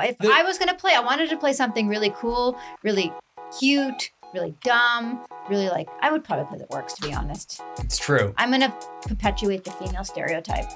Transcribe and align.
If 0.00 0.16
The- 0.18 0.30
I 0.32 0.44
was 0.44 0.58
gonna 0.58 0.76
play, 0.76 0.94
I 0.94 1.00
wanted 1.00 1.28
to 1.30 1.36
play 1.36 1.52
something 1.52 1.88
really 1.88 2.10
cool, 2.10 2.56
really 2.84 3.12
cute, 3.58 4.12
really 4.32 4.54
dumb, 4.62 5.26
really 5.48 5.68
like. 5.68 5.88
I 6.00 6.12
would 6.12 6.22
probably 6.22 6.44
play 6.44 6.58
the 6.58 6.66
orcs, 6.66 6.94
to 6.96 7.02
be 7.02 7.12
honest. 7.12 7.60
It's 7.78 7.98
true. 7.98 8.32
I'm 8.38 8.52
gonna 8.52 8.72
perpetuate 9.02 9.64
the 9.64 9.72
female 9.72 10.04
stereotype. 10.04 10.70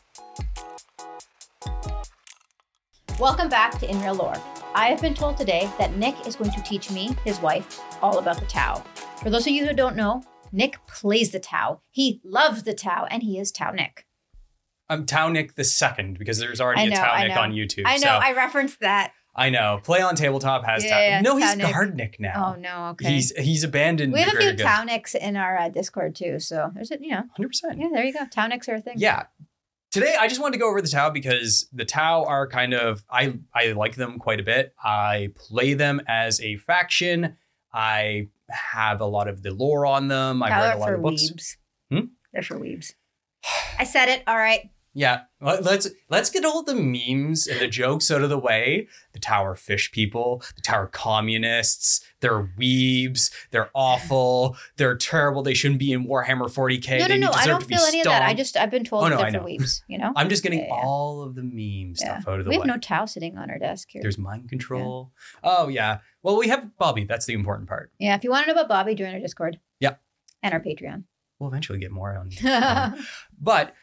Welcome 3.21 3.49
back 3.49 3.79
to 3.79 3.89
In 3.89 4.01
Real 4.03 4.15
Lore. 4.15 4.35
I 4.75 4.89
have 4.89 5.01
been 5.01 5.15
told 5.15 5.37
today 5.37 5.71
that 5.79 5.97
Nick 5.97 6.27
is 6.27 6.35
going 6.35 6.51
to 6.51 6.63
teach 6.63 6.91
me, 6.91 7.15
his 7.25 7.41
wife, 7.41 7.81
all 8.03 8.19
about 8.19 8.41
the 8.41 8.47
Tau. 8.47 8.83
For 9.23 9.31
those 9.31 9.47
of 9.47 9.53
you 9.53 9.65
who 9.65 9.73
don't 9.73 9.95
know, 9.95 10.25
Nick 10.51 10.85
plays 10.89 11.31
the 11.31 11.39
Tau. 11.39 11.81
He 11.93 12.21
loves 12.25 12.65
the 12.65 12.75
Tau, 12.75 13.07
and 13.09 13.23
he 13.23 13.39
is 13.39 13.53
Tau 13.53 13.71
Nick. 13.71 14.05
I'm 14.93 15.07
Tau 15.07 15.33
the 15.33 15.65
second 15.65 16.19
because 16.19 16.39
there's 16.39 16.61
already 16.61 16.87
a 16.87 16.91
know, 16.91 16.97
Tau 16.97 17.11
I 17.11 17.29
on 17.39 17.53
YouTube. 17.53 17.83
I 17.87 17.97
know, 17.97 18.03
so 18.03 18.09
I 18.09 18.33
referenced 18.33 18.81
that. 18.81 19.13
I 19.35 19.49
know. 19.49 19.81
Play 19.83 20.03
on 20.03 20.15
tabletop 20.15 20.65
has 20.67 20.85
Yeah, 20.85 21.23
no, 21.23 21.37
he's 21.37 21.51
Tau 21.51 21.55
Nick. 21.55 21.73
Guard 21.73 21.97
Nick 21.97 22.21
now. 22.21 22.55
Oh 22.55 22.61
no, 22.61 22.89
okay. 22.91 23.13
He's 23.13 23.31
he's 23.37 23.65
abandoned. 23.65 24.13
we 24.13 24.21
have 24.21 24.29
a 24.29 24.31
few 24.33 24.41
greater 24.41 24.57
good. 24.57 24.63
Tau 24.63 24.85
Nicks 24.85 25.15
in 25.15 25.37
our 25.37 25.57
uh, 25.57 25.69
Discord 25.71 26.15
too, 26.15 26.39
so 26.39 26.71
there's 26.75 26.91
a 26.91 26.99
you 27.01 27.11
know, 27.11 27.23
100%. 27.39 27.51
yeah, 27.77 27.89
there 27.93 28.05
you 28.05 28.13
go. 28.13 28.27
Tau 28.31 28.47
Nicks 28.47 28.69
are 28.69 28.75
a 28.75 28.81
thing. 28.81 28.95
Yeah. 28.99 29.25
Today 29.91 30.17
I 30.19 30.29
just 30.29 30.41
wanted 30.41 30.55
to 30.55 30.59
go 30.59 30.69
over 30.69 30.83
the 30.83 30.89
Tau 30.89 31.11
because 31.11 31.69
the 31.73 31.85
Tau 31.85 32.25
are 32.25 32.47
kind 32.47 32.75
of 32.75 33.05
I 33.11 33.39
I 33.55 33.73
like 33.73 33.97
them 33.97 34.19
quite 34.19 34.41
a 34.41 34.43
bit. 34.43 34.75
I 34.83 35.31
play 35.37 35.75
them 35.75 36.03
as 36.07 36.41
a 36.41 36.57
faction. 36.57 37.37
I 37.73 38.29
have 38.51 39.01
a 39.01 39.07
lot 39.07 39.29
of 39.29 39.43
the 39.43 39.51
lore 39.51 39.87
on 39.87 40.09
them. 40.09 40.43
I've 40.43 40.51
Tau 40.51 40.61
read 40.61 40.77
a 40.77 40.79
lot 40.79 40.95
of 40.95 41.03
books. 41.03 41.31
weebs. 41.31 41.57
Hmm? 41.91 42.07
They're 42.35 42.43
for 42.43 42.59
weebs. 42.59 42.93
I 43.79 43.85
said 43.85 44.09
it. 44.09 44.23
All 44.27 44.37
right. 44.37 44.71
Yeah, 44.95 45.23
let- 45.41 45.65
let's 45.65 45.89
let's 46.11 46.29
get 46.29 46.45
all 46.45 46.63
the 46.63 46.75
memes 46.75 47.47
and 47.47 47.59
the 47.61 47.67
jokes 47.67 48.11
out 48.11 48.21
of 48.23 48.29
the 48.29 48.39
way. 48.39 48.89
The 49.15 49.21
Tower 49.21 49.55
fish 49.57 49.91
people, 49.91 50.43
the 50.55 50.61
Tower 50.61 50.87
communists, 50.87 52.05
they're 52.21 52.43
weebs, 52.59 53.33
they're 53.51 53.71
awful, 53.75 54.57
they're 54.77 54.97
terrible. 54.97 55.43
They 55.43 55.55
shouldn't 55.55 55.79
be 55.81 55.93
in 55.93 56.07
Warhammer 56.07 56.51
40k. 56.53 56.99
no, 57.01 57.07
no, 57.07 57.17
no. 57.17 57.31
I 57.33 57.47
don't 57.47 57.65
feel 57.65 57.81
any 57.81 58.01
of 58.01 58.05
that. 58.05 58.23
I 58.23 58.35
just 58.35 58.57
I've 58.57 58.71
been 58.71 58.85
told 58.85 59.05
Oh, 59.05 59.09
that 59.09 59.17
no, 59.17 59.31
they're 59.31 59.41
for 59.41 59.47
weebs. 59.47 59.81
You 59.89 59.99
know. 59.99 60.13
I'm 60.17 60.29
just 60.29 60.43
getting 60.43 60.59
Yeah, 60.61 60.67
yeah. 60.69 60.83
all 60.85 61.23
of 61.23 61.35
the 61.35 61.43
meme 61.43 61.95
Yeah. 61.99 62.19
stuff 62.21 62.29
out 62.29 62.39
of 62.41 62.45
the 62.45 62.51
way. 62.51 62.57
we 62.57 62.61
way. 62.61 62.67
have 62.69 62.77
no 62.77 62.79
Tau 62.79 63.07
sitting 63.07 63.39
on 63.39 63.51
our 63.51 63.59
desk 63.59 63.89
here. 63.91 64.03
There's 64.03 64.19
mind 64.19 64.49
control. 64.51 65.13
Oh 65.43 65.69
yeah. 65.69 65.99
Well, 66.23 66.37
we 66.39 66.49
have 66.49 66.77
Bobby. 66.77 67.05
That's 67.05 67.25
the 67.27 67.33
important 67.35 67.69
part. 67.69 67.91
yeah, 67.99 68.15
if 68.15 68.25
you 68.25 68.31
want 68.31 68.47
to 68.47 68.53
know 68.53 68.61
about 68.61 68.69
Bobby, 68.69 68.95
join 68.95 69.15
our 69.15 69.21
Discord. 69.21 69.59
Yeah. 69.81 69.95
And 70.43 70.53
our 70.53 70.61
Patreon. 70.61 71.05
We'll 71.39 71.49
eventually 71.49 71.79
get 71.79 71.91
more 71.93 72.15
on. 72.17 72.31
on- 72.47 73.05
But 73.41 73.75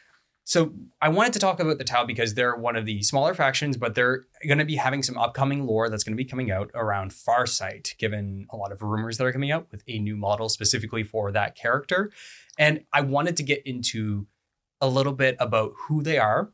so 0.50 0.72
I 1.00 1.10
wanted 1.10 1.34
to 1.34 1.38
talk 1.38 1.60
about 1.60 1.78
the 1.78 1.84
Tau 1.84 2.04
because 2.04 2.34
they're 2.34 2.56
one 2.56 2.74
of 2.74 2.84
the 2.84 3.04
smaller 3.04 3.34
factions, 3.34 3.76
but 3.76 3.94
they're 3.94 4.24
going 4.48 4.58
to 4.58 4.64
be 4.64 4.74
having 4.74 5.00
some 5.00 5.16
upcoming 5.16 5.64
lore 5.64 5.88
that's 5.88 6.02
going 6.02 6.14
to 6.14 6.16
be 6.16 6.28
coming 6.28 6.50
out 6.50 6.72
around 6.74 7.12
Farsight, 7.12 7.96
given 7.98 8.48
a 8.50 8.56
lot 8.56 8.72
of 8.72 8.82
rumors 8.82 9.16
that 9.18 9.26
are 9.28 9.32
coming 9.32 9.52
out 9.52 9.68
with 9.70 9.84
a 9.86 10.00
new 10.00 10.16
model 10.16 10.48
specifically 10.48 11.04
for 11.04 11.30
that 11.30 11.54
character. 11.54 12.10
And 12.58 12.82
I 12.92 13.02
wanted 13.02 13.36
to 13.36 13.44
get 13.44 13.64
into 13.64 14.26
a 14.80 14.88
little 14.88 15.12
bit 15.12 15.36
about 15.38 15.70
who 15.86 16.02
they 16.02 16.18
are, 16.18 16.50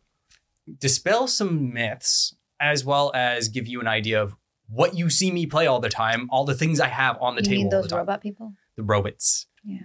dispel 0.79 1.27
some 1.27 1.73
myths, 1.73 2.37
as 2.61 2.85
well 2.85 3.11
as 3.15 3.49
give 3.49 3.67
you 3.67 3.81
an 3.81 3.89
idea 3.89 4.23
of 4.23 4.37
what 4.69 4.95
you 4.95 5.09
see 5.09 5.31
me 5.31 5.47
play 5.47 5.67
all 5.67 5.81
the 5.81 5.89
time, 5.89 6.29
all 6.31 6.45
the 6.45 6.55
things 6.55 6.81
I 6.81 6.89
have 6.89 7.17
on 7.19 7.35
the 7.35 7.43
you 7.43 7.49
table 7.49 7.71
the 7.71 7.77
those 7.79 7.89
time. 7.89 8.01
robot 8.01 8.21
people? 8.21 8.53
The 8.77 8.83
robots. 8.83 9.47
Yeah. 9.65 9.79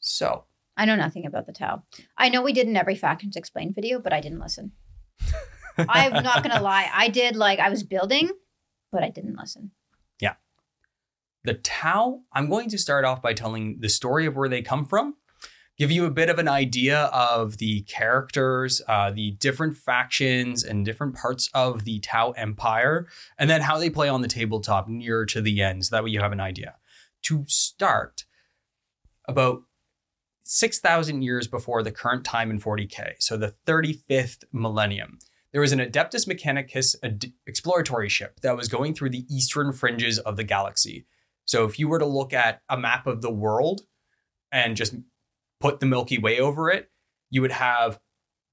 So 0.00 0.44
I 0.76 0.84
know 0.84 0.96
nothing 0.96 1.26
about 1.26 1.46
the 1.46 1.52
Tau. 1.52 1.82
I 2.16 2.28
know 2.28 2.42
we 2.42 2.52
did 2.52 2.66
an 2.66 2.76
every 2.76 2.94
factions 2.94 3.36
explained 3.36 3.74
video, 3.74 3.98
but 3.98 4.12
I 4.12 4.20
didn't 4.20 4.40
listen. 4.40 4.72
I'm 5.78 6.22
not 6.22 6.42
gonna 6.42 6.62
lie. 6.62 6.90
I 6.92 7.08
did 7.08 7.36
like 7.36 7.58
I 7.58 7.68
was 7.68 7.82
building, 7.82 8.30
but 8.90 9.02
I 9.02 9.10
didn't 9.10 9.36
listen. 9.36 9.72
Yeah. 10.20 10.34
The 11.44 11.54
Tau, 11.54 12.20
I'm 12.32 12.48
going 12.48 12.68
to 12.70 12.78
start 12.78 13.04
off 13.04 13.20
by 13.20 13.34
telling 13.34 13.78
the 13.80 13.88
story 13.88 14.26
of 14.26 14.36
where 14.36 14.48
they 14.48 14.62
come 14.62 14.84
from, 14.86 15.16
give 15.76 15.90
you 15.90 16.04
a 16.04 16.10
bit 16.10 16.30
of 16.30 16.38
an 16.38 16.48
idea 16.48 17.04
of 17.04 17.58
the 17.58 17.82
characters, 17.82 18.80
uh, 18.88 19.10
the 19.10 19.32
different 19.32 19.76
factions, 19.76 20.64
and 20.64 20.84
different 20.84 21.14
parts 21.14 21.50
of 21.52 21.84
the 21.84 22.00
Tau 22.00 22.30
Empire, 22.32 23.06
and 23.38 23.50
then 23.50 23.62
how 23.62 23.78
they 23.78 23.90
play 23.90 24.08
on 24.08 24.22
the 24.22 24.28
tabletop 24.28 24.88
nearer 24.88 25.26
to 25.26 25.40
the 25.40 25.62
end, 25.62 25.84
so 25.84 25.96
that 25.96 26.04
way 26.04 26.10
you 26.10 26.20
have 26.20 26.32
an 26.32 26.40
idea. 26.40 26.76
To 27.24 27.44
start, 27.46 28.24
about 29.28 29.62
6,000 30.44 31.22
years 31.22 31.46
before 31.46 31.82
the 31.82 31.92
current 31.92 32.24
time 32.24 32.50
in 32.50 32.60
40K, 32.60 33.14
so 33.20 33.36
the 33.36 33.54
35th 33.66 34.44
millennium, 34.52 35.18
there 35.52 35.60
was 35.60 35.72
an 35.72 35.78
Adeptus 35.80 36.26
Mechanicus 36.26 36.96
ad- 37.02 37.32
exploratory 37.46 38.08
ship 38.08 38.40
that 38.40 38.56
was 38.56 38.68
going 38.68 38.94
through 38.94 39.10
the 39.10 39.26
eastern 39.34 39.72
fringes 39.72 40.18
of 40.18 40.36
the 40.36 40.44
galaxy. 40.44 41.06
So 41.44 41.64
if 41.64 41.78
you 41.78 41.88
were 41.88 41.98
to 41.98 42.06
look 42.06 42.32
at 42.32 42.62
a 42.68 42.78
map 42.78 43.06
of 43.06 43.20
the 43.22 43.30
world 43.32 43.82
and 44.50 44.76
just 44.76 44.94
put 45.60 45.80
the 45.80 45.86
Milky 45.86 46.18
Way 46.18 46.40
over 46.40 46.70
it, 46.70 46.90
you 47.30 47.40
would 47.42 47.52
have 47.52 47.98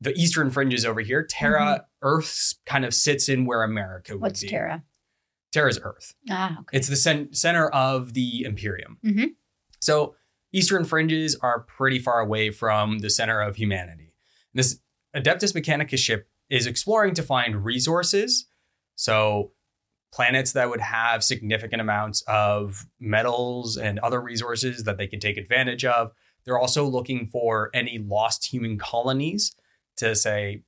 the 0.02 0.14
eastern 0.14 0.50
fringes 0.50 0.86
over 0.86 1.02
here. 1.02 1.24
Terra, 1.24 1.86
Earth 2.02 2.54
kind 2.66 2.86
of 2.86 2.94
sits 2.94 3.28
in 3.30 3.46
where 3.46 3.64
America 3.64 4.14
would 4.14 4.22
What's 4.22 4.42
be. 4.42 4.48
Terra? 4.48 4.84
Terra's 5.52 5.80
Earth. 5.84 6.14
Ah, 6.30 6.60
okay. 6.62 6.78
It's 6.78 6.88
the 6.88 6.96
cen- 6.96 7.34
center 7.34 7.68
of 7.70 8.14
the 8.14 8.44
Imperium. 8.44 8.98
Mhm. 9.04 9.30
So 9.82 10.16
eastern 10.52 10.86
fringes 10.86 11.36
are 11.36 11.62
pretty 11.62 12.00
far 12.00 12.20
away 12.20 12.50
from 12.50 13.00
the 13.00 13.10
center 13.10 13.42
of 13.42 13.56
humanity. 13.56 14.14
This 14.54 14.80
Adeptus 15.16 15.54
Mechanicus 15.54 16.00
ship 16.00 16.28
is 16.50 16.68
exploring 16.68 17.14
to 17.16 17.24
find 17.24 17.64
resources. 17.64 18.48
So 18.96 19.52
planets 20.12 20.54
that 20.54 20.70
would 20.70 20.82
have 20.82 21.24
significant 21.24 21.82
amounts 21.82 22.24
of 22.28 22.86
metals 23.00 23.78
and 23.78 24.00
other 24.00 24.20
resources 24.20 24.84
that 24.84 24.98
they 24.98 25.08
could 25.08 25.22
take 25.22 25.38
advantage 25.38 25.86
of. 25.86 26.12
They're 26.46 26.58
also 26.58 26.86
looking 26.86 27.28
for 27.28 27.70
any 27.74 28.00
lost 28.00 28.52
human 28.52 28.78
colonies 28.80 29.56
to 29.98 30.16
say 30.16 30.64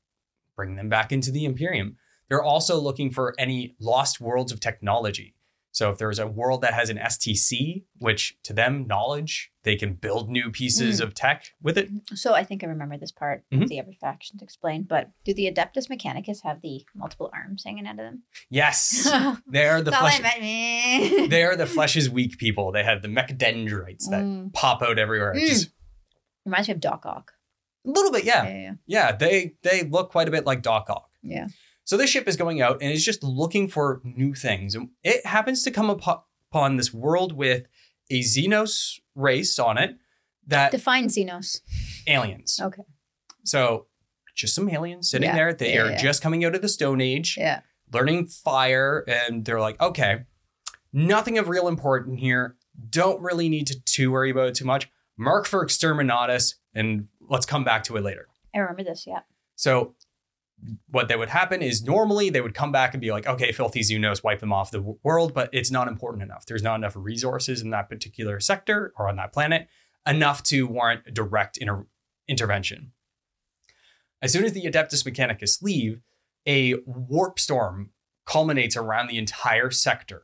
bring 0.56 0.75
them 0.75 0.90
back 0.90 1.12
into 1.12 1.31
the 1.31 1.46
Imperium. 1.46 1.98
They're 2.30 2.44
also 2.44 2.80
looking 2.80 3.12
for 3.12 3.34
any 3.40 3.75
lost 3.80 4.22
worlds 4.22 4.52
of 4.52 4.59
technology. 4.59 5.36
So 5.73 5.89
if 5.89 5.97
there's 5.97 6.19
a 6.19 6.27
world 6.27 6.61
that 6.61 6.73
has 6.73 6.89
an 6.89 6.97
STC, 6.97 7.83
which 7.99 8.35
to 8.43 8.51
them 8.53 8.85
knowledge, 8.87 9.51
they 9.63 9.75
can 9.77 9.93
build 9.93 10.29
new 10.29 10.51
pieces 10.51 10.99
of 10.99 11.13
tech 11.13 11.45
with 11.61 11.77
it. 11.77 11.89
So 12.13 12.33
I 12.33 12.43
think 12.43 12.63
I 12.63 12.67
remember 12.67 12.97
this 12.97 13.11
part 13.11 13.43
Mhm. 13.53 13.63
of 13.63 13.69
the 13.69 13.79
every 13.79 13.93
factions 14.01 14.41
explained. 14.41 14.87
But 14.89 15.11
do 15.23 15.33
the 15.33 15.49
Adeptus 15.51 15.87
Mechanicus 15.89 16.43
have 16.43 16.61
the 16.61 16.85
multiple 16.93 17.29
arms 17.33 17.63
hanging 17.63 17.85
out 17.87 17.91
of 17.93 17.97
them? 17.97 18.23
Yes, 18.49 19.09
they're 19.47 19.81
the 19.81 19.91
That's 19.91 20.01
all 20.01 20.07
I 20.07 20.11
flesh. 20.19 21.29
They're 21.29 21.55
the 21.55 21.65
flesh 21.77 21.95
is 21.95 22.09
weak 22.09 22.38
people. 22.38 22.71
They 22.71 22.83
have 22.83 23.01
the 23.01 23.07
mechadendrites 23.07 24.09
that 24.09 24.23
Mm. 24.23 24.51
pop 24.53 24.81
out 24.81 24.99
everywhere. 24.99 25.33
Mm. 25.35 25.39
Just 25.47 25.69
Reminds 26.45 26.67
me 26.67 26.73
of 26.73 26.79
Doc 26.81 27.05
Ock. 27.05 27.33
a 27.85 27.89
little 27.91 28.11
bit, 28.11 28.23
yeah. 28.25 28.43
Yeah, 28.43 28.57
yeah, 28.61 28.73
Yeah, 28.88 29.11
they 29.15 29.53
they 29.63 29.83
look 29.83 30.11
quite 30.11 30.27
a 30.27 30.31
bit 30.31 30.45
like 30.45 30.61
Doc 30.63 30.89
Ock. 30.89 31.09
yeah. 31.21 31.47
So 31.84 31.97
this 31.97 32.09
ship 32.09 32.28
is 32.28 32.38
going 32.38 32.62
out 32.62 32.78
and 32.81 32.92
is 32.92 33.03
just 33.03 33.24
looking 33.24 33.68
for 33.68 34.02
new 34.03 34.34
things. 34.34 34.75
And 34.75 34.90
it 35.03 35.25
happens 35.25 35.64
to 35.64 35.72
come 35.72 35.88
upo- 35.90 36.24
upon 36.52 36.78
this 36.78 36.94
world 36.94 37.34
with 37.34 37.66
a 38.09 38.22
Xenos 38.22 39.00
race 39.16 39.58
on 39.59 39.78
it 39.78 39.96
that 40.47 40.72
Define 40.72 41.08
Xenos. 41.08 41.62
aliens. 42.08 42.59
Okay. 42.62 42.84
So 43.44 43.88
just 44.36 44.56
some 44.56 44.69
aliens 44.69 45.09
sitting 45.09 45.28
Yeah, 45.30 45.36
there. 45.36 45.53
They 45.53 45.74
yeah, 45.74 45.81
are 45.81 45.90
yeah. 45.92 45.97
just 45.97 46.22
coming 46.22 46.46
out 46.46 46.56
of 46.56 46.62
the 46.62 46.69
Stone 46.69 47.02
Age, 47.02 47.36
Yeah. 47.38 47.62
learning 47.92 48.28
fire, 48.28 49.03
and 49.08 49.44
they're 49.46 49.59
like, 49.59 49.80
okay, 49.81 50.22
nothing 50.94 51.38
of 51.38 51.50
real 51.50 51.68
importance 51.68 52.19
here. 52.19 52.56
Don't 52.90 53.22
really 53.22 53.50
need 53.50 53.68
to, 53.68 53.80
to 53.81 54.12
worry 54.12 54.30
about 54.31 54.48
it 54.48 54.56
too 54.56 54.66
much. 54.66 54.90
Mark 55.18 55.46
for 55.46 55.66
exterminatus, 55.66 56.56
and 56.74 57.08
let's 57.30 57.46
come 57.46 57.63
back 57.63 57.84
to 57.86 57.98
it 57.98 58.02
later. 58.03 58.28
I 58.56 58.59
remember 58.59 58.84
this. 58.84 59.06
Yeah. 59.06 59.19
So 59.56 59.96
what 60.89 61.07
that 61.07 61.19
would 61.19 61.29
happen 61.29 61.61
is 61.61 61.83
normally 61.83 62.29
they 62.29 62.41
would 62.41 62.53
come 62.53 62.72
back 62.72 62.94
and 62.94 63.01
be 63.01 63.11
like, 63.11 63.27
okay, 63.27 63.51
filthy 63.51 63.81
Xenos, 63.81 64.23
wipe 64.23 64.39
them 64.39 64.53
off 64.53 64.72
the 64.72 64.95
world, 65.03 65.33
but 65.33 65.50
it's 65.51 65.71
not 65.71 65.88
important 65.88 66.24
enough. 66.24 66.45
There's 66.45 66.63
not 66.63 66.75
enough 66.75 66.95
resources 66.95 67.62
in 67.62 67.71
that 67.71 67.89
particular 67.89 68.39
sector 68.39 68.94
or 68.97 69.09
on 69.09 69.15
that 69.15 69.33
planet 69.33 69.68
enough 70.07 70.44
to 70.44 70.68
warrant 70.68 71.01
a 71.07 71.12
direct 71.12 71.57
inter- 71.57 71.88
intervention. 72.27 72.91
As 74.21 74.31
soon 74.31 74.44
as 74.44 74.53
the 74.53 74.65
Adeptus 74.65 75.03
Mechanicus 75.03 75.62
leave, 75.62 76.01
a 76.47 76.75
warp 76.86 77.39
storm 77.39 77.91
culminates 78.25 78.77
around 78.77 79.07
the 79.07 79.18
entire 79.18 79.71
sector, 79.71 80.24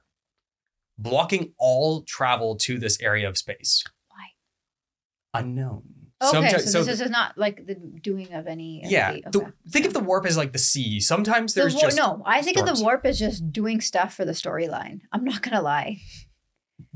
blocking 0.98 1.54
all 1.58 2.04
travel 2.04 2.56
to 2.58 2.78
this 2.78 3.00
area 3.02 3.28
of 3.28 3.38
space. 3.38 3.84
Why? 4.10 5.40
Unknown. 5.40 5.97
Okay. 6.22 6.54
Someti- 6.54 6.62
so, 6.68 6.84
this 6.84 7.00
is 7.00 7.12
not 7.12 7.38
like 7.38 7.68
the 7.68 7.76
doing 7.76 8.34
of 8.34 8.48
any. 8.48 8.82
yeah. 8.86 9.12
the- 9.14 9.30
the- 9.32 9.54
think 9.70 9.86
of 9.86 9.94
the 9.94 10.00
warp 10.00 10.26
as 10.26 10.36
like 10.38 10.52
the 10.52 10.58
sea. 10.60 11.00
Sometimes 11.00 11.54
The 11.54 11.62
there's 11.62 11.74
war- 11.76 11.82
just 11.82 11.98
no, 11.98 12.24
I 12.26 12.42
think 12.42 12.58
of 12.58 12.66
the 12.66 12.82
warp 12.84 13.06
as 13.06 13.20
just 13.20 13.52
doing 13.52 13.82
stuff 13.82 14.16
for 14.16 14.26
the 14.26 14.32
storyline. 14.32 15.02
I'm 15.12 15.24
not 15.24 15.42
gonna 15.44 15.62
lie. 15.62 15.98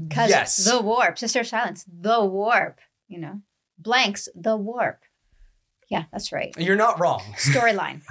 Because 0.02 0.30
yes. 0.30 0.58
the 0.58 0.82
warp, 0.82 1.18
Sister 1.20 1.42
of 1.42 1.48
Silence, 1.48 1.86
the 1.88 2.24
warp, 2.26 2.80
you 3.08 3.20
know, 3.20 3.42
blanks, 3.78 4.28
the 4.36 4.56
warp. 4.58 5.02
Yeah, 5.90 6.06
that's 6.12 6.32
right. 6.32 6.54
You're 6.58 6.76
not 6.78 7.00
wrong. 7.00 7.22
Storyline. 7.38 8.02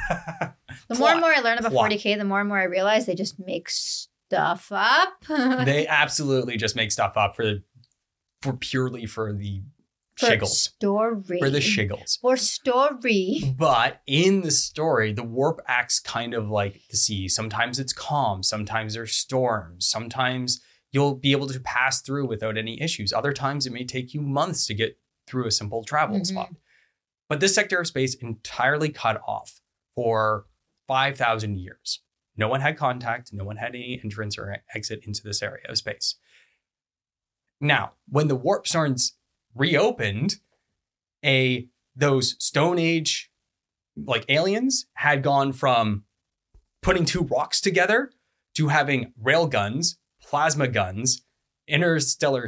The 0.88 0.94
more 0.96 1.10
and 1.10 1.20
more 1.20 1.30
I 1.32 1.40
learn 1.40 1.58
about 1.58 1.72
Plot. 1.72 1.90
40K, 1.90 2.18
the 2.18 2.24
more 2.24 2.40
and 2.40 2.48
more 2.48 2.58
I 2.58 2.64
realize 2.64 3.06
they 3.06 3.14
just 3.14 3.38
make 3.40 3.68
stuff 3.70 4.70
up. 4.70 5.14
they 5.28 5.86
absolutely 5.88 6.56
just 6.56 6.76
make 6.76 6.92
stuff 6.92 7.16
up 7.16 7.34
for 7.34 7.60
for 8.42 8.52
purely 8.52 9.06
for 9.06 9.32
the 9.32 9.62
shiggles. 10.26 10.48
Story. 10.48 11.38
For 11.38 11.50
the 11.50 11.58
shiggles. 11.60 12.18
For 12.20 12.36
story. 12.36 13.54
But 13.56 14.00
in 14.06 14.42
the 14.42 14.50
story, 14.50 15.12
the 15.12 15.22
warp 15.22 15.60
acts 15.66 15.98
kind 16.00 16.34
of 16.34 16.48
like 16.50 16.80
the 16.90 16.96
sea. 16.96 17.28
Sometimes 17.28 17.78
it's 17.78 17.92
calm, 17.92 18.42
sometimes 18.42 18.94
there's 18.94 19.12
storms, 19.14 19.86
sometimes 19.86 20.60
you'll 20.92 21.14
be 21.14 21.32
able 21.32 21.46
to 21.48 21.60
pass 21.60 22.02
through 22.02 22.26
without 22.26 22.56
any 22.58 22.80
issues. 22.82 23.12
Other 23.12 23.32
times 23.32 23.66
it 23.66 23.72
may 23.72 23.84
take 23.84 24.12
you 24.12 24.20
months 24.20 24.66
to 24.66 24.74
get 24.74 24.98
through 25.26 25.46
a 25.46 25.50
simple 25.52 25.84
travel 25.84 26.18
Mhm. 26.18 26.26
spot. 26.26 26.50
But 27.28 27.38
this 27.40 27.54
sector 27.54 27.78
of 27.78 27.86
space 27.86 28.14
entirely 28.16 28.88
cut 28.88 29.20
off 29.26 29.60
for 29.94 30.46
5,000 30.88 31.58
years. 31.58 32.00
No 32.36 32.48
one 32.48 32.60
had 32.60 32.76
contact, 32.76 33.32
no 33.32 33.44
one 33.44 33.56
had 33.58 33.74
any 33.76 34.00
entrance 34.02 34.36
or 34.36 34.56
exit 34.74 35.04
into 35.04 35.22
this 35.22 35.42
area 35.42 35.64
of 35.68 35.78
space. 35.78 36.16
Now, 37.60 37.92
when 38.08 38.28
the 38.28 38.34
warp 38.36 38.66
zones 38.66 39.12
reopened, 39.54 40.36
a 41.24 41.68
those 41.96 42.36
Stone 42.38 42.78
Age 42.78 43.30
like 43.96 44.24
aliens 44.28 44.86
had 44.94 45.22
gone 45.22 45.52
from 45.52 46.04
putting 46.82 47.04
two 47.04 47.22
rocks 47.22 47.60
together 47.60 48.10
to 48.54 48.68
having 48.68 49.12
rail 49.20 49.46
guns, 49.46 49.98
plasma 50.22 50.68
guns, 50.68 51.22
interstellar 51.66 52.46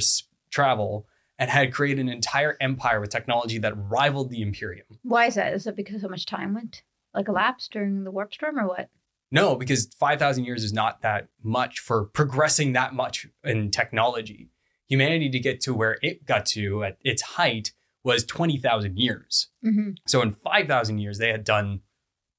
travel, 0.50 1.06
and 1.38 1.50
had 1.50 1.72
created 1.72 2.00
an 2.00 2.08
entire 2.08 2.56
empire 2.60 3.00
with 3.00 3.10
technology 3.10 3.58
that 3.58 3.74
rivaled 3.76 4.30
the 4.30 4.42
Imperium. 4.42 4.86
Why 5.02 5.26
is 5.26 5.34
that? 5.34 5.52
Is 5.54 5.66
it 5.66 5.76
because 5.76 6.02
so 6.02 6.08
much 6.08 6.26
time 6.26 6.54
went 6.54 6.82
like 7.14 7.28
elapsed 7.28 7.72
during 7.72 8.04
the 8.04 8.10
warp 8.10 8.32
storm 8.32 8.58
or 8.58 8.66
what? 8.66 8.88
No, 9.30 9.56
because 9.56 9.88
5,000 9.98 10.44
years 10.44 10.62
is 10.62 10.72
not 10.72 11.00
that 11.02 11.28
much 11.42 11.80
for 11.80 12.04
progressing 12.04 12.74
that 12.74 12.94
much 12.94 13.26
in 13.42 13.70
technology. 13.70 14.50
Humanity 14.88 15.30
to 15.30 15.38
get 15.38 15.60
to 15.62 15.74
where 15.74 15.98
it 16.02 16.24
got 16.26 16.46
to 16.46 16.84
at 16.84 16.98
its 17.02 17.22
height 17.22 17.72
was 18.04 18.24
20,000 18.24 18.98
years. 18.98 19.48
Mm-hmm. 19.64 19.90
So 20.06 20.22
in 20.22 20.32
5,000 20.32 20.98
years, 20.98 21.18
they 21.18 21.30
had 21.30 21.44
done 21.44 21.80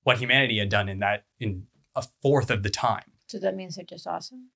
what 0.04 0.18
humanity 0.18 0.60
had 0.60 0.69
done 0.69 0.90
in 0.90 1.00
that 1.00 1.25
in 1.40 1.68
a 1.95 2.04
fourth 2.22 2.50
of 2.50 2.63
the 2.63 2.69
time. 2.69 3.12
So 3.28 3.40
that 3.40 3.56
means 3.56 3.75
they're 3.75 3.86
just 3.86 4.06
awesome. 4.06 4.50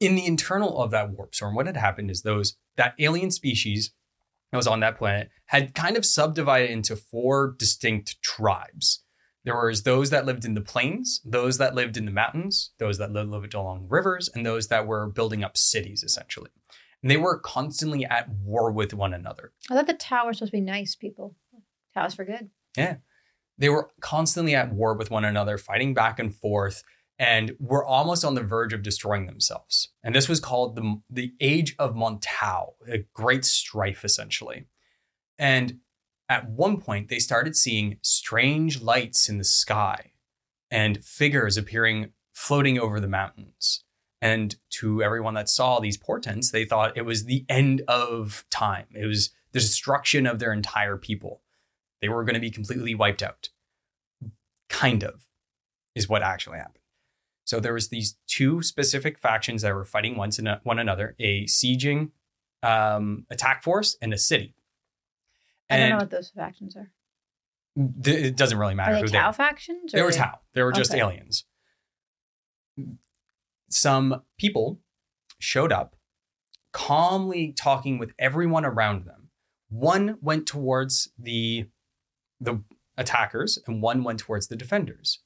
In 0.00 0.14
the 0.16 0.26
internal 0.26 0.82
of 0.82 0.90
that 0.90 1.10
warp 1.10 1.34
storm, 1.34 1.54
what 1.54 1.66
had 1.66 1.76
happened 1.76 2.10
is 2.10 2.22
those 2.22 2.56
that 2.76 2.94
alien 2.98 3.30
species 3.30 3.92
that 4.50 4.56
was 4.56 4.66
on 4.66 4.80
that 4.80 4.98
planet 4.98 5.30
had 5.46 5.74
kind 5.74 5.96
of 5.96 6.04
subdivided 6.04 6.70
into 6.70 6.96
four 6.96 7.54
distinct 7.58 8.20
tribes. 8.22 9.03
There 9.44 9.54
was 9.54 9.82
those 9.82 10.10
that 10.10 10.24
lived 10.24 10.44
in 10.44 10.54
the 10.54 10.62
plains, 10.62 11.20
those 11.24 11.58
that 11.58 11.74
lived 11.74 11.96
in 11.96 12.06
the 12.06 12.10
mountains, 12.10 12.72
those 12.78 12.96
that 12.98 13.12
lived 13.12 13.54
along 13.54 13.86
rivers, 13.90 14.30
and 14.34 14.44
those 14.44 14.68
that 14.68 14.86
were 14.86 15.06
building 15.06 15.44
up 15.44 15.56
cities, 15.56 16.02
essentially. 16.02 16.50
And 17.02 17.10
they 17.10 17.18
were 17.18 17.38
constantly 17.38 18.06
at 18.06 18.30
war 18.30 18.72
with 18.72 18.94
one 18.94 19.12
another. 19.12 19.52
I 19.70 19.74
thought 19.74 19.86
the 19.86 19.92
Tau 19.92 20.24
were 20.24 20.32
supposed 20.32 20.52
to 20.52 20.56
be 20.56 20.62
nice 20.62 20.94
people. 20.94 21.36
Towers 21.92 22.14
for 22.14 22.24
good. 22.24 22.48
Yeah. 22.76 22.96
They 23.58 23.68
were 23.68 23.90
constantly 24.00 24.54
at 24.54 24.72
war 24.72 24.94
with 24.94 25.10
one 25.10 25.24
another, 25.24 25.58
fighting 25.58 25.92
back 25.92 26.18
and 26.18 26.34
forth, 26.34 26.82
and 27.18 27.52
were 27.60 27.84
almost 27.84 28.24
on 28.24 28.34
the 28.34 28.42
verge 28.42 28.72
of 28.72 28.82
destroying 28.82 29.26
themselves. 29.26 29.90
And 30.02 30.14
this 30.14 30.28
was 30.28 30.40
called 30.40 30.76
the, 30.76 31.00
the 31.10 31.34
Age 31.40 31.76
of 31.78 31.94
Montau, 31.94 32.72
a 32.88 33.04
great 33.12 33.44
strife, 33.44 34.04
essentially. 34.04 34.66
And 35.38 35.80
at 36.28 36.48
one 36.48 36.80
point, 36.80 37.08
they 37.08 37.18
started 37.18 37.56
seeing 37.56 37.98
strange 38.02 38.80
lights 38.80 39.28
in 39.28 39.38
the 39.38 39.44
sky 39.44 40.12
and 40.70 41.04
figures 41.04 41.56
appearing 41.56 42.12
floating 42.32 42.78
over 42.78 42.98
the 42.98 43.08
mountains. 43.08 43.84
And 44.20 44.56
to 44.70 45.02
everyone 45.02 45.34
that 45.34 45.50
saw 45.50 45.80
these 45.80 45.98
portents, 45.98 46.50
they 46.50 46.64
thought 46.64 46.96
it 46.96 47.04
was 47.04 47.24
the 47.24 47.44
end 47.48 47.82
of 47.86 48.44
time. 48.50 48.86
It 48.94 49.06
was 49.06 49.30
the 49.52 49.60
destruction 49.60 50.26
of 50.26 50.38
their 50.38 50.52
entire 50.52 50.96
people. 50.96 51.42
They 52.00 52.08
were 52.08 52.24
going 52.24 52.34
to 52.34 52.40
be 52.40 52.50
completely 52.50 52.94
wiped 52.94 53.22
out. 53.22 53.50
Kind 54.68 55.04
of 55.04 55.26
is 55.94 56.08
what 56.08 56.22
actually 56.22 56.58
happened. 56.58 56.78
So 57.44 57.60
there 57.60 57.74
was 57.74 57.88
these 57.88 58.16
two 58.26 58.62
specific 58.62 59.18
factions 59.18 59.62
that 59.62 59.74
were 59.74 59.84
fighting 59.84 60.16
once 60.16 60.38
in 60.38 60.48
one 60.62 60.78
another: 60.78 61.14
a 61.18 61.44
sieging 61.44 62.10
um, 62.62 63.26
attack 63.30 63.62
force 63.62 63.96
and 64.00 64.14
a 64.14 64.18
city. 64.18 64.54
I 65.74 65.78
don't 65.80 65.90
know 65.90 65.96
what 65.96 66.10
those 66.10 66.30
factions 66.30 66.76
are. 66.76 66.90
th- 68.02 68.24
it 68.24 68.36
doesn't 68.36 68.56
really 68.58 68.74
matter 68.74 68.92
Are 68.92 69.00
who 69.00 69.06
they 69.06 69.12
they 69.12 69.18
Tau 69.18 69.32
factions? 69.32 69.92
or 69.92 69.96
they 69.96 70.02
were 70.02 70.10
they- 70.12 70.18
Tau. 70.18 70.40
They 70.54 70.62
were 70.62 70.72
just 70.72 70.90
Okay. 70.92 71.00
aliens. 71.00 71.44
Some 73.70 74.22
people 74.38 74.80
showed 75.38 75.72
up, 75.72 75.96
calmly 76.72 77.52
talking 77.52 77.98
with 77.98 78.12
everyone 78.18 78.64
around 78.64 79.04
them. 79.04 79.30
One 79.68 80.18
went 80.20 80.46
towards 80.46 81.10
the 81.18 81.68
the 82.40 82.62
attackers, 82.96 83.58
and 83.66 83.80
one 83.82 84.04
went 84.04 84.18
towards 84.20 84.48
the 84.48 84.56
defenders. 84.56 85.20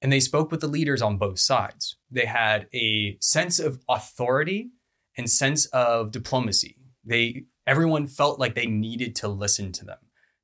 And 0.00 0.12
they 0.12 0.18
spoke 0.20 0.50
with 0.50 0.60
the 0.60 0.66
leaders 0.66 1.00
on 1.00 1.16
both 1.16 1.38
sides. 1.38 1.96
They 2.10 2.26
had 2.26 2.68
a 2.74 3.16
sense 3.20 3.58
of 3.60 3.80
authority 3.88 4.70
and 5.16 5.30
sense 5.30 5.66
of 5.66 6.10
diplomacy. 6.10 6.76
They 7.04 7.44
everyone 7.72 8.06
felt 8.06 8.38
like 8.38 8.54
they 8.54 8.66
needed 8.66 9.16
to 9.16 9.28
listen 9.28 9.72
to 9.72 9.82
them, 9.82 9.96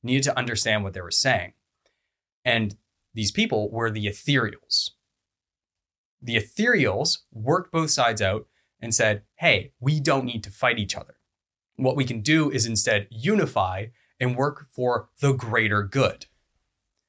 needed 0.02 0.22
to 0.22 0.38
understand 0.38 0.82
what 0.82 0.94
they 0.94 1.00
were 1.02 1.10
saying. 1.10 1.52
And 2.42 2.74
these 3.12 3.30
people 3.30 3.70
were 3.70 3.90
the 3.90 4.06
ethereals. 4.06 4.92
The 6.22 6.36
ethereals 6.36 7.18
worked 7.30 7.70
both 7.70 7.90
sides 7.90 8.22
out 8.22 8.46
and 8.80 8.94
said, 8.94 9.24
hey, 9.36 9.72
we 9.78 10.00
don't 10.00 10.24
need 10.24 10.42
to 10.44 10.50
fight 10.50 10.78
each 10.78 10.96
other. 10.96 11.16
What 11.76 11.96
we 11.96 12.06
can 12.06 12.22
do 12.22 12.50
is 12.50 12.64
instead 12.64 13.08
unify 13.10 13.88
and 14.18 14.34
work 14.34 14.68
for 14.70 15.10
the 15.20 15.34
greater 15.34 15.82
good. 15.82 16.24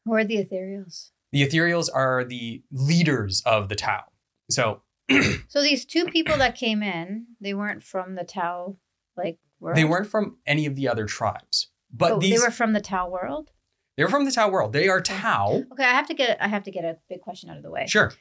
Who 0.03 0.15
are 0.15 0.25
the 0.25 0.43
ethereals? 0.43 1.11
The 1.31 1.47
ethereals 1.47 1.87
are 1.93 2.25
the 2.25 2.61
leaders 2.73 3.41
of 3.45 3.69
the 3.69 3.75
Tau. 3.75 4.03
So 4.49 4.81
So 5.47 5.61
these 5.63 5.85
two 5.85 6.07
people 6.07 6.35
that 6.35 6.57
came 6.57 6.83
in, 6.83 7.27
they 7.39 7.53
weren't 7.53 7.83
from 7.83 8.15
the 8.15 8.25
Tau 8.25 8.75
like 9.23 9.37
world. 9.59 9.77
they 9.77 9.83
weren't 9.85 10.07
from 10.07 10.37
any 10.47 10.65
of 10.65 10.75
the 10.75 10.87
other 10.87 11.05
tribes, 11.05 11.67
but 11.91 12.11
Oh, 12.13 12.19
these 12.19 12.39
they 12.39 12.45
were 12.47 12.51
from 12.51 12.73
the 12.73 12.81
Tau 12.81 13.07
world. 13.09 13.51
they're 13.97 14.07
from 14.15 14.25
the 14.25 14.31
Tau 14.31 14.49
world. 14.49 14.73
They 14.73 14.87
are 14.89 15.01
Tau. 15.01 15.63
Okay, 15.73 15.83
I 15.83 15.91
have 15.99 16.07
to 16.07 16.13
get 16.13 16.41
I 16.41 16.47
have 16.47 16.63
to 16.63 16.71
get 16.71 16.85
a 16.85 16.97
big 17.09 17.21
question 17.21 17.49
out 17.49 17.57
of 17.57 17.63
the 17.63 17.71
way. 17.71 17.85
Sure. 17.87 18.11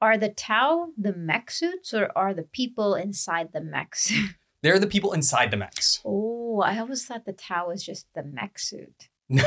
Are 0.00 0.18
the 0.18 0.28
Tau 0.28 0.88
the 0.98 1.12
mech 1.14 1.50
suits 1.50 1.94
or 1.94 2.10
are 2.16 2.34
the 2.34 2.42
people 2.42 2.94
inside 2.94 3.52
the 3.52 3.60
mechs? 3.62 4.12
They're 4.62 4.78
the 4.78 4.86
people 4.86 5.12
inside 5.12 5.50
the 5.50 5.56
mechs. 5.58 6.00
oh, 6.04 6.60
I 6.60 6.78
always 6.78 7.04
thought 7.06 7.24
the 7.26 7.32
Tau 7.34 7.68
was 7.68 7.82
just 7.84 8.06
the 8.14 8.22
mech 8.24 8.58
suit. 8.58 9.08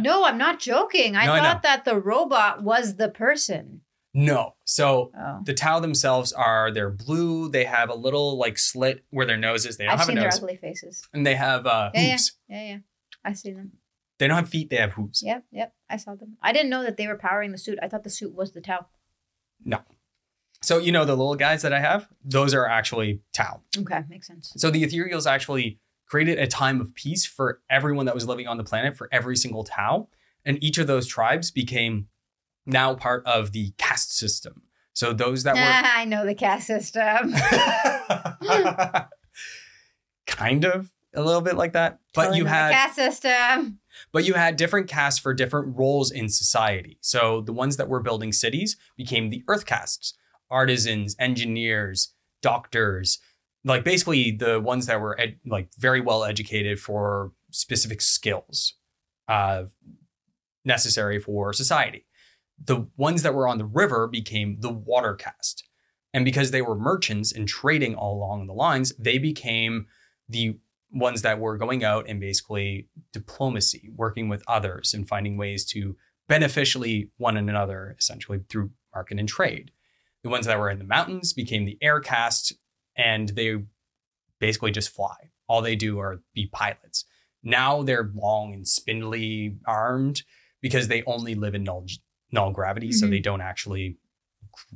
No, 0.00 0.24
I'm 0.24 0.38
not 0.38 0.58
joking. 0.58 1.16
I 1.16 1.26
No, 1.26 1.34
I 1.34 1.40
thought 1.40 1.62
that 1.62 1.84
the 1.84 1.98
robot 2.00 2.62
was 2.62 2.96
the 2.96 3.08
person. 3.08 3.82
No. 4.14 4.54
So 4.64 5.10
Oh. 5.18 5.40
the 5.44 5.54
Tau 5.54 5.80
themselves 5.80 6.32
are 6.32 6.70
they're 6.70 6.90
blue. 6.90 7.48
They 7.50 7.64
have 7.64 7.88
a 7.90 7.94
little 7.94 8.36
like 8.38 8.58
slit 8.58 9.04
where 9.10 9.26
their 9.26 9.36
nose 9.36 9.64
is. 9.66 9.76
They 9.76 9.84
don't 9.84 9.92
I've 9.94 10.00
have 10.00 10.08
a 10.08 10.12
seen 10.12 10.18
their 10.20 10.28
ugly 10.32 10.56
faces. 10.56 11.06
and 11.12 11.26
they 11.26 11.34
have 11.34 11.66
uh, 11.66 11.90
Yeah, 11.94 12.00
yeah. 12.02 12.16
Yeah, 12.48 12.62
yeah. 12.68 12.78
I 13.24 13.32
see 13.32 13.52
them. 13.52 13.72
They 14.18 14.28
don't 14.28 14.36
have 14.36 14.48
feet. 14.48 14.70
They 14.70 14.76
have 14.76 14.92
hooves. 14.92 15.22
Yep, 15.24 15.44
yep. 15.50 15.74
I 15.90 15.96
saw 15.96 16.14
them. 16.14 16.36
I 16.42 16.52
didn't 16.52 16.70
know 16.70 16.82
that 16.84 16.96
they 16.96 17.06
were 17.08 17.16
powering 17.16 17.50
the 17.52 17.58
suit. 17.58 17.78
I 17.82 17.88
thought 17.88 18.04
the 18.04 18.10
suit 18.10 18.34
was 18.34 18.52
the 18.52 18.60
Tau. 18.60 18.86
No. 19.64 19.80
So 20.60 20.78
you 20.78 20.92
know 20.92 21.04
the 21.04 21.16
little 21.16 21.34
guys 21.34 21.62
that 21.62 21.72
I 21.72 21.80
have, 21.80 22.08
those 22.24 22.54
are 22.54 22.66
actually 22.66 23.20
Tau. 23.32 23.62
Okay, 23.76 24.02
makes 24.08 24.28
sense. 24.28 24.52
So 24.56 24.70
the 24.70 24.84
Ethereals 24.84 25.28
actually 25.28 25.80
created 26.06 26.38
a 26.38 26.46
time 26.46 26.80
of 26.80 26.94
peace 26.94 27.24
for 27.26 27.60
everyone 27.70 28.06
that 28.06 28.14
was 28.14 28.26
living 28.28 28.46
on 28.46 28.58
the 28.58 28.64
planet, 28.64 28.96
for 28.96 29.08
every 29.10 29.36
single 29.36 29.64
Tau, 29.64 30.08
and 30.44 30.62
each 30.62 30.78
of 30.78 30.86
those 30.86 31.06
tribes 31.06 31.50
became 31.50 32.06
now 32.66 32.94
part 32.94 33.26
of 33.26 33.52
the 33.52 33.72
caste 33.78 34.16
system. 34.16 34.62
So 34.92 35.12
those 35.12 35.42
that 35.44 35.54
were 35.54 35.60
I 35.98 36.04
know 36.04 36.26
the 36.26 36.34
caste 36.34 36.66
system. 36.66 37.34
kind 40.26 40.64
of 40.64 40.90
a 41.14 41.22
little 41.22 41.40
bit 41.40 41.56
like 41.56 41.72
that 41.72 41.98
but 42.14 42.34
you 42.34 42.44
know 42.44 42.48
the 42.48 42.54
had 42.54 42.72
caste 42.72 42.94
system. 42.94 43.80
but 44.12 44.24
you 44.24 44.34
had 44.34 44.56
different 44.56 44.88
castes 44.88 45.20
for 45.20 45.34
different 45.34 45.76
roles 45.76 46.10
in 46.10 46.28
society 46.28 46.96
so 47.00 47.40
the 47.42 47.52
ones 47.52 47.76
that 47.76 47.88
were 47.88 48.00
building 48.00 48.32
cities 48.32 48.76
became 48.96 49.28
the 49.28 49.42
earth 49.48 49.66
castes 49.66 50.14
artisans 50.50 51.14
engineers 51.18 52.14
doctors 52.40 53.18
like 53.64 53.84
basically 53.84 54.30
the 54.30 54.58
ones 54.60 54.86
that 54.86 55.00
were 55.00 55.18
ed- 55.20 55.38
like 55.44 55.68
very 55.78 56.00
well 56.00 56.24
educated 56.24 56.80
for 56.80 57.32
specific 57.50 58.00
skills 58.00 58.74
uh, 59.28 59.64
necessary 60.64 61.18
for 61.18 61.52
society 61.52 62.06
the 62.62 62.86
ones 62.96 63.22
that 63.22 63.34
were 63.34 63.48
on 63.48 63.58
the 63.58 63.64
river 63.64 64.06
became 64.06 64.58
the 64.60 64.72
water 64.72 65.14
caste 65.14 65.64
and 66.14 66.24
because 66.24 66.50
they 66.50 66.62
were 66.62 66.76
merchants 66.76 67.32
and 67.32 67.48
trading 67.48 67.94
all 67.94 68.16
along 68.16 68.46
the 68.46 68.52
lines 68.52 68.92
they 68.98 69.18
became 69.18 69.86
the 70.28 70.56
ones 70.92 71.22
that 71.22 71.40
were 71.40 71.56
going 71.56 71.82
out 71.82 72.04
and 72.08 72.20
basically 72.20 72.88
diplomacy, 73.12 73.90
working 73.94 74.28
with 74.28 74.44
others 74.46 74.92
and 74.92 75.08
finding 75.08 75.36
ways 75.36 75.64
to 75.64 75.96
beneficially 76.28 77.10
one 77.16 77.36
another 77.36 77.96
essentially 77.98 78.40
through 78.48 78.70
market 78.94 79.18
and 79.18 79.28
trade. 79.28 79.70
The 80.22 80.28
ones 80.28 80.46
that 80.46 80.58
were 80.58 80.70
in 80.70 80.78
the 80.78 80.84
mountains 80.84 81.32
became 81.32 81.64
the 81.64 81.78
air 81.80 81.98
caste, 81.98 82.52
and 82.96 83.30
they 83.30 83.56
basically 84.38 84.70
just 84.70 84.90
fly. 84.90 85.30
All 85.48 85.62
they 85.62 85.74
do 85.74 85.98
are 85.98 86.20
be 86.34 86.46
pilots. 86.52 87.04
Now 87.42 87.82
they're 87.82 88.12
long 88.14 88.52
and 88.52 88.68
spindly 88.68 89.56
armed 89.66 90.22
because 90.60 90.86
they 90.86 91.02
only 91.04 91.34
live 91.34 91.54
in 91.54 91.64
null, 92.32 92.50
gravity, 92.50 92.90
so 92.92 93.06
Mhm. 93.06 93.10
they 93.10 93.20
don't 93.20 93.40
actually 93.40 93.98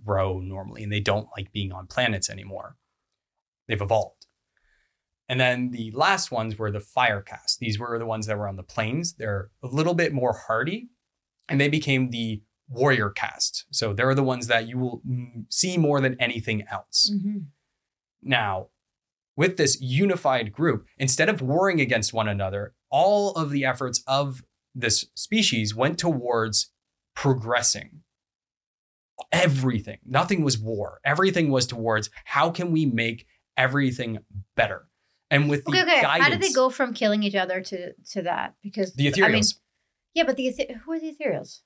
grow 0.05 0.41
normally 0.41 0.83
and 0.83 0.93
they 0.93 1.01
don't 1.01 1.29
like 1.37 1.53
being 1.53 1.73
on 1.73 1.87
planets 1.87 2.31
anymore. 2.31 2.77
They've 3.67 3.81
evolved. 3.81 4.27
And 5.29 5.41
then 5.41 5.71
the 5.71 5.91
last 5.91 6.31
ones 6.31 6.57
were 6.57 6.71
the 6.71 6.81
fire 6.81 7.21
cast. 7.21 7.59
These 7.59 7.79
were 7.79 7.99
the 7.99 8.07
ones 8.07 8.27
that 8.27 8.39
were 8.39 8.47
on 8.47 8.57
the 8.57 8.63
plains. 8.63 9.15
They're 9.15 9.51
a 9.63 9.67
little 9.67 9.95
bit 9.95 10.13
more 10.13 10.33
hardy 10.47 10.91
and 11.49 11.61
they 11.61 11.69
became 11.69 12.11
the 12.11 12.43
warrior 12.69 13.11
cast. 13.11 13.65
So 13.71 13.93
they're 13.93 14.15
the 14.15 14.23
ones 14.23 14.47
that 14.47 14.69
you 14.69 14.79
will 14.79 15.03
see 15.49 15.77
more 15.77 16.01
than 16.01 16.19
anything 16.21 16.63
else. 16.69 17.11
Mhm. 17.13 17.47
Now, 18.23 18.71
with 19.37 19.57
this 19.57 19.81
unified 19.81 20.53
group, 20.53 20.87
instead 20.97 21.29
of 21.29 21.43
warring 21.43 21.81
against 21.81 22.13
one 22.13 22.29
another, 22.29 22.75
all 22.91 23.33
of 23.33 23.51
the 23.51 23.65
efforts 23.65 24.03
of 24.07 24.45
this 24.75 25.07
species 25.15 25.75
went 25.75 25.99
towards 25.99 26.73
progressing. 27.16 28.02
Everything, 29.32 29.99
nothing 30.06 30.44
was 30.44 30.58
war. 30.58 31.00
Everything 31.04 31.50
was 31.50 31.66
towards 31.66 32.11
how 32.26 32.50
can 32.50 32.70
we 32.70 32.85
make 32.85 33.26
everything 33.56 34.18
better. 34.54 34.87
And 35.30 35.49
with 35.49 35.64
the 35.64 35.70
Okay, 35.70 35.82
okay. 35.82 36.02
guidance, 36.02 36.23
How 36.25 36.30
did 36.30 36.42
they 36.42 36.52
go 36.52 36.68
from 36.70 36.92
killing 36.92 37.23
each 37.23 37.35
other 37.35 37.61
to 37.62 37.94
to 38.12 38.23
that? 38.23 38.54
Because 38.62 38.92
The 38.94 39.08
I 39.25 39.30
mean, 39.30 39.42
yeah, 40.14 40.25
but 40.25 40.37
the 40.37 40.54
who 40.85 40.92
are 40.92 41.00
the 41.00 41.12
ethereals? 41.12 41.62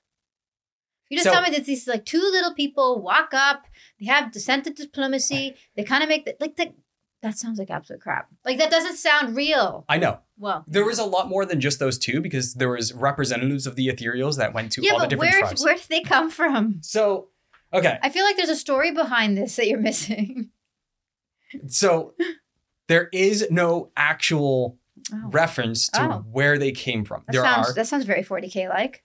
You 1.10 1.16
just 1.18 1.24
So- 1.24 1.32
tell 1.32 1.42
me 1.42 1.50
that 1.50 1.64
these 1.66 1.88
like 1.88 2.06
two 2.06 2.20
little 2.22 2.54
people 2.54 3.02
walk 3.02 3.34
up. 3.34 3.64
They 3.98 4.06
have 4.06 4.30
descent 4.32 4.64
to 4.64 4.70
diplomacy. 4.72 5.56
They 5.74 5.82
kind 5.82 6.04
of 6.04 6.08
make 6.08 6.24
the, 6.24 6.36
like 6.40 6.54
the, 6.56 6.72
that 7.22 7.36
sounds 7.38 7.58
like 7.58 7.70
absolute 7.70 8.00
crap. 8.00 8.28
Like 8.44 8.58
that 8.58 8.70
doesn't 8.70 8.96
sound 8.96 9.36
real. 9.36 9.84
I 9.88 9.98
know 9.98 10.20
Well, 10.38 10.64
there 10.66 10.84
was 10.84 10.98
a 10.98 11.04
lot 11.04 11.28
more 11.28 11.44
than 11.44 11.60
just 11.60 11.78
those 11.78 11.98
two 11.98 12.20
because 12.20 12.54
there 12.54 12.70
was 12.70 12.92
representatives 12.94 13.66
of 13.66 13.76
the 13.76 13.88
ethereals 13.88 14.36
that 14.38 14.54
went 14.54 14.72
to 14.72 14.82
yeah, 14.82 14.92
all 14.92 15.00
the 15.00 15.06
different 15.06 15.32
where 15.32 15.40
tribes. 15.40 15.64
where 15.64 15.76
did 15.76 15.86
they 15.90 16.00
come 16.02 16.30
from? 16.30 16.78
So, 16.82 17.28
okay, 17.74 17.98
I 18.02 18.08
feel 18.08 18.24
like 18.24 18.36
there's 18.36 18.48
a 18.48 18.56
story 18.56 18.90
behind 18.92 19.36
this 19.36 19.56
that 19.56 19.66
you're 19.68 19.78
missing. 19.80 20.50
so 21.68 22.14
there 22.88 23.08
is 23.12 23.46
no 23.50 23.90
actual 23.96 24.78
Oh. 25.12 25.28
reference 25.30 25.88
to 25.90 26.02
Oh. 26.02 26.24
where 26.30 26.58
they 26.58 26.72
came 26.72 27.04
from. 27.04 27.22
That 27.26 27.32
there 27.32 27.42
sounds 27.42 27.70
are 27.70 27.72
that 27.74 27.86
sounds 27.86 28.04
very 28.04 28.22
40k 28.22 28.68
like. 28.68 29.02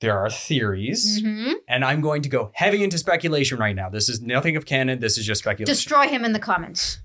there 0.00 0.18
are 0.18 0.28
theories, 0.30 1.20
hmm 1.22 1.52
and 1.66 1.84
I'm 1.84 2.00
going 2.02 2.22
to 2.22 2.28
go 2.28 2.50
heavy 2.54 2.84
into 2.84 2.98
speculation 2.98 3.58
right 3.58 3.74
now. 3.74 3.88
This 3.88 4.08
is 4.08 4.20
nothing 4.20 4.56
of 4.56 4.64
canon. 4.66 5.00
This 5.00 5.16
is 5.18 5.24
just 5.26 5.40
speculation. 5.40 5.74
Destroy 5.74 6.08
him 6.08 6.24
in 6.24 6.32
the 6.32 6.38
comments. 6.38 7.00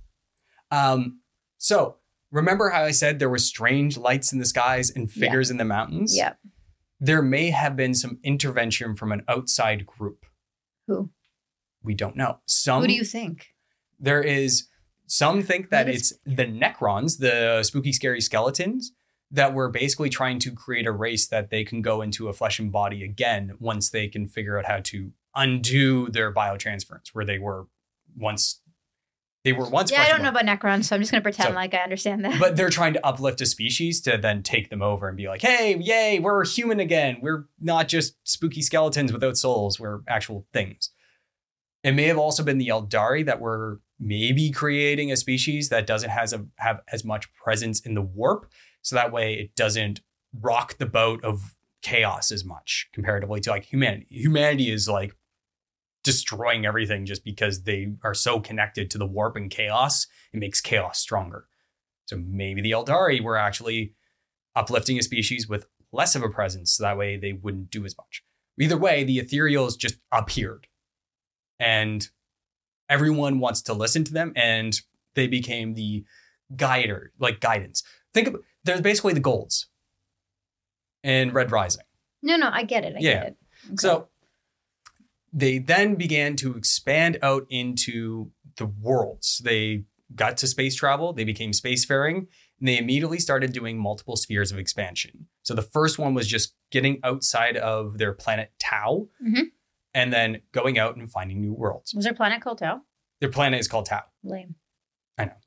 Um, 0.72 1.20
so 1.58 1.98
remember 2.32 2.70
how 2.70 2.84
I 2.84 2.92
said 2.92 3.20
there 3.20 3.30
were 3.30 3.38
strange 3.38 3.98
lights 3.98 4.32
in 4.34 4.40
the 4.40 4.46
skies 4.46 4.90
and 4.90 5.08
Yeah. 5.08 5.20
figures 5.28 5.50
in 5.52 5.58
the 5.58 5.66
mountains? 5.66 6.16
Yeah. 6.16 6.34
There 7.00 7.22
may 7.22 7.50
have 7.52 7.76
been 7.76 7.94
some 7.94 8.20
intervention 8.24 8.96
from 8.96 9.12
an 9.12 9.24
outside 9.28 9.86
group. 9.86 10.26
Who? 10.88 11.12
We 11.84 11.94
don't 11.94 12.16
know. 12.16 12.40
Some 12.46 12.82
Who 12.82 12.88
do 12.88 12.94
you 12.94 13.04
think? 13.04 13.48
there 14.00 14.22
is 14.22 14.68
some 15.08 15.42
think 15.44 15.70
that 15.70 15.88
it's 15.88 16.14
the 16.26 16.46
Necrons, 16.46 17.20
the 17.20 17.62
spooky, 17.64 17.92
scary 17.94 18.22
skeletons, 18.22 18.92
that 19.32 19.54
were 19.54 19.70
basically 19.70 20.10
trying 20.10 20.40
to 20.40 20.52
create 20.52 20.88
a 20.88 20.92
race 20.92 21.28
that 21.28 21.50
they 21.52 21.64
can 21.64 21.82
go 21.82 22.02
into 22.02 22.28
a 22.28 22.34
flesh 22.34 22.60
and 22.60 22.72
body 22.72 23.04
again 23.04 23.54
once 23.60 23.90
they 23.90 24.08
can 24.08 24.28
figure 24.28 24.58
out 24.58 24.66
how 24.66 24.80
to 24.82 25.12
undo 25.36 26.10
their 26.10 26.34
biotransference, 26.34 27.10
where 27.14 27.26
they 27.26 27.38
were 27.38 27.68
once 28.18 28.62
they 29.46 29.54
were 29.54 29.70
once. 29.70 29.92
Yeah, 29.92 30.02
I 30.02 30.10
don't 30.10 30.22
know 30.24 30.30
about 30.30 30.44
Necrons, 30.44 30.86
so 30.86 30.96
I'm 30.96 31.02
just 31.02 31.12
gonna 31.12 31.22
pretend 31.22 31.50
So- 31.50 31.56
like 31.56 31.74
I 31.74 31.78
understand 31.78 32.26
that. 32.26 32.38
But 32.40 32.58
they're 32.58 32.70
trying 32.70 32.94
to 32.94 33.06
uplift 33.06 33.40
a 33.40 33.46
species 33.46 34.02
to 34.02 34.18
then 34.18 34.44
take 34.44 34.70
them 34.70 34.82
over 34.82 35.08
and 35.08 35.16
be 35.16 35.28
like, 35.28 35.42
"Hey, 35.42 35.78
yay, 35.78 36.20
we're 36.20 36.44
human 36.46 36.82
again. 36.82 37.20
We're 37.22 37.46
not 37.62 37.88
just 37.88 38.16
spooky 38.28 38.62
skeletons 38.62 39.14
without 39.14 39.38
souls. 39.38 39.80
We're 39.80 40.02
actual 40.08 40.46
things." 40.52 40.90
It 41.84 41.92
may 41.94 42.06
have 42.06 42.18
also 42.18 42.44
been 42.44 42.58
the 42.58 42.68
Eldari 42.70 43.24
that 43.26 43.40
were 43.40 43.80
maybe 44.00 44.50
creating 44.50 45.12
a 45.12 45.16
species 45.16 45.70
that 45.70 45.86
doesn't 45.88 46.10
has 46.10 46.34
a, 46.34 46.46
have 46.58 46.82
as 46.92 47.06
much 47.06 47.32
presence 47.36 47.80
in 47.80 47.94
the 47.94 48.02
warp, 48.02 48.52
so 48.82 48.96
that 48.96 49.12
way 49.14 49.36
it 49.36 49.56
doesn't 49.56 50.02
rock 50.34 50.80
the 50.80 50.86
boat 50.88 51.24
of 51.24 51.56
chaos 51.84 52.32
as 52.32 52.44
much 52.44 52.90
comparatively 52.94 53.40
to 53.42 53.52
like 53.52 53.64
humanity. 53.66 54.08
Humanity 54.10 54.72
is 54.72 54.90
like 54.90 55.16
destroying 56.06 56.66
everything 56.66 57.06
just 57.06 57.26
because 57.26 57.64
they 57.64 57.92
are 58.04 58.14
so 58.14 58.40
connected 58.40 58.90
to 58.92 58.98
the 58.98 59.06
warp 59.06 59.36
and 59.36 59.52
chaos. 59.52 60.08
It 60.32 60.40
makes 60.40 60.62
chaos 60.62 61.00
stronger. 61.00 61.48
So 62.06 62.16
maybe 62.18 62.62
the 62.62 62.72
Eldari 62.72 63.20
were 63.22 63.36
actually 63.36 63.94
uplifting 64.56 64.98
a 64.98 65.04
species 65.04 65.50
with 65.50 65.68
less 65.92 66.16
of 66.16 66.24
a 66.24 66.30
presence, 66.30 66.72
so 66.74 66.84
that 66.84 66.98
way 66.98 67.18
they 67.18 67.34
wouldn't 67.34 67.72
do 67.72 67.84
as 67.84 67.98
much. 67.98 68.24
Either 68.58 68.78
way, 68.78 69.04
the 69.04 69.18
ethereals 69.20 69.78
just 69.78 69.98
appeared 70.12 70.68
and 71.60 72.08
everyone 72.88 73.40
wants 73.40 73.62
to 73.64 73.74
listen 73.74 74.04
to 74.06 74.14
them 74.14 74.32
and 74.36 74.82
they 75.16 75.28
became 75.28 75.74
the 75.74 76.06
guider 76.56 77.12
like 77.18 77.40
guidance 77.40 77.82
think 78.14 78.28
of 78.28 78.36
there's 78.66 78.82
basically 78.82 79.14
the 79.14 79.20
golds 79.22 79.68
in 81.04 81.32
red 81.32 81.52
rising 81.52 81.82
no, 82.22 82.38
no, 82.38 82.50
I 82.52 82.64
get 82.64 82.84
it. 82.84 82.96
I 82.96 83.00
Yeah. 83.00 83.14
get 83.14 83.26
it. 83.28 83.38
Okay. 83.68 83.76
so 83.78 84.08
they 85.38 85.58
then 85.60 85.96
began 85.96 86.36
to 86.38 86.56
expand 86.56 87.18
out 87.22 87.46
into 87.50 88.32
the 88.58 88.66
worlds 88.66 89.42
they 89.44 89.84
got 90.16 90.38
to 90.38 90.48
space 90.48 90.76
travel 90.76 91.12
they 91.14 91.24
became 91.26 91.52
spacefaring 91.52 92.28
and 92.60 92.68
they 92.70 92.78
immediately 92.78 93.20
started 93.20 93.52
doing 93.52 93.78
multiple 93.78 94.16
spheres 94.16 94.52
of 94.52 94.58
expansion 94.58 95.28
so 95.44 95.54
the 95.54 95.62
first 95.62 96.00
one 96.00 96.14
was 96.14 96.28
just 96.28 96.56
getting 96.72 97.00
outside 97.04 97.58
of 97.58 97.98
their 97.98 98.14
planet 98.14 98.52
tau 98.60 99.08
Mhm. 99.26 99.48
and 99.94 100.14
then 100.14 100.42
going 100.54 100.80
out 100.80 100.96
and 100.96 101.12
finding 101.12 101.42
new 101.42 101.54
worlds 101.54 101.94
was 101.94 102.06
their 102.06 102.14
planet 102.14 102.42
called 102.42 102.60
Tau? 102.60 102.82
their 103.20 103.30
planet 103.32 103.60
is 103.60 103.68
called 103.68 103.88
tau 103.88 104.04
Lame. 104.24 104.56
I 105.18 105.26
know. 105.26 105.38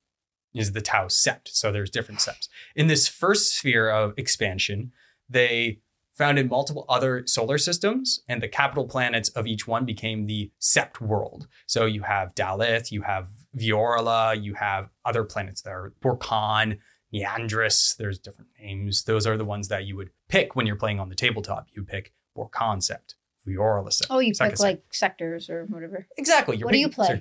Is 0.54 0.72
the 0.72 0.80
Tau 0.80 1.06
sept. 1.08 1.48
So 1.48 1.70
there's 1.70 1.90
different 1.90 2.20
septs. 2.22 2.48
In 2.74 2.86
this 2.86 3.06
first 3.06 3.54
sphere 3.56 3.90
of 3.90 4.14
expansion, 4.16 4.92
they 5.28 5.80
founded 6.18 6.50
multiple 6.50 6.84
other 6.88 7.22
solar 7.26 7.56
systems, 7.56 8.20
and 8.28 8.42
the 8.42 8.48
capital 8.48 8.86
planets 8.86 9.28
of 9.30 9.46
each 9.46 9.68
one 9.68 9.84
became 9.84 10.26
the 10.26 10.50
sept 10.60 11.00
world. 11.00 11.46
So 11.66 11.86
you 11.86 12.02
have 12.02 12.34
Dalith, 12.34 12.90
you 12.90 13.02
have 13.02 13.28
Viorla, 13.56 14.42
you 14.42 14.54
have 14.54 14.90
other 15.04 15.22
planets 15.22 15.62
that 15.62 15.70
are 15.70 15.94
Borkan, 16.02 16.78
Neandris. 17.14 17.96
There's 17.96 18.18
different 18.18 18.50
names. 18.60 19.04
Those 19.04 19.26
are 19.26 19.36
the 19.36 19.44
ones 19.44 19.68
that 19.68 19.84
you 19.84 19.96
would 19.96 20.10
pick 20.28 20.56
when 20.56 20.66
you're 20.66 20.76
playing 20.76 20.98
on 20.98 21.08
the 21.08 21.14
tabletop. 21.14 21.68
You 21.70 21.84
pick 21.84 22.12
Borkan 22.36 22.78
sept, 22.78 23.14
Viorla 23.46 23.88
sept. 23.88 24.08
Oh, 24.10 24.18
you 24.18 24.32
pick 24.32 24.54
sept. 24.54 24.60
like 24.60 24.82
sectors 24.90 25.48
or 25.48 25.66
whatever. 25.66 26.06
exactly. 26.18 26.56
You're 26.56 26.66
What 26.66 26.72
do 26.72 26.78
you 26.80 26.90
play? 26.90 27.20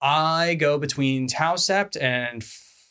I 0.00 0.54
go 0.54 0.78
between 0.78 1.28
Tau 1.28 1.56
sept 1.56 2.00
and 2.00 2.42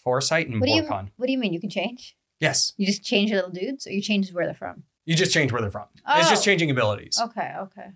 Farsight 0.05 0.45
and 0.45 0.61
What 0.61 0.67
do 0.67 0.73
you 0.73 0.83
Borkan. 0.83 1.09
What 1.17 1.25
do 1.25 1.31
you 1.31 1.39
mean? 1.39 1.53
You 1.53 1.59
can 1.59 1.71
change? 1.71 2.15
Yes. 2.39 2.73
You 2.77 2.85
just 2.85 3.03
change 3.03 3.31
the 3.31 3.37
little 3.37 3.51
dudes, 3.51 3.87
or 3.87 3.91
you 3.91 4.01
change 4.01 4.31
where 4.31 4.45
they're 4.45 4.53
from? 4.53 4.83
You 5.09 5.15
just 5.15 5.33
change 5.33 5.51
where 5.51 5.59
they're 5.59 5.71
from. 5.71 5.87
It's 6.07 6.29
just 6.29 6.43
Oh. 6.43 6.45
changing 6.45 6.69
abilities. 6.69 7.19
Okay, 7.19 7.55
okay. 7.57 7.87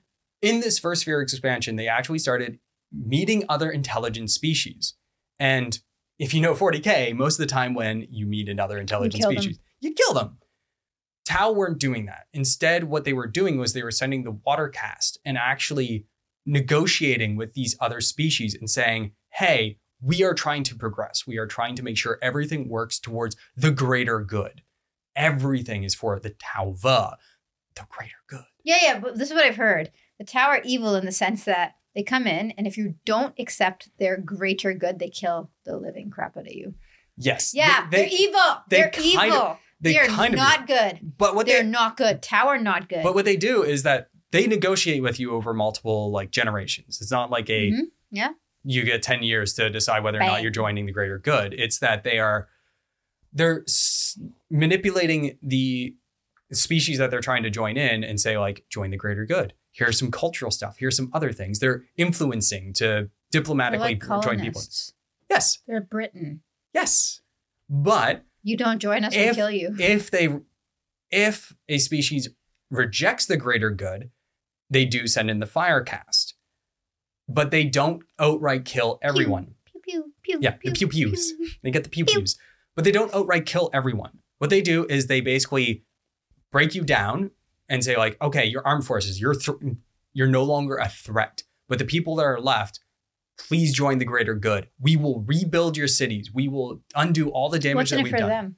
In 0.42 0.62
this 0.62 0.80
first 0.80 1.02
sphere 1.02 1.22
expansion, 1.22 1.76
they 1.76 1.88
actually 1.88 2.18
started 2.18 2.58
meeting 2.92 3.44
other 3.48 3.70
intelligent 3.70 4.32
species. 4.32 4.96
And 5.38 5.80
if 6.18 6.34
you 6.34 6.42
know 6.42 6.56
40K, 6.56 7.14
most 7.14 7.36
of 7.36 7.38
the 7.38 7.46
time 7.46 7.76
when 7.76 8.08
you 8.10 8.26
meet 8.26 8.50
another 8.50 8.80
intelligent 8.80 9.22
them. 9.22 9.32
species, 9.32 9.60
you 9.80 9.94
kill 9.94 10.16
them. 10.16 10.40
Tau 11.24 11.52
weren't 11.52 11.78
doing 11.78 12.08
that. 12.08 12.26
Instead, 12.34 12.86
what 12.86 13.04
they 13.04 13.14
were 13.14 13.28
doing 13.28 13.60
was 13.60 13.74
they 13.74 13.84
were 13.84 13.92
sending 13.92 14.24
the 14.24 14.32
water 14.32 14.68
cast 14.68 15.20
and 15.24 15.38
actually 15.38 16.08
negotiating 16.48 17.36
with 17.36 17.54
these 17.54 17.76
other 17.80 18.02
species 18.02 18.56
and 18.56 18.68
saying, 18.72 19.12
hey, 19.34 19.78
we 20.02 20.24
are 20.24 20.34
trying 20.34 20.64
to 20.64 20.76
progress. 20.76 21.28
We 21.28 21.38
are 21.38 21.46
trying 21.46 21.76
to 21.76 21.84
make 21.84 21.96
sure 21.96 22.18
everything 22.24 22.70
works 22.70 22.98
towards 23.00 23.36
the 23.56 23.70
greater 23.70 24.20
good. 24.20 24.63
Everything 25.16 25.84
is 25.84 25.94
for 25.96 26.20
the 26.20 26.32
Tauva, 26.32 27.16
the 27.76 27.86
greater 27.90 28.16
good. 28.28 28.44
Yeah, 28.64 28.78
yeah. 28.82 29.00
But 29.00 29.18
this 29.18 29.30
is 29.30 29.36
what 29.36 29.44
I've 29.46 29.56
heard. 29.58 29.92
The 30.20 30.26
Tau 30.26 30.48
are 30.50 30.62
evil 30.64 30.96
in 30.96 31.06
the 31.06 31.12
sense 31.12 31.44
that 31.46 31.76
they 31.96 32.04
come 32.04 32.26
in, 32.28 32.52
and 32.52 32.66
if 32.66 32.78
you 32.78 32.96
don't 33.06 33.36
accept 33.40 33.90
their 34.00 34.18
greater 34.18 34.74
good, 34.74 35.00
they 35.00 35.10
kill 35.10 35.52
the 35.66 35.78
living 35.78 36.10
crap 36.10 36.36
out 36.38 36.48
of 36.48 36.54
you. 36.54 36.74
Yes. 37.18 37.54
Yeah, 37.54 37.88
they- 37.92 37.98
they, 37.98 38.04
are 38.06 38.20
evil. 38.20 38.40
they 38.70 38.78
They're 38.78 38.90
kind 38.90 39.06
evil. 39.28 39.38
of- 39.42 39.58
they 39.80 39.98
are 40.00 40.06
kind 40.08 40.34
of 40.34 40.38
not 40.40 40.66
good. 40.66 41.00
But 41.18 41.36
what 41.36 41.46
They're 41.46 41.62
they 41.62 41.70
not 41.70 41.98
good. 41.98 42.22
Tau 42.24 42.48
are 42.48 42.58
not 42.58 42.88
good. 42.90 43.04
but 43.04 43.14
what 43.14 43.26
they 43.26 43.36
do 43.36 43.64
is 43.64 43.84
that 43.84 44.10
they 44.32 44.48
negotiate 44.48 45.04
with 45.04 45.20
you 45.20 45.34
over 45.34 45.54
multiple 45.54 46.10
like 46.10 46.32
generations. 46.32 47.00
It's 47.02 47.12
not 47.12 47.30
like 47.30 47.50
a 47.50 47.70
Mhm. 47.70 47.82
Yeah. 48.10 48.30
you 48.64 48.84
get 48.84 49.04
10 49.04 49.22
years 49.24 49.54
to 49.56 49.70
decide 49.70 50.04
whether 50.04 50.18
or 50.20 50.22
not 50.24 50.42
you're 50.42 50.52
joining 50.52 50.86
the 50.86 50.94
greater 50.94 51.20
good. 51.20 51.54
It's 51.54 51.80
that 51.80 52.04
they 52.06 52.18
are 52.18 52.48
they're 53.34 53.64
s- 53.68 54.20
manipulating 54.50 55.38
the 55.42 55.96
species 56.52 57.00
that 57.00 57.10
they're 57.12 57.20
trying 57.22 57.44
to 57.44 57.50
join 57.50 57.78
in 57.78 58.04
and 58.04 58.20
say 58.20 58.38
like 58.38 58.64
join 58.70 58.92
the 58.92 58.98
greater 58.98 59.26
good. 59.26 59.54
Here's 59.72 59.98
some 59.98 60.12
cultural 60.12 60.52
stuff. 60.52 60.76
Here's 60.78 60.96
some 60.96 61.10
other 61.14 61.32
things. 61.32 61.60
They're 61.60 61.84
influencing 61.98 62.74
to 62.74 63.10
diplomatically 63.32 64.00
like 64.00 64.24
join 64.24 64.40
people. 64.40 64.62
Yes, 65.30 65.60
They're 65.68 65.82
Britain. 65.82 66.42
yes. 66.74 67.22
But 67.70 68.24
You 68.44 68.56
don't 68.56 68.78
join 68.80 69.04
us, 69.04 69.16
we 69.16 69.34
kill 69.34 69.50
you. 69.50 69.76
if 69.80 70.12
they 70.12 70.30
if 71.10 71.56
a 71.68 71.78
species 71.80 72.30
rejects 72.70 73.26
the 73.26 73.38
greater 73.38 73.72
good, 73.72 74.12
they 74.70 74.86
do 74.86 75.08
send 75.08 75.32
in 75.32 75.40
the 75.40 75.46
fire 75.48 75.82
cast. 75.82 76.36
But 77.28 77.50
they 77.52 77.64
don't 77.64 78.04
outright 78.20 78.66
kill 78.66 79.00
everyone. 79.02 79.56
Pew 79.66 79.82
pew 79.82 80.14
pew. 80.22 80.40
Yeah, 80.42 80.56
the 80.64 80.72
pew 80.72 80.88
pews. 80.88 81.34
They 81.64 81.72
get 81.72 81.84
the 81.84 81.90
pew 81.90 82.06
pews. 82.06 82.38
But 82.76 82.86
they 82.86 82.92
don't 82.92 83.14
outright 83.14 83.46
kill 83.46 83.70
everyone. 83.74 84.20
What 84.40 84.50
they 84.50 84.62
do 84.62 84.86
is 84.90 85.08
they 85.08 85.22
basically 85.22 85.84
break 86.52 86.76
you 86.76 86.84
down 86.84 87.32
and 87.70 87.84
say 87.84 87.96
like, 87.98 88.22
okay, 88.22 88.46
your 88.46 88.66
armed 88.68 88.86
forces, 88.86 89.20
you're 89.22 89.36
th- 89.36 89.58
you're 90.14 90.28
no 90.28 90.44
longer 90.44 90.76
a 90.76 90.90
threat. 90.90 91.44
But 91.68 91.80
the 91.80 91.86
people 91.86 92.16
that 92.18 92.24
are 92.24 92.40
left, 92.40 92.80
please 93.38 93.74
join 93.74 93.98
the 93.98 94.06
greater 94.06 94.36
good. 94.36 94.68
We 94.80 94.96
will 94.96 95.22
rebuild 95.22 95.78
your 95.78 95.88
cities. 95.88 96.32
We 96.34 96.48
will 96.48 96.82
undo 96.96 97.30
all 97.30 97.50
the 97.50 97.60
damage 97.60 97.76
What's 97.76 97.90
that 97.92 97.96
in 97.98 98.02
it 98.02 98.04
we've 98.04 98.12
for 98.12 98.18
done. 98.18 98.30
them? 98.30 98.56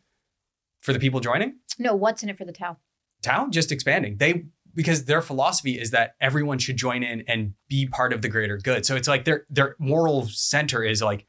For 0.81 0.93
the 0.93 0.99
people 0.99 1.19
joining, 1.19 1.55
No, 1.79 1.95
what's 1.95 2.23
in 2.23 2.29
it 2.29 2.37
for 2.37 2.45
the 2.45 2.51
Tau? 2.51 2.77
Tau 3.21 3.47
just 3.49 3.71
expanding. 3.71 4.17
They 4.17 4.45
because 4.75 5.05
their 5.05 5.21
philosophy 5.21 5.79
is 5.79 5.91
that 5.91 6.15
everyone 6.19 6.59
should 6.59 6.75
join 6.75 7.01
in 7.01 7.21
and 7.27 7.53
be 7.69 7.87
part 7.87 8.11
of 8.11 8.21
the 8.21 8.27
greater 8.27 8.57
good. 8.57 8.85
So 8.85 8.95
it's 8.95 9.07
like 9.07 9.23
their 9.25 9.45
their 9.49 9.75
moral 9.79 10.27
center 10.27 10.83
is 10.83 11.01
like 11.01 11.25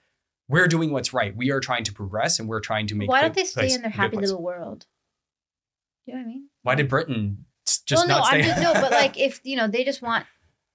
we're 0.48 0.68
doing 0.68 0.90
what's 0.90 1.12
right. 1.12 1.36
We 1.36 1.50
are 1.50 1.60
trying 1.60 1.84
to 1.84 1.92
progress 1.92 2.38
and 2.38 2.48
we're 2.48 2.60
trying 2.60 2.86
to 2.88 2.94
make. 2.94 3.08
Why 3.08 3.22
don't 3.22 3.34
they 3.34 3.44
stay 3.44 3.72
in 3.72 3.82
their 3.82 3.90
happy 3.90 4.16
little 4.16 4.42
world? 4.42 4.86
Do 6.04 6.12
you 6.12 6.18
know 6.18 6.22
what 6.22 6.26
I 6.26 6.32
mean? 6.32 6.48
Why 6.62 6.74
did 6.74 6.88
Britain 6.88 7.44
just 7.66 8.06
well, 8.06 8.20
not 8.20 8.32
no? 8.32 8.38
I'm 8.38 8.44
just, 8.44 8.62
no, 8.62 8.74
but 8.74 8.90
like 8.92 9.18
if 9.18 9.40
you 9.42 9.56
know 9.56 9.66
they 9.66 9.84
just 9.84 10.02
want 10.02 10.26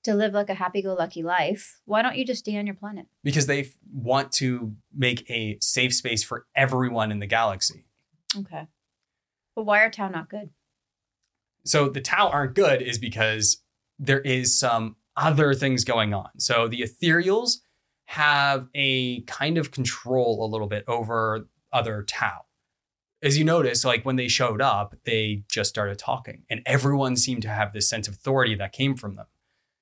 to 0.04 0.16
live 0.16 0.34
like 0.34 0.50
a 0.50 0.56
happy-go-lucky 0.56 1.22
life, 1.22 1.80
why 1.86 2.02
don't 2.02 2.18
you 2.18 2.26
just 2.26 2.40
stay 2.40 2.58
on 2.58 2.66
your 2.66 2.76
planet? 2.76 3.06
because 3.24 3.46
they 3.46 3.62
f- 3.62 3.78
want 3.94 4.32
to 4.32 4.74
make 4.96 5.30
a 5.30 5.58
safe 5.62 5.94
space 5.94 6.24
for 6.24 6.48
everyone 6.56 7.12
in 7.12 7.20
the 7.20 7.28
galaxy. 7.28 7.86
Okay. 8.36 8.68
But 9.56 9.66
why 9.66 9.82
are 9.82 9.92
Tau 9.92 10.10
not 10.10 10.30
good? 10.30 10.50
So 11.66 11.88
the 11.88 12.02
Tau 12.02 12.30
aren't 12.30 12.56
good 12.56 12.82
is 12.82 12.98
because 12.98 13.62
there 14.00 14.22
is 14.22 14.58
some 14.58 14.96
other 15.16 15.54
things 15.54 15.84
going 15.84 16.14
on. 16.14 16.30
So 16.38 16.68
the 16.68 16.82
ethereals 16.82 17.58
have 18.12 18.68
a 18.76 19.22
kind 19.22 19.58
of 19.58 19.72
control 19.72 20.44
a 20.44 20.52
little 20.52 20.68
bit 20.68 20.84
over 20.86 21.48
other 21.72 22.04
Tau. 22.04 22.42
As 23.24 23.38
you 23.38 23.46
notice, 23.46 23.86
like 23.86 24.04
when 24.04 24.18
they 24.18 24.28
showed 24.28 24.62
up, 24.62 24.96
they 25.06 25.44
just 25.48 25.70
started 25.70 25.98
talking, 25.98 26.44
and 26.50 26.62
everyone 26.66 27.16
seemed 27.16 27.42
to 27.44 27.48
have 27.48 27.72
this 27.72 27.88
sense 27.88 28.10
of 28.10 28.16
authority 28.16 28.54
that 28.56 28.74
came 28.74 28.98
from 28.98 29.16
them. 29.16 29.28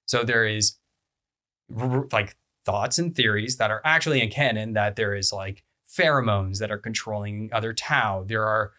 So 0.05 0.23
there 0.23 0.45
is 0.45 0.75
like 2.11 2.37
thoughts 2.65 2.99
and 2.99 3.15
theories 3.15 3.57
that 3.57 3.71
are 3.71 3.81
actually 3.83 4.21
in 4.21 4.29
canon 4.29 4.73
that 4.73 4.95
there 4.95 5.15
is 5.15 5.33
like 5.33 5.63
pheromones 5.89 6.59
that 6.59 6.69
are 6.69 6.77
controlling 6.77 7.49
other 7.51 7.73
Tau. 7.73 8.25
There 8.27 8.45
are, 8.45 8.73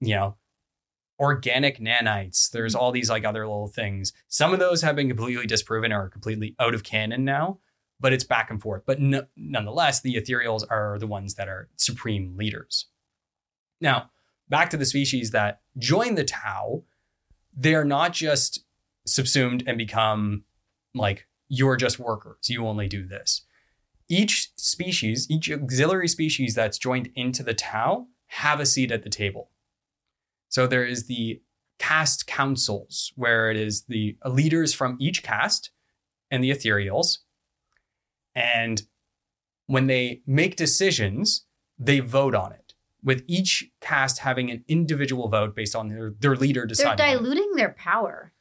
you 0.00 0.14
know, 0.14 0.36
organic 1.18 1.80
nanites. 1.80 2.48
There's 2.48 2.76
all 2.76 2.92
these 2.92 3.10
like 3.10 3.24
other 3.24 3.44
little 3.44 3.66
things. 3.66 4.12
Some 4.28 4.52
of 4.52 4.60
those 4.60 4.82
have 4.82 4.94
been 4.94 5.08
completely 5.08 5.46
disproven 5.46 5.92
or 5.92 6.02
are 6.04 6.08
completely 6.08 6.54
out 6.60 6.74
of 6.74 6.84
canon 6.84 7.24
now, 7.24 7.58
but 8.00 8.12
it's 8.12 8.24
back 8.24 8.50
and 8.50 8.60
forth. 8.60 8.82
But 8.86 9.00
no, 9.00 9.24
nonetheless, 9.36 10.00
the 10.00 10.16
ethereals 10.16 10.64
are 10.70 10.98
the 10.98 11.06
ones 11.06 11.34
that 11.34 11.48
are 11.48 11.68
supreme 11.76 12.36
leaders. 12.36 12.86
Now, 13.80 14.10
back 14.48 14.70
to 14.70 14.76
the 14.76 14.86
species 14.86 15.30
that 15.30 15.60
join 15.78 16.14
the 16.14 16.24
Tau, 16.24 16.84
they 17.56 17.74
are 17.74 17.84
not 17.84 18.12
just 18.12 18.64
subsumed 19.06 19.62
and 19.66 19.78
become 19.78 20.44
like 20.94 21.26
you're 21.48 21.76
just 21.76 21.98
workers. 21.98 22.48
You 22.48 22.66
only 22.66 22.88
do 22.88 23.06
this. 23.06 23.42
Each 24.08 24.50
species, 24.56 25.30
each 25.30 25.50
auxiliary 25.50 26.08
species 26.08 26.54
that's 26.54 26.78
joined 26.78 27.10
into 27.14 27.42
the 27.42 27.54
Tau 27.54 28.06
have 28.28 28.60
a 28.60 28.66
seat 28.66 28.90
at 28.90 29.02
the 29.02 29.10
table. 29.10 29.50
So 30.48 30.66
there 30.66 30.84
is 30.84 31.06
the 31.06 31.40
cast 31.78 32.26
councils, 32.26 33.12
where 33.16 33.50
it 33.50 33.56
is 33.56 33.84
the 33.84 34.16
leaders 34.24 34.72
from 34.72 34.96
each 35.00 35.22
cast 35.22 35.70
and 36.30 36.42
the 36.42 36.50
ethereals. 36.50 37.18
And 38.34 38.82
when 39.66 39.86
they 39.86 40.22
make 40.26 40.56
decisions, 40.56 41.46
they 41.78 42.00
vote 42.00 42.34
on 42.34 42.52
it, 42.52 42.74
with 43.02 43.22
each 43.26 43.70
cast 43.80 44.18
having 44.18 44.50
an 44.50 44.64
individual 44.68 45.28
vote 45.28 45.54
based 45.54 45.74
on 45.76 45.88
their, 45.88 46.14
their 46.18 46.36
leader 46.36 46.60
They're 46.62 46.66
deciding. 46.68 47.04
it. 47.06 47.16
diluting 47.18 47.52
their 47.54 47.70
power. 47.70 48.32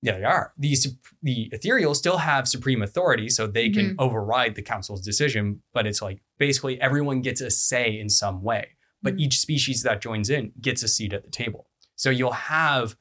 Yeah, 0.00 0.18
they 0.18 0.24
are. 0.24 0.52
The, 0.56 0.76
the 1.22 1.50
ethereals 1.52 1.96
still 1.96 2.18
have 2.18 2.46
supreme 2.46 2.82
authority, 2.82 3.28
so 3.28 3.46
they 3.48 3.68
can 3.68 3.86
Mm-hmm. 3.90 4.00
override 4.00 4.54
the 4.54 4.62
council's 4.62 5.00
decision, 5.00 5.62
but 5.74 5.86
it's 5.86 6.00
like 6.00 6.20
basically 6.38 6.80
everyone 6.80 7.20
gets 7.20 7.40
a 7.40 7.50
say 7.50 7.98
in 7.98 8.08
some 8.08 8.42
way. 8.42 8.68
But 9.02 9.14
Mhm. 9.16 9.20
each 9.20 9.38
species 9.40 9.82
that 9.82 10.00
joins 10.00 10.30
in 10.30 10.52
gets 10.60 10.82
a 10.84 10.88
seat 10.88 11.12
at 11.12 11.24
the 11.24 11.30
table. 11.30 11.66
So 11.96 12.10
you'll 12.10 12.30
have 12.32 12.96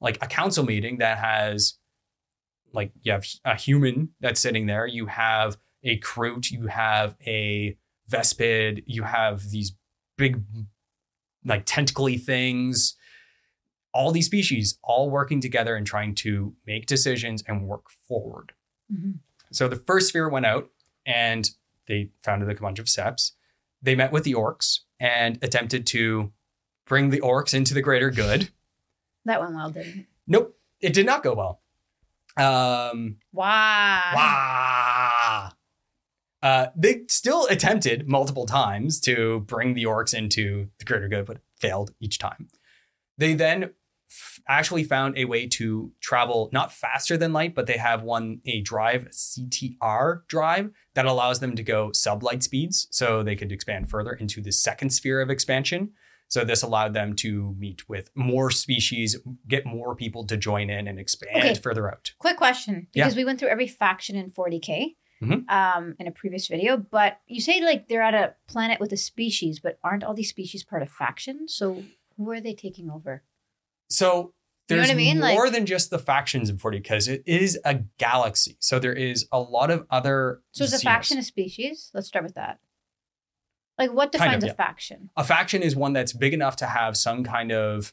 like 0.00 0.18
a 0.22 0.26
council 0.26 0.64
meeting 0.64 0.98
that 0.98 1.18
has 1.18 1.78
like 2.74 2.92
you 3.02 3.12
have 3.12 3.24
a 3.44 3.54
human 3.54 4.10
that's 4.20 4.40
sitting 4.40 4.66
there, 4.66 4.86
you 4.86 5.06
have 5.06 5.56
a 5.82 5.98
Kroot, 6.00 6.50
you 6.50 6.66
have 6.66 7.16
a 7.26 7.76
Vespid, 8.08 8.82
you 8.86 9.02
have 9.04 9.50
these 9.50 9.72
big 10.18 10.42
like 11.44 11.64
tentacly 11.64 12.18
things 12.18 12.96
all 13.94 14.10
these 14.10 14.26
species 14.26 14.76
all 14.82 15.08
working 15.08 15.40
together 15.40 15.76
and 15.76 15.86
trying 15.86 16.14
to 16.16 16.52
make 16.66 16.86
decisions 16.86 17.44
and 17.46 17.66
work 17.66 17.88
forward. 17.88 18.52
Mhm. 18.92 19.20
So 19.52 19.68
the 19.68 19.76
first 19.76 20.08
sphere 20.08 20.28
went 20.28 20.46
out 20.46 20.68
and 21.06 21.48
they 21.86 22.10
founded 22.22 22.50
a 22.50 22.60
bunch 22.60 22.80
of 22.80 22.86
Seps. 22.86 23.32
They 23.80 23.94
met 23.94 24.10
with 24.10 24.24
the 24.24 24.34
orcs 24.34 24.80
and 24.98 25.38
attempted 25.42 25.86
to 25.88 26.32
bring 26.86 27.10
the 27.10 27.20
orcs 27.20 27.54
into 27.54 27.72
the 27.72 27.82
greater 27.82 28.10
good. 28.10 28.50
That 29.26 29.40
went 29.40 29.54
well, 29.54 29.70
didn't 29.70 30.00
it? 30.00 30.06
Nope, 30.26 30.58
it 30.80 30.92
did 30.92 31.06
not 31.06 31.22
go 31.22 31.32
well. 31.32 31.62
Um, 32.36 33.16
Wow. 33.32 34.12
Wah! 34.14 35.50
Uh, 36.42 36.66
they 36.76 37.02
still 37.08 37.46
attempted 37.46 38.06
multiple 38.06 38.44
times 38.44 39.00
to 39.00 39.40
bring 39.46 39.74
the 39.74 39.84
orcs 39.84 40.12
into 40.12 40.68
the 40.78 40.84
greater 40.84 41.08
good, 41.08 41.24
but 41.24 41.38
failed 41.58 41.92
each 42.00 42.18
time. 42.18 42.48
They 43.16 43.32
then 43.32 43.70
f- 44.10 44.40
actually 44.46 44.84
found 44.84 45.16
a 45.16 45.24
way 45.24 45.46
to 45.46 45.92
travel 46.02 46.50
not 46.52 46.70
faster 46.70 47.16
than 47.16 47.32
light, 47.32 47.54
but 47.54 47.66
they 47.66 47.78
have 47.78 48.02
one 48.02 48.40
a 48.44 48.60
drive, 48.60 49.06
a 49.06 49.08
CTR 49.08 50.26
drive, 50.28 50.70
that 50.94 51.06
allows 51.06 51.40
them 51.40 51.56
to 51.56 51.62
go 51.62 51.88
sublight 51.94 52.42
speeds, 52.42 52.88
so 52.90 53.22
they 53.22 53.36
could 53.36 53.50
expand 53.50 53.88
further 53.88 54.12
into 54.12 54.42
the 54.42 54.52
second 54.52 54.90
sphere 54.90 55.22
of 55.22 55.30
expansion. 55.30 55.92
So 56.34 56.44
this 56.44 56.64
allowed 56.64 56.94
them 56.94 57.14
to 57.18 57.54
meet 57.60 57.88
with 57.88 58.10
more 58.16 58.50
species, 58.50 59.16
get 59.46 59.64
more 59.64 59.94
people 59.94 60.26
to 60.26 60.36
join 60.36 60.68
in, 60.68 60.88
and 60.88 60.98
expand 60.98 61.36
Okay. 61.36 61.54
further 61.54 61.88
out. 61.88 62.12
Quick 62.18 62.36
question, 62.36 62.88
Yeah. 62.92 63.04
because 63.04 63.14
we 63.14 63.24
went 63.24 63.38
through 63.38 63.50
every 63.50 63.68
faction 63.68 64.16
in 64.16 64.32
40k 64.32 64.96
Mhm. 65.22 65.48
um, 65.48 65.94
in 66.00 66.08
a 66.08 66.10
previous 66.10 66.48
video, 66.48 66.76
but 66.76 67.20
you 67.28 67.40
say 67.40 67.62
like 67.62 67.86
they're 67.86 68.02
at 68.02 68.14
a 68.16 68.34
planet 68.48 68.80
with 68.80 68.92
a 68.92 68.96
species, 68.96 69.60
but 69.60 69.78
aren't 69.84 70.02
all 70.02 70.12
these 70.12 70.28
species 70.28 70.64
part 70.64 70.82
of 70.82 70.90
factions? 70.90 71.54
So 71.54 71.84
who 72.16 72.28
are 72.32 72.40
they 72.40 72.52
taking 72.54 72.90
over? 72.90 73.22
So 73.88 74.32
You 74.68 74.74
know 74.76 74.82
there's 74.82 74.90
I 74.90 74.94
mean? 74.94 75.20
more 75.20 75.44
Like- 75.44 75.52
than 75.52 75.66
just 75.66 75.90
the 75.90 76.00
factions 76.00 76.50
in 76.50 76.58
40 76.58 76.78
because 76.80 77.06
it 77.06 77.22
is 77.26 77.60
a 77.64 77.74
galaxy. 77.98 78.56
So 78.58 78.80
there 78.80 78.92
is 78.92 79.28
a 79.30 79.38
lot 79.38 79.70
of 79.70 79.86
other. 79.88 80.42
So 80.50 80.64
is 80.64 80.72
a 80.72 80.80
faction 80.80 81.16
a 81.16 81.22
species? 81.22 81.92
Let's 81.94 82.08
start 82.08 82.24
with 82.24 82.34
that. 82.34 82.58
Like 83.78 83.92
what 83.92 84.12
Kind 84.12 84.24
defines 84.24 84.44
of, 84.44 84.48
a 84.48 84.52
yeah. 84.52 84.54
faction? 84.56 85.10
A 85.16 85.24
faction 85.24 85.62
is 85.62 85.74
one 85.74 85.92
that's 85.92 86.12
big 86.12 86.32
enough 86.34 86.56
to 86.56 86.66
have 86.66 86.96
some 86.96 87.24
kind 87.24 87.50
of 87.52 87.92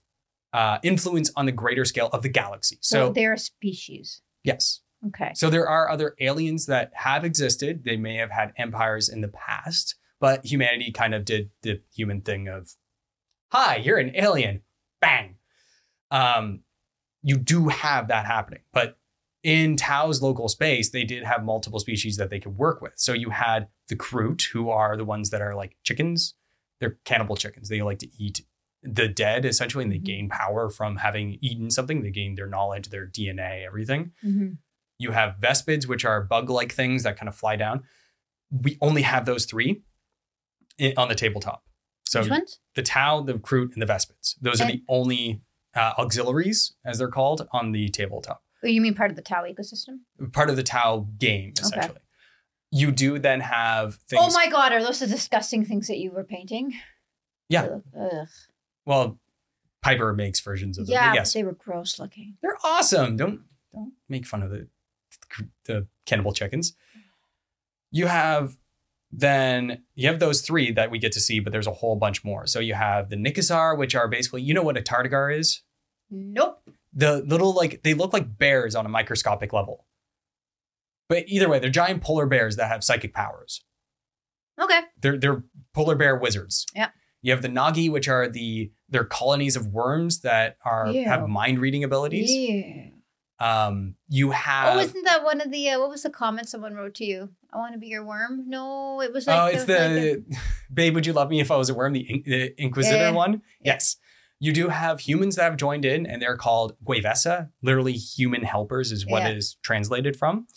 uh, 0.53 0.77
influence 0.83 1.31
on 1.35 1.45
the 1.45 1.51
greater 1.51 1.85
scale 1.85 2.07
of 2.13 2.21
the 2.21 2.29
galaxy. 2.29 2.77
So 2.81 3.07
So 3.07 3.13
they're 3.13 3.33
a 3.33 3.37
species. 3.37 4.21
yes, 4.43 4.81
Okay. 5.07 5.31
so 5.33 5.49
there 5.49 5.67
are 5.67 5.89
other 5.89 6.15
aliens 6.19 6.67
that 6.67 6.91
have 6.93 7.23
existed. 7.25 7.83
They 7.85 7.97
may 7.97 8.17
have 8.17 8.29
had 8.31 8.53
empires 8.57 9.09
in 9.09 9.21
the 9.21 9.29
past, 9.29 9.95
but 10.19 10.45
humanity 10.45 10.91
kind 10.91 11.15
of 11.15 11.25
did 11.25 11.49
the 11.63 11.81
human 11.95 12.21
thing 12.21 12.47
of, 12.47 12.75
"Hi, 13.51 13.77
you're 13.77 13.97
an 13.97 14.11
alien." 14.15 14.61
Bang. 14.99 15.37
Um, 16.11 16.61
you 17.23 17.37
do 17.37 17.69
have 17.69 18.09
that 18.09 18.25
happening, 18.25 18.61
but 18.73 18.97
in 19.43 19.75
Tau's 19.75 20.21
local 20.21 20.47
space, 20.49 20.91
they 20.91 21.03
did 21.03 21.23
have 21.23 21.43
multiple 21.43 21.79
species 21.79 22.17
that 22.17 22.29
they 22.29 22.39
could 22.39 22.57
work 22.57 22.81
with. 22.81 22.93
So 22.97 23.13
you 23.13 23.31
had 23.31 23.69
the 23.91 23.95
Kroot, 23.95 24.41
who 24.53 24.69
are 24.71 24.97
the 24.97 25.05
ones 25.05 25.29
that 25.29 25.41
are 25.41 25.53
like 25.53 25.75
chickens. 25.83 26.33
They're 26.79 26.97
cannibal 27.05 27.35
chickens. 27.35 27.69
They 27.69 27.81
like 27.83 27.99
to 27.99 28.07
eat 28.17 28.41
the 28.81 29.07
dead 29.07 29.45
essentially, 29.45 29.83
and 29.83 29.91
they 29.93 29.99
Mhm. 29.99 30.03
gain 30.05 30.29
power 30.29 30.69
from 30.69 30.97
having 30.97 31.37
eaten 31.41 31.69
something. 31.69 32.01
They 32.01 32.09
gain 32.09 32.33
their 32.35 32.47
knowledge, 32.47 32.89
their 32.89 33.05
DNA, 33.05 33.63
everything. 33.65 34.13
Mhm. 34.23 34.57
You 34.97 35.11
have 35.11 35.35
Vespids, 35.39 35.85
which 35.87 36.03
are 36.05 36.23
bug-like 36.23 36.71
things 36.71 37.03
that 37.03 37.17
kind 37.17 37.29
of 37.29 37.35
fly 37.35 37.55
down. 37.57 37.83
We 38.49 38.77
only 38.81 39.03
have 39.03 39.25
those 39.25 39.45
three 39.45 39.83
on 40.97 41.09
the 41.09 41.15
tabletop. 41.15 41.63
So 42.07 42.21
Which 42.21 42.29
ones? 42.31 42.59
the 42.75 42.81
Tau, 42.83 43.21
the 43.21 43.33
Kroot, 43.33 43.73
and 43.73 43.81
the 43.81 43.85
Vespids. 43.85 44.35
Those 44.41 44.59
are 44.61 44.67
the 44.71 44.83
only 44.87 45.41
uh, 45.73 45.93
auxiliaries, 45.97 46.73
as 46.83 46.97
they're 46.97 47.07
called, 47.07 47.47
on 47.53 47.71
the 47.71 47.87
tabletop. 47.89 48.43
Oh, 48.63 48.67
you 48.67 48.81
mean 48.81 48.93
part 48.93 49.09
of 49.09 49.15
the 49.15 49.21
Tau 49.21 49.43
ecosystem? 49.43 49.99
Part 50.33 50.49
of 50.49 50.55
the 50.57 50.63
Tau 50.63 51.07
game, 51.17 51.53
essentially. 51.57 51.97
You 52.71 52.91
do 52.91 53.19
then 53.19 53.41
have 53.41 53.97
oh 53.99 54.03
things. 54.07 54.23
Oh 54.23 54.31
my 54.33 54.49
god, 54.49 54.71
are 54.71 54.81
those 54.81 54.99
the 54.99 55.07
disgusting 55.07 55.65
things 55.65 55.87
that 55.87 55.97
you 55.97 56.11
were 56.11 56.23
painting? 56.23 56.73
Yeah. 57.49 57.79
Ugh. 57.99 58.27
Well, 58.85 59.19
Piper 59.81 60.13
makes 60.13 60.39
versions 60.39 60.77
of 60.77 60.87
them. 60.87 60.93
Yeah, 60.93 61.13
yes, 61.13 61.33
they 61.33 61.43
were 61.43 61.53
gross 61.53 61.99
looking. 61.99 62.37
they're 62.41 62.57
awesome. 62.63 63.17
Don't 63.17 63.41
don't 63.73 63.93
make 64.07 64.25
fun 64.25 64.43
of 64.43 64.51
the 64.51 64.67
the 65.65 65.87
cannibal 66.05 66.33
chickens. 66.33 66.73
You 67.91 68.07
have 68.07 68.57
then 69.11 69.83
you 69.95 70.07
have 70.07 70.19
those 70.19 70.41
three 70.41 70.71
that 70.71 70.91
we 70.91 70.99
get 70.99 71.11
to 71.13 71.19
see, 71.19 71.39
but 71.39 71.51
there's 71.51 71.67
a 71.67 71.73
whole 71.73 71.95
bunch 71.97 72.23
more. 72.23 72.47
So 72.47 72.59
you 72.59 72.73
have 72.75 73.09
the 73.09 73.17
Nicassar, 73.17 73.77
which 73.77 73.95
are 73.95 74.07
basically 74.07 74.43
you 74.43 74.53
know 74.53 74.63
what 74.63 74.77
a 74.77 74.81
tardigrade 74.81 75.39
is? 75.39 75.61
Nope. 76.09 76.61
The 76.93 77.21
little 77.21 77.53
like 77.53 77.83
they 77.83 77.93
look 77.93 78.13
like 78.13 78.37
bears 78.37 78.75
on 78.75 78.85
a 78.85 78.89
microscopic 78.89 79.51
level. 79.51 79.85
But 81.11 81.25
either 81.27 81.49
way, 81.49 81.59
they're 81.59 81.69
giant 81.69 82.01
polar 82.01 82.25
bears 82.25 82.55
that 82.55 82.69
have 82.69 82.85
psychic 82.85 83.13
powers. 83.13 83.61
Okay. 84.61 84.79
They're 85.01 85.17
they're 85.17 85.43
polar 85.73 85.95
bear 85.95 86.15
wizards. 86.15 86.65
Yeah. 86.73 86.91
You 87.21 87.33
have 87.33 87.41
the 87.41 87.49
Nagi, 87.49 87.91
which 87.91 88.07
are 88.07 88.29
the 88.29 88.71
they're 88.87 89.03
colonies 89.03 89.57
of 89.57 89.67
worms 89.67 90.21
that 90.21 90.55
are 90.63 90.87
Ew. 90.87 91.03
have 91.03 91.27
mind 91.27 91.59
reading 91.59 91.83
abilities. 91.83 92.31
Yeah. 92.31 92.91
Um, 93.39 93.95
you 94.07 94.31
have 94.31 94.77
oh, 94.77 94.79
isn't 94.79 95.03
that 95.03 95.25
one 95.25 95.41
of 95.41 95.51
the 95.51 95.69
uh, 95.71 95.79
what 95.81 95.89
was 95.89 96.03
the 96.03 96.09
comment 96.09 96.47
someone 96.47 96.75
wrote 96.75 96.95
to 96.95 97.05
you? 97.05 97.29
I 97.51 97.57
want 97.57 97.73
to 97.73 97.79
be 97.79 97.87
your 97.87 98.05
worm. 98.05 98.47
No, 98.47 99.01
it 99.01 99.11
was 99.11 99.27
like 99.27 99.37
oh, 99.37 99.45
it's 99.47 99.63
it 99.63 99.67
was 99.67 99.69
like 99.69 99.79
a- 99.79 100.15
the 100.15 100.37
babe. 100.73 100.95
Would 100.95 101.05
you 101.05 101.11
love 101.11 101.29
me 101.29 101.41
if 101.41 101.51
I 101.51 101.57
was 101.57 101.69
a 101.69 101.73
worm? 101.73 101.91
The, 101.91 102.01
in- 102.09 102.23
the 102.25 102.53
Inquisitor 102.61 102.95
Yeah. 102.97 103.11
one. 103.11 103.41
Yes. 103.65 103.97
You 104.39 104.53
do 104.53 104.69
have 104.69 105.01
humans 105.01 105.35
that 105.35 105.43
have 105.43 105.57
joined 105.57 105.83
in, 105.85 106.05
and 106.07 106.21
they're 106.21 106.37
called 106.37 106.75
Guevesa. 106.87 107.49
Literally, 107.61 107.93
human 107.93 108.43
helpers 108.43 108.91
is 108.93 109.05
what 109.05 109.23
Yeah. 109.23 109.29
it 109.29 109.37
is 109.37 109.57
translated 109.61 110.15
from. 110.17 110.47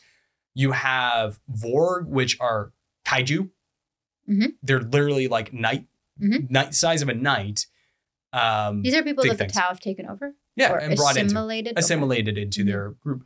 You 0.55 0.73
have 0.73 1.41
Vorg, 1.51 2.07
which 2.07 2.39
are 2.41 2.73
kaiju. 3.05 3.51
Mhm. 4.29 4.55
They're 4.63 4.81
literally 4.81 5.29
like 5.29 5.53
night, 5.53 5.87
Mhm. 6.21 6.49
night 6.51 6.75
size 6.75 7.03
of 7.03 7.09
a 7.09 7.15
knight. 7.15 7.67
Um, 8.33 8.83
these 8.83 8.95
are 8.95 9.03
people 9.03 9.25
that 9.25 9.31
the 9.33 9.37
things. 9.39 9.53
Tau 9.53 9.69
have 9.69 9.81
taken 9.81 10.07
over. 10.09 10.35
yeah, 10.57 10.73
or 10.73 10.79
and 10.79 10.97
brought 10.97 11.17
assimilated. 11.17 11.73
Okay. 11.73 11.81
assimilated 11.81 12.39
into 12.39 12.63
Mhm. 12.63 12.67
their 12.67 12.91
group. 12.93 13.25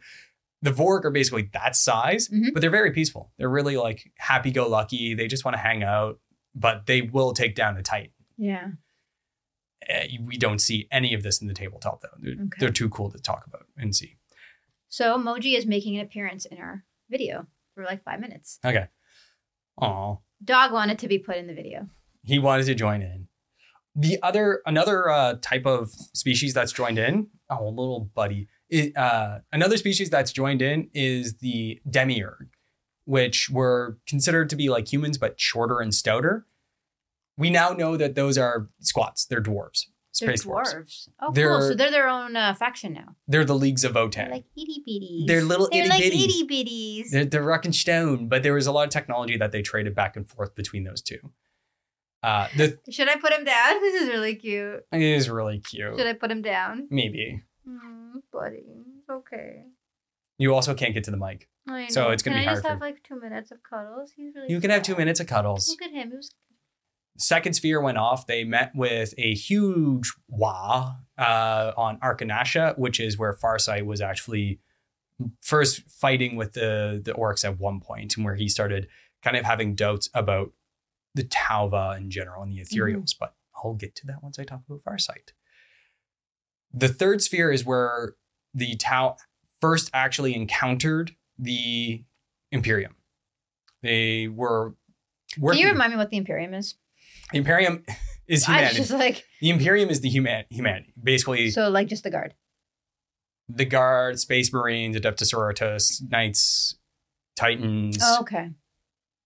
The 0.62 0.70
Vorg 0.72 1.04
are 1.04 1.10
basically 1.10 1.42
that 1.52 1.76
size, 1.76 2.28
Mhm. 2.28 2.52
but 2.54 2.60
they're 2.60 2.70
very 2.70 2.90
peaceful. 2.90 3.32
They're 3.36 3.48
really 3.50 3.76
like 3.76 4.10
happy 4.16 4.50
go 4.50 4.66
lucky. 4.68 5.14
They 5.14 5.28
just 5.28 5.44
want 5.44 5.54
to 5.54 5.60
hang 5.60 5.82
out, 5.82 6.20
but 6.54 6.86
they 6.86 7.02
will 7.02 7.32
take 7.32 7.54
down 7.54 7.76
a 7.76 7.82
Titan. 7.82 8.12
Yeah. 8.38 8.70
Uh, 9.88 10.04
we 10.22 10.36
don't 10.36 10.58
see 10.58 10.88
any 10.90 11.14
of 11.14 11.22
this 11.22 11.40
in 11.40 11.46
the 11.48 11.54
tabletop 11.54 12.00
though. 12.00 12.08
They're, 12.18 12.32
Okay. 12.32 12.48
they're 12.58 12.70
too 12.72 12.88
cool 12.88 13.10
to 13.10 13.18
talk 13.18 13.46
about 13.46 13.66
and 13.76 13.94
see. 13.94 14.16
So 14.88 15.16
Moji 15.18 15.56
is 15.56 15.64
making 15.66 15.96
an 15.96 16.04
appearance 16.04 16.44
in 16.46 16.58
our 16.58 16.84
video 17.10 17.46
for 17.74 17.84
like 17.84 18.02
five 18.04 18.20
minutes. 18.20 18.58
Okay. 18.64 18.86
Aw. 19.80 20.16
Dog 20.44 20.72
wanted 20.72 20.98
to 21.00 21.08
be 21.08 21.18
put 21.18 21.36
in 21.36 21.46
the 21.46 21.54
video. 21.54 21.86
He 22.24 22.38
wanted 22.38 22.66
to 22.66 22.74
join 22.74 23.02
in. 23.02 23.28
The 23.94 24.22
other 24.22 24.62
another 24.66 25.08
uh, 25.08 25.34
type 25.40 25.66
of 25.66 25.90
species 25.90 26.54
that's 26.54 26.72
joined 26.72 26.98
in, 26.98 27.28
oh 27.50 27.66
a 27.66 27.70
little 27.70 28.10
buddy. 28.14 28.48
It, 28.68 28.96
uh, 28.96 29.38
another 29.50 29.76
species 29.76 30.10
that's 30.10 30.30
joined 30.30 30.62
in 30.62 30.90
is 30.94 31.38
the 31.38 31.80
demiurge, 31.88 32.50
which 33.06 33.50
were 33.50 33.98
considered 34.06 34.50
to 34.50 34.56
be 34.56 34.68
like 34.68 34.92
humans 34.92 35.18
but 35.18 35.40
shorter 35.40 35.80
and 35.80 35.92
stouter. 35.94 36.46
We 37.36 37.50
now 37.50 37.70
know 37.70 37.96
that 37.96 38.14
those 38.14 38.36
are 38.38 38.68
squats. 38.80 39.24
They're 39.24 39.42
dwarves, 39.42 39.86
They're 40.20 40.36
space 40.36 40.44
dwarves. 40.44 40.74
dwarves. 40.74 41.08
Oh, 41.20 41.26
cool. 41.26 41.32
They're- 41.34 41.60
So 41.62 41.74
they're 41.74 41.90
their 41.90 42.08
own 42.08 42.36
uh, 42.36 42.54
faction 42.54 42.92
now. 42.92 43.16
They're 43.26 43.44
the 43.44 43.54
leagues 43.54 43.84
of 43.84 43.94
They're 43.94 44.08
Votan. 44.08 44.30
like 44.30 44.44
itty 44.56 44.82
bitties. 44.88 45.26
They're 45.26 45.42
little 45.42 45.68
They're 45.70 45.80
itty 45.82 45.88
like 45.90 46.00
bitty. 46.02 46.24
itty 46.24 46.46
bitties. 46.46 47.10
They're, 47.10 47.24
they're 47.24 47.42
rock 47.42 47.64
and 47.64 47.74
stone, 47.74 48.28
but 48.28 48.42
there 48.42 48.54
was 48.54 48.66
a 48.66 48.72
lot 48.72 48.84
of 48.84 48.90
technology 48.90 49.36
that 49.36 49.52
they 49.52 49.62
traded 49.62 49.94
back 49.94 50.16
and 50.16 50.28
forth 50.28 50.54
between 50.54 50.84
those 50.84 51.00
two. 51.02 51.18
Uh, 52.22 52.48
the 52.56 52.78
Should 52.90 53.08
I 53.08 53.16
put 53.16 53.32
him 53.32 53.44
down? 53.44 53.80
This 53.80 54.02
is 54.02 54.08
really 54.08 54.34
cute. 54.34 54.84
it 54.92 55.00
is 55.02 55.30
really 55.30 55.60
cute. 55.60 55.96
Should 55.96 56.06
I 56.06 56.14
put 56.14 56.30
him 56.30 56.42
down? 56.42 56.88
Maybe 56.90 57.42
Mm, 57.68 58.22
buddy, 58.32 58.64
okay. 59.10 59.62
you 60.38 60.54
also 60.54 60.72
can't 60.74 60.94
get 60.94 61.04
to 61.04 61.10
the 61.10 61.16
mic. 61.18 61.48
I 61.68 61.82
know. 61.82 61.86
So 61.90 62.10
it's 62.10 62.22
gonna 62.22 62.36
can 62.38 62.42
be 62.44 62.46
I 62.46 62.48
hard 62.48 62.56
just 62.56 62.62
for- 62.64 62.68
have 62.70 62.80
like 62.80 63.02
two 63.02 63.20
minutes 63.20 63.50
of 63.50 63.58
cuddles? 63.62 64.12
He's 64.16 64.34
really. 64.34 64.50
You 64.52 64.58
can 64.60 64.70
have 64.70 64.82
two 64.82 64.96
minutes 64.96 65.20
of 65.20 65.26
cuddles. 65.26 65.68
Look 65.68 65.82
at 65.82 65.92
him. 65.94 66.10
He 66.10 66.16
was. 66.16 66.34
Second 67.18 67.54
sphere 67.54 67.80
went 67.80 67.98
off. 67.98 68.28
They 68.28 68.44
met 68.44 68.72
with 68.76 69.12
a 69.18 69.34
huge 69.34 70.12
wah 70.28 70.94
uh, 71.18 71.72
on 71.76 71.98
Arkunasha, 71.98 72.78
which 72.78 73.00
is 73.00 73.18
where 73.18 73.34
Farsight 73.34 73.84
was 73.84 74.00
actually 74.00 74.60
first 75.42 75.82
fighting 75.90 76.36
with 76.36 76.52
the 76.52 77.02
the 77.04 77.12
orcs 77.12 77.44
at 77.44 77.58
one 77.58 77.80
point, 77.80 78.16
and 78.16 78.24
where 78.24 78.36
he 78.36 78.48
started 78.48 78.86
kind 79.22 79.36
of 79.36 79.44
having 79.44 79.74
doubts 79.74 80.08
about 80.14 80.52
the 81.14 81.24
Tauva 81.24 81.96
in 81.96 82.08
general 82.08 82.44
and 82.44 82.52
the 82.52 82.60
ethereals. 82.60 83.14
But 83.18 83.34
I'll 83.64 83.74
get 83.74 83.96
to 83.96 84.06
that 84.06 84.22
once 84.22 84.38
I 84.38 84.44
talk 84.44 84.60
about 84.68 84.84
Farsight. 84.84 85.32
The 86.72 86.88
third 86.88 87.20
sphere 87.20 87.50
is 87.50 87.64
where 87.64 88.14
the 88.54 88.76
Tau 88.76 89.16
first 89.60 89.90
actually 89.92 90.36
encountered 90.36 91.16
the 91.36 92.04
Imperium. 92.52 92.94
They 93.82 94.28
were 94.28 94.74
Can 95.36 95.58
you 95.58 95.68
remind 95.68 95.92
me 95.92 95.96
what 95.96 96.10
the 96.10 96.16
Imperium 96.16 96.54
is? 96.54 96.76
The 97.32 97.38
Imperium 97.38 97.84
is 98.26 98.44
I 98.48 98.52
humanity. 98.52 98.76
just 98.76 98.90
like 98.92 99.24
the 99.40 99.50
Imperium 99.50 99.90
is 99.90 100.00
the 100.00 100.08
human 100.08 100.44
humanity. 100.50 100.92
Basically, 101.02 101.50
so 101.50 101.68
like 101.68 101.88
just 101.88 102.02
the 102.04 102.10
guard. 102.10 102.34
the 103.48 103.64
Guard, 103.64 104.18
Space 104.18 104.52
Marines, 104.52 104.96
Adeptus 104.96 105.32
Sororitas, 105.34 106.02
Knights, 106.10 106.76
Titans, 107.36 107.98
Oh, 108.02 108.20
okay. 108.20 108.50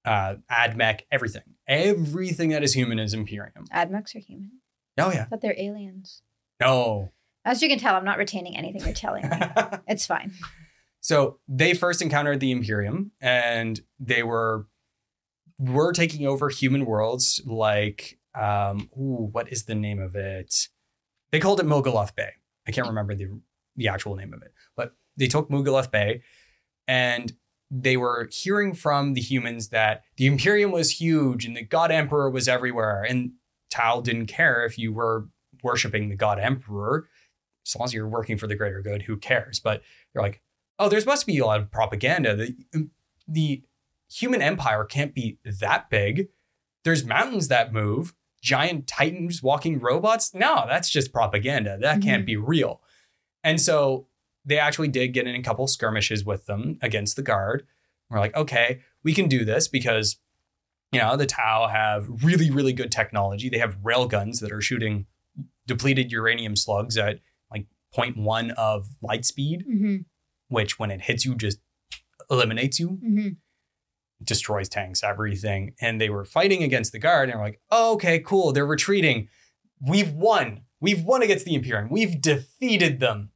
uh, 0.04 0.36
Admech, 0.50 1.00
everything. 1.10 1.42
Everything 1.66 2.50
that 2.50 2.62
is 2.62 2.74
human 2.74 2.98
is 2.98 3.14
Imperium. 3.14 3.64
Admechs 3.72 4.14
are 4.14 4.18
human, 4.20 4.50
Oh 4.98 5.10
yeah. 5.12 5.26
but 5.30 5.40
they're 5.40 5.54
aliens. 5.58 6.22
No. 6.60 7.12
As 7.44 7.62
you 7.62 7.68
can 7.68 7.78
tell, 7.78 7.96
I'm 7.96 8.04
not 8.04 8.18
retaining 8.18 8.56
anything 8.56 8.82
you're 8.84 8.92
telling 8.94 9.28
me. 9.28 9.36
it's 9.88 10.06
fine. 10.06 10.32
so 11.00 11.38
they 11.48 11.74
first 11.74 12.00
encountered 12.02 12.38
the 12.40 12.52
Imperium, 12.52 13.10
and 13.20 13.80
they 13.98 14.22
were 14.22 14.66
were 15.70 15.92
taking 15.92 16.26
over 16.26 16.48
human 16.48 16.84
worlds 16.84 17.40
like 17.46 18.18
um 18.34 18.90
ooh, 18.98 19.28
what 19.32 19.52
is 19.52 19.64
the 19.64 19.74
name 19.74 20.00
of 20.00 20.16
it? 20.16 20.68
They 21.30 21.40
called 21.40 21.60
it 21.60 21.66
Mogoloth 21.66 22.14
Bay. 22.14 22.30
I 22.66 22.72
can't 22.72 22.88
remember 22.88 23.14
the 23.14 23.40
the 23.76 23.88
actual 23.88 24.16
name 24.16 24.34
of 24.34 24.42
it, 24.42 24.52
but 24.76 24.94
they 25.16 25.26
took 25.26 25.48
Mogoloth 25.48 25.90
Bay 25.90 26.22
and 26.86 27.32
they 27.70 27.96
were 27.96 28.28
hearing 28.30 28.74
from 28.74 29.14
the 29.14 29.20
humans 29.20 29.70
that 29.70 30.02
the 30.16 30.26
Imperium 30.26 30.70
was 30.70 31.00
huge 31.00 31.46
and 31.46 31.56
the 31.56 31.64
God 31.64 31.90
Emperor 31.90 32.28
was 32.28 32.46
everywhere. 32.46 33.02
And 33.02 33.32
Tau 33.70 34.02
didn't 34.02 34.26
care 34.26 34.66
if 34.66 34.78
you 34.78 34.92
were 34.92 35.28
worshiping 35.62 36.10
the 36.10 36.16
God 36.16 36.38
Emperor, 36.38 37.08
as 37.66 37.74
long 37.74 37.86
as 37.86 37.94
you're 37.94 38.06
working 38.06 38.36
for 38.36 38.46
the 38.46 38.56
greater 38.56 38.82
good, 38.82 39.02
who 39.02 39.16
cares? 39.16 39.58
But 39.58 39.80
they're 40.12 40.22
like, 40.22 40.42
oh, 40.78 40.90
there 40.90 41.00
must 41.06 41.26
be 41.26 41.38
a 41.38 41.46
lot 41.46 41.60
of 41.60 41.70
propaganda. 41.70 42.36
The, 42.36 42.88
the 43.26 43.62
human 44.12 44.42
empire 44.42 44.84
can't 44.84 45.14
be 45.14 45.38
that 45.44 45.88
big. 45.90 46.28
There's 46.84 47.04
mountains 47.04 47.48
that 47.48 47.72
move, 47.72 48.12
giant 48.42 48.86
titans 48.86 49.42
walking 49.42 49.78
robots. 49.78 50.34
No, 50.34 50.64
that's 50.68 50.90
just 50.90 51.12
propaganda. 51.12 51.78
That 51.80 52.02
can't 52.02 52.26
be 52.26 52.36
real. 52.36 52.80
And 53.44 53.60
so 53.60 54.08
they 54.44 54.58
actually 54.58 54.88
did 54.88 55.08
get 55.08 55.26
in 55.26 55.34
a 55.36 55.42
couple 55.42 55.66
skirmishes 55.68 56.24
with 56.24 56.46
them 56.46 56.78
against 56.82 57.14
the 57.16 57.22
guard. 57.22 57.64
We're 58.10 58.18
like, 58.18 58.36
okay, 58.36 58.80
we 59.04 59.14
can 59.14 59.28
do 59.28 59.44
this 59.44 59.68
because, 59.68 60.18
you 60.90 61.00
know, 61.00 61.16
the 61.16 61.26
Tau 61.26 61.68
have 61.68 62.06
really, 62.24 62.50
really 62.50 62.72
good 62.72 62.90
technology. 62.92 63.48
They 63.48 63.58
have 63.58 63.78
rail 63.82 64.06
guns 64.06 64.40
that 64.40 64.52
are 64.52 64.60
shooting 64.60 65.06
depleted 65.66 66.10
uranium 66.10 66.56
slugs 66.56 66.98
at 66.98 67.20
like 67.50 67.66
0.1 67.96 68.50
of 68.54 68.88
light 69.00 69.24
speed, 69.24 69.64
Mm-hmm. 69.68 69.96
which 70.48 70.78
when 70.78 70.90
it 70.90 71.02
hits 71.02 71.24
you 71.24 71.36
just 71.36 71.58
eliminates 72.28 72.80
you, 72.80 72.88
Mm-hmm. 73.04 73.28
Destroys 74.24 74.68
tanks, 74.68 75.02
everything. 75.02 75.74
And 75.80 76.00
they 76.00 76.10
were 76.10 76.24
fighting 76.24 76.62
against 76.62 76.92
the 76.92 76.98
guard 76.98 77.28
and 77.28 77.38
we're 77.38 77.44
like, 77.44 77.60
oh, 77.70 77.94
okay, 77.94 78.18
cool. 78.18 78.52
They're 78.52 78.66
retreating. 78.66 79.28
We've 79.80 80.12
won. 80.12 80.62
We've 80.80 81.02
won 81.02 81.22
against 81.22 81.44
the 81.44 81.54
Imperium. 81.54 81.90
We've 81.90 82.20
defeated 82.20 83.00
them. 83.00 83.30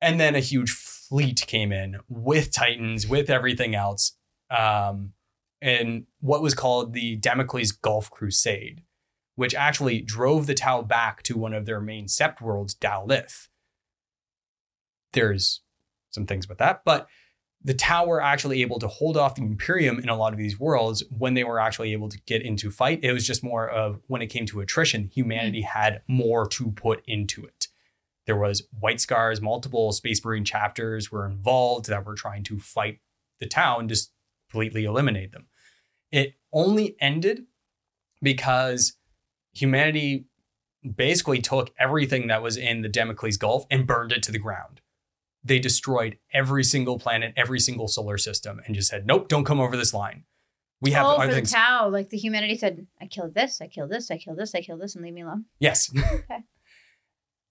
And 0.00 0.20
then 0.20 0.34
a 0.34 0.40
huge 0.40 0.70
fleet 0.70 1.44
came 1.46 1.72
in 1.72 1.96
with 2.08 2.52
Titans, 2.52 3.06
with 3.06 3.30
everything 3.30 3.74
else. 3.74 4.16
Um, 4.50 5.12
and 5.62 6.06
what 6.20 6.42
was 6.42 6.54
called 6.54 6.92
the 6.92 7.16
Damocles 7.16 7.72
Gulf 7.72 8.10
Crusade, 8.10 8.82
which 9.34 9.54
actually 9.54 10.00
drove 10.02 10.46
the 10.46 10.54
Tau 10.54 10.82
back 10.82 11.22
to 11.24 11.38
one 11.38 11.54
of 11.54 11.64
their 11.64 11.80
main 11.80 12.06
sept 12.06 12.40
worlds, 12.40 12.74
Dalith. 12.74 13.48
There's 15.14 15.62
some 16.10 16.26
things 16.26 16.48
with 16.48 16.58
that, 16.58 16.82
but 16.84 17.08
the 17.64 17.74
Tau 17.74 18.06
were 18.06 18.20
actually 18.20 18.60
able 18.60 18.78
to 18.78 18.88
hold 18.88 19.16
off 19.16 19.36
the 19.36 19.42
Imperium 19.42 19.98
in 19.98 20.10
a 20.10 20.16
lot 20.16 20.34
of 20.34 20.38
these 20.38 20.60
worlds 20.60 21.02
when 21.08 21.32
they 21.32 21.44
were 21.44 21.58
actually 21.58 21.92
able 21.92 22.10
to 22.10 22.20
get 22.26 22.42
into 22.42 22.70
fight. 22.70 23.00
It 23.02 23.12
was 23.12 23.26
just 23.26 23.42
more 23.42 23.68
of 23.68 24.00
when 24.06 24.20
it 24.20 24.26
came 24.26 24.44
to 24.46 24.60
attrition, 24.60 25.10
humanity 25.12 25.62
mm. 25.62 25.66
had 25.66 26.02
more 26.06 26.46
to 26.48 26.72
put 26.72 27.02
into 27.06 27.44
it. 27.44 27.68
There 28.26 28.36
was 28.36 28.62
White 28.78 29.00
Scars, 29.00 29.40
multiple 29.40 29.92
Space 29.92 30.22
Marine 30.24 30.44
chapters 30.44 31.10
were 31.10 31.26
involved 31.26 31.86
that 31.86 32.04
were 32.04 32.14
trying 32.14 32.42
to 32.44 32.58
fight 32.58 33.00
the 33.40 33.46
Tau 33.46 33.78
and 33.78 33.88
just 33.88 34.12
completely 34.50 34.84
eliminate 34.84 35.32
them. 35.32 35.46
It 36.12 36.34
only 36.52 36.96
ended 37.00 37.46
because 38.22 38.94
humanity 39.52 40.26
basically 40.96 41.40
took 41.40 41.72
everything 41.78 42.26
that 42.26 42.42
was 42.42 42.56
in 42.56 42.82
the 42.82 42.88
Damocles 42.88 43.38
Gulf 43.38 43.64
and 43.70 43.86
burned 43.86 44.12
it 44.12 44.22
to 44.24 44.32
the 44.32 44.38
ground. 44.38 44.80
They 45.44 45.58
destroyed 45.58 46.18
every 46.32 46.64
single 46.64 46.98
planet, 46.98 47.34
every 47.36 47.60
single 47.60 47.86
solar 47.88 48.16
system, 48.18 48.60
and 48.64 48.74
just 48.74 48.88
said, 48.88 49.06
"Nope, 49.06 49.28
don't 49.28 49.44
come 49.44 49.60
over 49.60 49.76
this 49.76 49.92
line." 49.94 50.24
We 50.80 50.90
have 50.92 51.06
oh, 51.06 51.10
other 51.10 51.22
for 51.22 51.28
the 51.28 51.34
things. 51.36 51.52
Tau, 51.52 51.88
like 51.88 52.10
the 52.10 52.18
humanity 52.18 52.56
said, 52.56 52.86
I 53.00 53.06
killed 53.06 53.34
this, 53.34 53.60
I 53.62 53.68
killed 53.68 53.90
this, 53.90 54.10
I 54.10 54.18
killed 54.18 54.36
this, 54.38 54.54
I 54.54 54.60
killed 54.60 54.80
this, 54.80 54.94
and 54.94 55.02
leave 55.04 55.14
me 55.14 55.22
alone. 55.22 55.46
yes. 55.58 55.90
okay. 55.96 56.44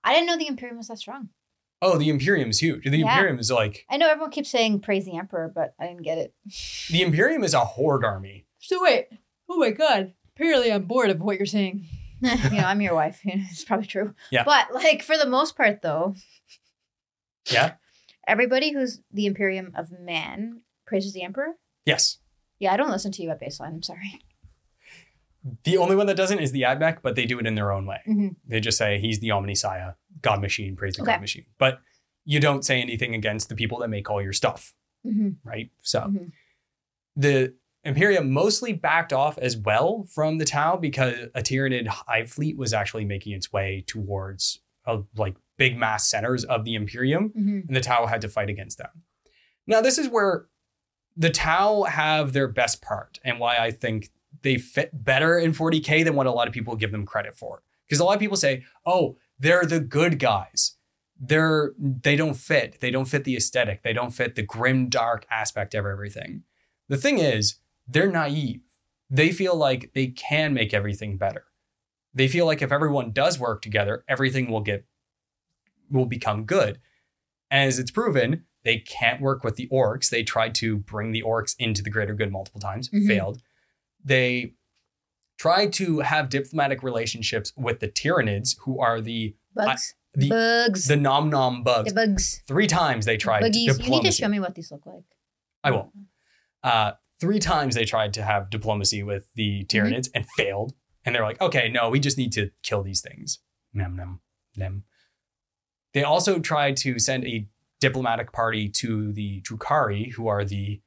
I 0.04 0.14
didn't 0.14 0.28
know 0.28 0.38
the 0.38 0.48
Imperium 0.48 0.78
was 0.78 0.90
that 0.90 1.00
strong. 1.00 1.30
Oh, 1.82 1.98
the 1.98 2.10
Imperium 2.10 2.50
is 2.50 2.60
huge. 2.60 2.84
The 2.84 2.98
Yeah. 2.98 3.12
Imperium 3.14 3.40
is 3.40 3.50
like 3.52 3.86
I 3.90 3.98
know 3.98 4.10
everyone 4.10 4.32
keeps 4.32 4.50
saying 4.50 4.82
praise 4.82 5.06
the 5.06 5.18
Emperor, 5.18 5.52
but 5.54 5.74
I 5.80 5.88
didn't 5.88 6.04
get 6.04 6.18
it. 6.18 6.34
the 6.90 7.02
Imperium 7.02 7.44
is 7.44 7.54
a 7.54 7.62
horde 7.62 8.06
army. 8.06 8.46
So 8.60 8.82
wait, 8.84 9.08
oh 9.50 9.58
my 9.58 9.72
god. 9.72 10.14
Apparently 10.36 10.72
I'm 10.72 10.84
bored 10.84 11.10
of 11.10 11.20
what 11.22 11.38
you're 11.38 11.46
saying. 11.46 11.86
you 12.22 12.30
know, 12.52 12.66
I'm 12.66 12.82
your 12.82 12.96
wife. 12.96 13.22
It's 13.26 13.64
probably 13.66 13.88
true. 13.88 14.14
Yeah. 14.32 14.44
But 14.44 14.74
like 14.74 15.02
for 15.04 15.18
the 15.18 15.26
most 15.28 15.56
part 15.58 15.82
though, 15.82 16.16
Yeah. 17.52 17.74
Everybody 18.28 18.72
who's 18.74 19.02
the 19.12 19.26
Imperium 19.26 19.72
of 19.76 19.92
man 19.92 20.62
praises 20.86 21.14
the 21.14 21.24
Emperor. 21.24 21.54
Yes. 21.86 22.18
Yeah, 22.60 22.74
I 22.74 22.78
don't 22.78 22.92
listen 22.92 23.12
to 23.14 23.22
you 23.24 23.30
at 23.30 23.42
baseline. 23.42 23.70
I'm 23.74 23.84
sorry. 23.84 24.22
The 25.66 25.78
only 25.78 25.96
one 25.98 26.08
that 26.08 26.16
doesn't 26.16 26.40
is 26.40 26.54
the 26.54 26.62
Admech, 26.62 27.00
but 27.02 27.16
they 27.16 27.26
do 27.26 27.38
it 27.38 27.46
in 27.46 27.56
their 27.56 27.72
own 27.74 27.86
way. 27.86 28.00
Mhm. 28.08 28.38
They 28.48 28.62
just 28.62 28.78
say 28.78 28.98
he's 29.00 29.20
the 29.20 29.30
Omnissiah, 29.30 29.96
God 30.22 30.40
machine, 30.42 30.76
praise 30.78 30.96
the 30.96 31.02
Okay. 31.02 31.12
God 31.14 31.22
machine. 31.22 31.46
But 31.58 31.80
you 32.24 32.40
don't 32.40 32.64
say 32.64 32.80
anything 32.82 33.14
against 33.14 33.50
the 33.50 33.56
people 33.56 33.80
that 33.80 33.90
make 33.90 34.10
all 34.10 34.22
your 34.22 34.32
stuff, 34.32 34.74
Mm-hmm. 35.06 35.32
right? 35.44 35.70
So 35.82 36.00
Mhm. 36.04 36.32
the 37.18 37.56
Imperium 37.84 38.32
mostly 38.32 38.72
backed 38.72 39.12
off 39.12 39.38
as 39.38 39.58
well 39.58 40.04
from 40.06 40.38
the 40.38 40.46
Tau 40.46 40.78
because 40.78 41.16
a 41.36 41.42
Tyranid 41.42 41.88
hive 41.88 42.32
fleet 42.32 42.56
was 42.58 42.72
actually 42.74 43.04
making 43.04 43.34
its 43.34 43.52
way 43.52 43.84
towards 43.86 44.60
uh, 44.86 45.02
like 45.18 45.36
big 45.58 45.78
mass 45.78 46.10
centers 46.10 46.44
of 46.44 46.64
the 46.66 46.76
Imperium. 46.76 47.30
hmm 47.30 47.60
and 47.68 47.76
the 47.76 47.82
Tau 47.82 48.06
had 48.06 48.22
to 48.22 48.30
fight 48.30 48.50
against 48.50 48.78
them. 48.78 48.90
Now, 49.68 49.82
this 49.82 49.98
is 49.98 50.10
where 50.10 50.48
the 51.16 51.30
Tau 51.30 51.84
have 51.84 52.34
their 52.34 52.48
best 52.48 52.82
part, 52.82 53.20
and 53.24 53.40
why 53.40 53.58
I 53.58 53.72
think 53.72 54.10
they 54.42 54.58
fit 54.58 55.04
better 55.04 55.38
in 55.38 55.54
40k 55.54 56.04
than 56.04 56.16
what 56.16 56.26
a 56.28 56.32
lot 56.32 56.48
of 56.48 56.54
people 56.54 56.76
give 56.76 56.92
them 56.92 57.06
credit 57.06 57.36
for. 57.36 57.62
Because 57.88 58.00
a 58.00 58.04
lot 58.04 58.16
of 58.16 58.20
people 58.20 58.38
say, 58.38 58.64
"Oh, 58.86 59.18
they're 59.40 59.66
the 59.66 59.80
good 59.80 60.18
guys. 60.20 60.76
They're 61.20 61.74
they 61.78 62.16
don't 62.16 62.34
fit. 62.34 62.80
They 62.82 62.92
don't 62.92 63.06
fit 63.06 63.24
the 63.24 63.36
aesthetic. 63.36 63.84
They 63.84 63.94
don't 63.94 64.12
fit 64.12 64.36
the 64.36 64.42
grim, 64.42 64.90
dark 64.90 65.26
aspect 65.30 65.76
of 65.76 65.86
everything." 65.86 66.44
The 66.90 66.98
thing 66.98 67.20
is, 67.20 67.60
they're 67.88 68.12
naive. 68.12 68.62
They 69.10 69.32
feel 69.32 69.56
like 69.56 69.92
they 69.94 70.08
can 70.08 70.54
make 70.54 70.74
everything 70.74 71.18
better. 71.18 71.46
They 72.14 72.28
feel 72.28 72.46
like 72.46 72.62
if 72.62 72.72
everyone 72.72 73.12
does 73.12 73.40
work 73.40 73.62
together, 73.62 74.04
everything 74.08 74.50
will 74.50 74.62
get 74.62 74.86
will 75.94 76.06
become 76.06 76.44
good. 76.46 76.80
As 77.50 77.80
it's 77.80 77.92
proven, 77.92 78.46
they 78.64 78.80
can't 78.80 79.22
work 79.22 79.44
with 79.44 79.56
the 79.56 79.68
orcs. 79.72 80.10
They 80.10 80.24
tried 80.24 80.56
to 80.56 80.78
bring 80.78 81.12
the 81.12 81.22
orcs 81.22 81.56
into 81.60 81.82
the 81.84 81.90
greater 81.90 82.14
good 82.14 82.32
multiple 82.32 82.60
times, 82.60 82.90
Mhm. 82.90 83.08
failed. 83.08 83.42
They 84.04 84.56
tried 85.38 85.74
to 85.74 86.00
have 86.00 86.30
diplomatic 86.30 86.84
relationships 86.84 87.54
with 87.56 87.80
the 87.80 87.88
Tyranids, 87.88 88.56
who 88.62 88.80
are 88.80 89.02
the 89.02 89.36
Bugs. 89.54 89.94
the 90.14 90.30
bugs. 90.30 90.88
the 90.88 90.96
nom 90.96 91.30
nom 91.30 91.64
bugs. 91.64 91.90
the 91.94 91.96
bugs. 91.96 92.42
Three 92.48 92.68
times 92.68 93.06
they 93.06 93.18
tried 93.18 93.42
Buggies. 93.44 93.80
You 93.84 93.90
need 93.90 94.04
to 94.04 94.12
show 94.12 94.28
me 94.28 94.40
what 94.40 94.56
these 94.56 94.72
look 94.72 94.86
like. 94.86 95.04
I 95.64 95.72
will. 95.72 95.92
Uh, 96.64 96.94
three 97.20 97.40
times 97.40 97.76
they 97.76 97.86
tried 97.86 98.14
to 98.14 98.24
have 98.24 98.50
diplomacy 98.50 99.04
with 99.04 99.28
the 99.36 99.66
Tyranids 99.66 100.10
and 100.14 100.26
failed. 100.38 100.74
And 101.06 101.14
they're 101.14 101.24
like, 101.24 101.42
okay, 101.42 101.68
no, 101.70 101.90
we 101.90 102.00
just 102.00 102.18
need 102.18 102.32
to 102.34 102.52
kill 102.64 102.82
these 102.84 103.02
things. 103.02 103.40
Nem, 103.74 103.96
nem, 103.96 104.22
nem. 104.56 104.84
They 105.94 106.04
also 106.04 106.40
tried 106.40 106.78
to 106.78 107.00
send 107.00 107.26
a 107.26 107.48
diplomatic 107.80 108.32
party 108.32 108.70
to 108.70 109.12
the 109.12 109.42
Drukhari, 109.42 110.12
who 110.14 110.28
are 110.28 110.44
the 110.46 110.82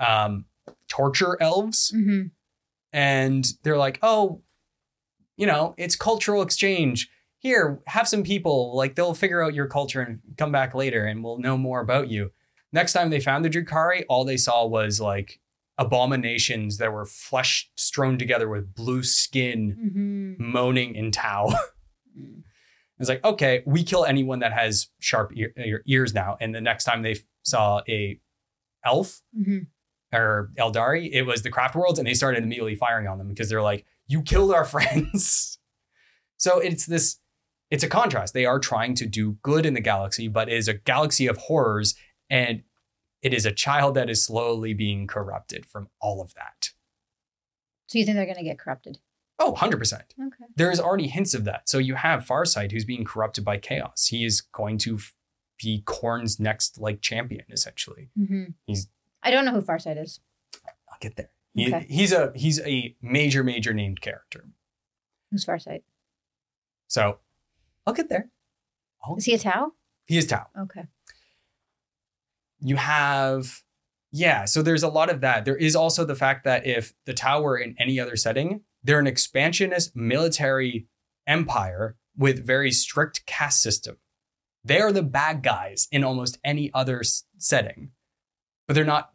um, 0.00 0.44
torture 0.88 1.36
elves. 1.40 1.92
Mm-hmm. 1.94 2.28
And 2.92 3.46
they're 3.62 3.76
like, 3.76 3.98
oh, 4.02 4.42
you 5.36 5.46
know, 5.46 5.74
it's 5.78 5.96
cultural 5.96 6.42
exchange. 6.42 7.08
Here, 7.38 7.80
have 7.86 8.06
some 8.06 8.22
people, 8.22 8.76
like 8.76 8.94
they'll 8.94 9.14
figure 9.14 9.42
out 9.42 9.54
your 9.54 9.66
culture 9.66 10.00
and 10.00 10.20
come 10.36 10.52
back 10.52 10.74
later 10.74 11.04
and 11.04 11.24
we'll 11.24 11.38
know 11.38 11.56
more 11.58 11.80
about 11.80 12.08
you. 12.08 12.30
Next 12.72 12.92
time 12.92 13.10
they 13.10 13.18
found 13.20 13.44
the 13.44 13.50
Drukhari, 13.50 14.04
all 14.08 14.24
they 14.24 14.36
saw 14.36 14.64
was 14.64 15.00
like 15.00 15.40
abominations 15.76 16.78
that 16.78 16.92
were 16.92 17.04
flesh 17.06 17.70
strewn 17.74 18.16
together 18.18 18.48
with 18.48 18.74
blue 18.74 19.02
skin 19.02 19.76
Mm-hmm. 20.38 20.52
moaning 20.52 20.94
in 20.94 21.10
Tau. 21.10 21.52
It's 23.02 23.08
like, 23.08 23.24
okay, 23.24 23.62
we 23.66 23.82
kill 23.84 24.04
anyone 24.04 24.38
that 24.38 24.52
has 24.52 24.88
sharp 25.00 25.32
ear, 25.36 25.52
ear- 25.56 25.82
ears 25.86 26.14
now. 26.14 26.36
And 26.40 26.54
the 26.54 26.60
next 26.60 26.84
time 26.84 27.02
they 27.02 27.16
saw 27.42 27.82
a 27.88 28.18
elf 28.86 29.20
Mm-hmm. 29.38 30.16
or 30.16 30.50
Eldari, 30.58 31.10
it 31.12 31.22
was 31.22 31.42
the 31.42 31.50
craft 31.50 31.74
worlds, 31.74 31.98
and 31.98 32.06
they 32.08 32.14
started 32.14 32.42
immediately 32.42 32.74
firing 32.76 33.08
on 33.08 33.18
them 33.18 33.28
because 33.28 33.48
they're 33.48 33.60
like, 33.62 33.84
"You 34.06 34.22
killed 34.22 34.54
our 34.54 34.64
friends." 34.74 35.58
so 36.36 36.58
it's 36.60 36.86
this, 36.86 37.18
it's 37.70 37.82
a 37.84 37.88
contrast. 37.88 38.34
They 38.34 38.46
are 38.46 38.58
trying 38.58 38.94
to 38.94 39.06
do 39.06 39.32
good 39.42 39.66
in 39.66 39.74
the 39.74 39.80
galaxy, 39.80 40.28
but 40.28 40.48
it 40.48 40.54
is 40.56 40.68
a 40.68 40.74
galaxy 40.74 41.26
of 41.26 41.36
horrors, 41.38 41.94
and 42.30 42.62
it 43.20 43.34
is 43.34 43.46
a 43.46 43.52
child 43.52 43.94
that 43.94 44.08
is 44.10 44.22
slowly 44.24 44.74
being 44.74 45.06
corrupted 45.06 45.66
from 45.66 45.88
all 46.00 46.20
of 46.20 46.34
that. 46.34 46.70
So 47.88 47.98
you 47.98 48.04
think 48.04 48.16
they're 48.16 48.26
gonna 48.26 48.42
get 48.44 48.58
corrupted? 48.58 48.98
Oh, 49.44 49.52
100%. 49.54 49.94
Okay. 49.94 50.44
There 50.56 50.70
is 50.70 50.78
already 50.78 51.08
hints 51.08 51.34
of 51.34 51.44
that. 51.44 51.68
So 51.68 51.78
you 51.78 51.94
have 51.96 52.24
Farsight 52.24 52.70
who's 52.70 52.84
being 52.84 53.04
corrupted 53.04 53.44
by 53.44 53.58
chaos. 53.58 54.06
He 54.06 54.24
is 54.24 54.40
going 54.40 54.78
to 54.78 54.94
f- 54.96 55.14
be 55.60 55.82
Khorne's 55.84 56.38
next 56.38 56.78
like 56.78 57.00
champion, 57.00 57.44
essentially. 57.50 58.10
Mm-hmm. 58.18 58.44
He's- 58.66 58.86
I 59.22 59.30
don't 59.30 59.44
know 59.44 59.52
who 59.52 59.62
Farsight 59.62 60.00
is. 60.02 60.20
I'll 60.88 60.98
get 61.00 61.16
there. 61.16 61.30
He- 61.54 61.74
Okay. 61.74 61.86
he's 61.88 62.12
a 62.12 62.32
he's 62.34 62.60
a 62.60 62.96
major, 63.02 63.42
major 63.44 63.74
named 63.74 64.00
character. 64.00 64.46
Who's 65.30 65.44
Farsight? 65.44 65.82
So 66.88 67.18
I'll 67.86 67.94
get 67.94 68.08
there. 68.08 68.30
I'll- 69.04 69.16
Is 69.16 69.24
he 69.24 69.34
a 69.34 69.38
Tau? 69.38 69.72
he 70.06 70.16
is 70.18 70.26
Tau. 70.26 70.46
Okay. 70.58 70.84
You 72.60 72.76
have, 72.76 73.62
yeah. 74.12 74.44
So 74.44 74.62
there's 74.62 74.82
a 74.84 74.88
lot 74.88 75.10
of 75.10 75.20
that. 75.22 75.44
There 75.44 75.56
is 75.56 75.74
also 75.74 76.04
the 76.04 76.14
fact 76.14 76.44
that 76.44 76.66
if 76.66 76.92
the 77.06 77.12
Tau 77.14 77.40
were 77.42 77.56
in 77.58 77.74
any 77.78 77.98
other 77.98 78.14
setting, 78.16 78.60
they're 78.84 78.98
an 78.98 79.06
expansionist 79.06 79.94
military 79.96 80.86
empire 81.26 81.96
with 82.16 82.44
very 82.46 82.70
strict 82.72 83.24
caste 83.26 83.62
system. 83.62 83.96
They 84.64 84.80
are 84.80 84.92
the 84.92 85.02
bad 85.02 85.42
guys 85.42 85.88
in 85.90 86.04
almost 86.04 86.38
any 86.44 86.70
other 86.74 87.02
setting, 87.38 87.90
but 88.66 88.74
they're 88.74 88.84
not 88.84 89.12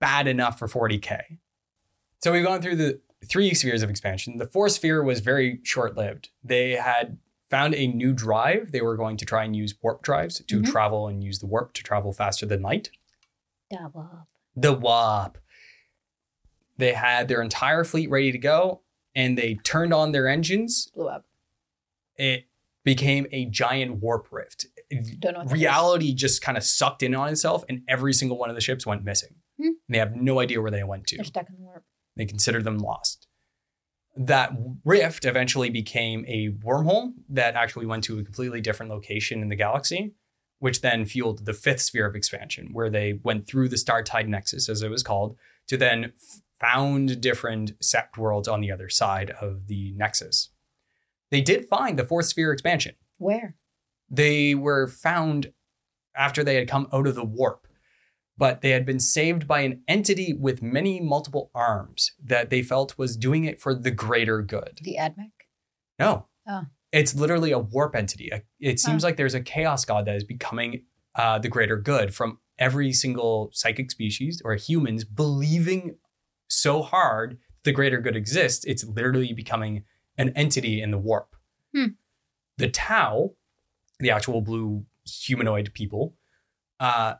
bad 0.00 0.26
enough 0.26 0.58
for 0.58 0.68
40k. 0.68 1.38
So 2.22 2.32
we've 2.32 2.44
gone 2.44 2.62
through 2.62 2.76
the 2.76 3.00
three 3.24 3.52
spheres 3.54 3.82
of 3.82 3.90
expansion. 3.90 4.38
The 4.38 4.46
fourth 4.46 4.72
sphere 4.72 5.02
was 5.02 5.20
very 5.20 5.60
short 5.64 5.96
lived. 5.96 6.30
They 6.42 6.72
had 6.72 7.18
found 7.50 7.74
a 7.74 7.86
new 7.86 8.12
drive. 8.12 8.72
They 8.72 8.80
were 8.82 8.96
going 8.96 9.16
to 9.18 9.24
try 9.24 9.44
and 9.44 9.54
use 9.54 9.74
warp 9.82 10.02
drives 10.02 10.42
to 10.44 10.60
Mhm. 10.60 10.66
travel 10.70 11.08
and 11.08 11.22
use 11.22 11.38
the 11.38 11.46
warp 11.46 11.72
to 11.74 11.82
travel 11.82 12.12
faster 12.12 12.44
than 12.46 12.62
light. 12.62 12.90
The 13.70 13.90
warp. 13.92 14.28
The 14.56 14.72
warp. 14.72 15.38
They 16.78 16.92
had 16.92 17.28
their 17.28 17.42
entire 17.42 17.84
fleet 17.84 18.10
ready 18.10 18.32
to 18.32 18.38
go 18.38 18.82
and 19.16 19.36
they 19.36 19.54
turned 19.64 19.92
on 19.92 20.12
their 20.12 20.28
engines. 20.28 20.88
Blew 20.94 21.08
up. 21.08 21.24
It 22.16 22.44
became 22.84 23.26
a 23.32 23.46
giant 23.46 23.96
warp 23.96 24.28
rift. 24.30 24.66
Don't 25.18 25.32
know 25.32 25.38
what 25.40 25.48
that 25.48 25.54
is. 25.56 25.60
Reality 25.60 26.14
just 26.14 26.42
kind 26.42 26.56
of 26.56 26.62
sucked 26.62 27.02
in 27.02 27.14
on 27.14 27.28
itself 27.28 27.64
and 27.68 27.82
every 27.88 28.12
single 28.12 28.38
one 28.38 28.50
of 28.50 28.54
the 28.54 28.60
ships 28.60 28.86
went 28.86 29.02
missing. 29.02 29.34
Hmm. 29.60 29.70
They 29.88 29.98
have 29.98 30.14
no 30.14 30.38
idea 30.38 30.60
where 30.60 30.70
they 30.70 30.84
went 30.84 31.06
to. 31.08 31.16
They're 31.16 31.24
stuck 31.24 31.48
in 31.48 31.56
the 31.56 31.62
warp. 31.62 31.82
They 32.14 32.26
considered 32.26 32.64
them 32.64 32.78
lost. 32.78 33.26
That 34.16 34.52
rift 34.84 35.24
eventually 35.24 35.68
became 35.68 36.24
a 36.26 36.50
wormhole 36.64 37.12
that 37.28 37.54
actually 37.54 37.86
went 37.86 38.04
to 38.04 38.18
a 38.18 38.24
completely 38.24 38.60
different 38.60 38.90
location 38.90 39.42
in 39.42 39.48
the 39.48 39.56
galaxy, 39.56 40.14
which 40.58 40.80
then 40.80 41.04
fueled 41.04 41.44
the 41.44 41.52
fifth 41.52 41.82
sphere 41.82 42.06
of 42.06 42.14
expansion, 42.14 42.70
where 42.72 42.88
they 42.88 43.20
went 43.22 43.46
through 43.46 43.68
the 43.68 43.76
Startide 43.76 44.28
Nexus, 44.28 44.70
as 44.70 44.82
it 44.82 44.90
was 44.90 45.02
called, 45.02 45.36
to 45.68 45.76
then 45.76 46.04
f- 46.04 46.40
found 46.60 47.20
different 47.20 47.78
sept 47.80 48.16
worlds 48.16 48.48
on 48.48 48.60
the 48.60 48.72
other 48.72 48.88
side 48.88 49.30
of 49.40 49.66
the 49.66 49.92
Nexus. 49.96 50.50
They 51.30 51.40
did 51.40 51.68
find 51.68 51.98
the 51.98 52.04
fourth 52.04 52.26
sphere 52.26 52.52
expansion 52.52 52.94
Where? 53.18 53.56
they 54.08 54.54
were 54.54 54.86
found 54.86 55.52
after 56.16 56.42
they 56.42 56.54
had 56.54 56.68
come 56.68 56.88
out 56.92 57.06
of 57.06 57.14
the 57.14 57.24
warp, 57.24 57.66
but 58.38 58.60
they 58.62 58.70
had 58.70 58.86
been 58.86 59.00
saved 59.00 59.46
by 59.46 59.60
an 59.60 59.82
entity 59.86 60.32
with 60.32 60.62
many 60.62 61.00
multiple 61.00 61.50
arms 61.54 62.12
that 62.22 62.50
they 62.50 62.62
felt 62.62 62.96
was 62.96 63.16
doing 63.16 63.44
it 63.44 63.60
for 63.60 63.74
the 63.74 63.90
greater 63.90 64.40
good. 64.42 64.80
The 64.82 64.96
Admech. 64.98 65.32
No. 65.98 66.26
Oh. 66.48 66.62
It's 66.92 67.14
literally 67.14 67.52
a 67.52 67.58
warp 67.58 67.94
entity. 67.94 68.30
It 68.60 68.80
seems 68.80 69.02
like 69.04 69.16
there's 69.16 69.34
a 69.34 69.40
chaos 69.40 69.84
god 69.84 70.06
that 70.06 70.16
is 70.16 70.24
becoming 70.24 70.84
uh, 71.14 71.38
the 71.38 71.48
greater 71.48 71.76
good 71.76 72.14
from 72.14 72.38
every 72.58 72.92
single 72.92 73.50
psychic 73.52 73.90
species 73.90 74.40
or 74.44 74.54
humans 74.54 75.04
believing 75.04 75.96
so 76.48 76.82
hard 76.82 77.38
the 77.64 77.72
greater 77.72 78.00
good 78.00 78.16
exists. 78.16 78.64
It's 78.64 78.84
literally 78.84 79.32
becoming 79.32 79.84
an 80.16 80.30
entity 80.30 80.80
in 80.80 80.90
the 80.90 80.98
warp. 80.98 81.36
Hmm. 81.74 81.86
The 82.58 82.68
Tau, 82.68 83.34
the 83.98 84.10
actual 84.10 84.40
blue 84.40 84.86
humanoid 85.04 85.72
people, 85.74 86.14
uh, 86.80 87.14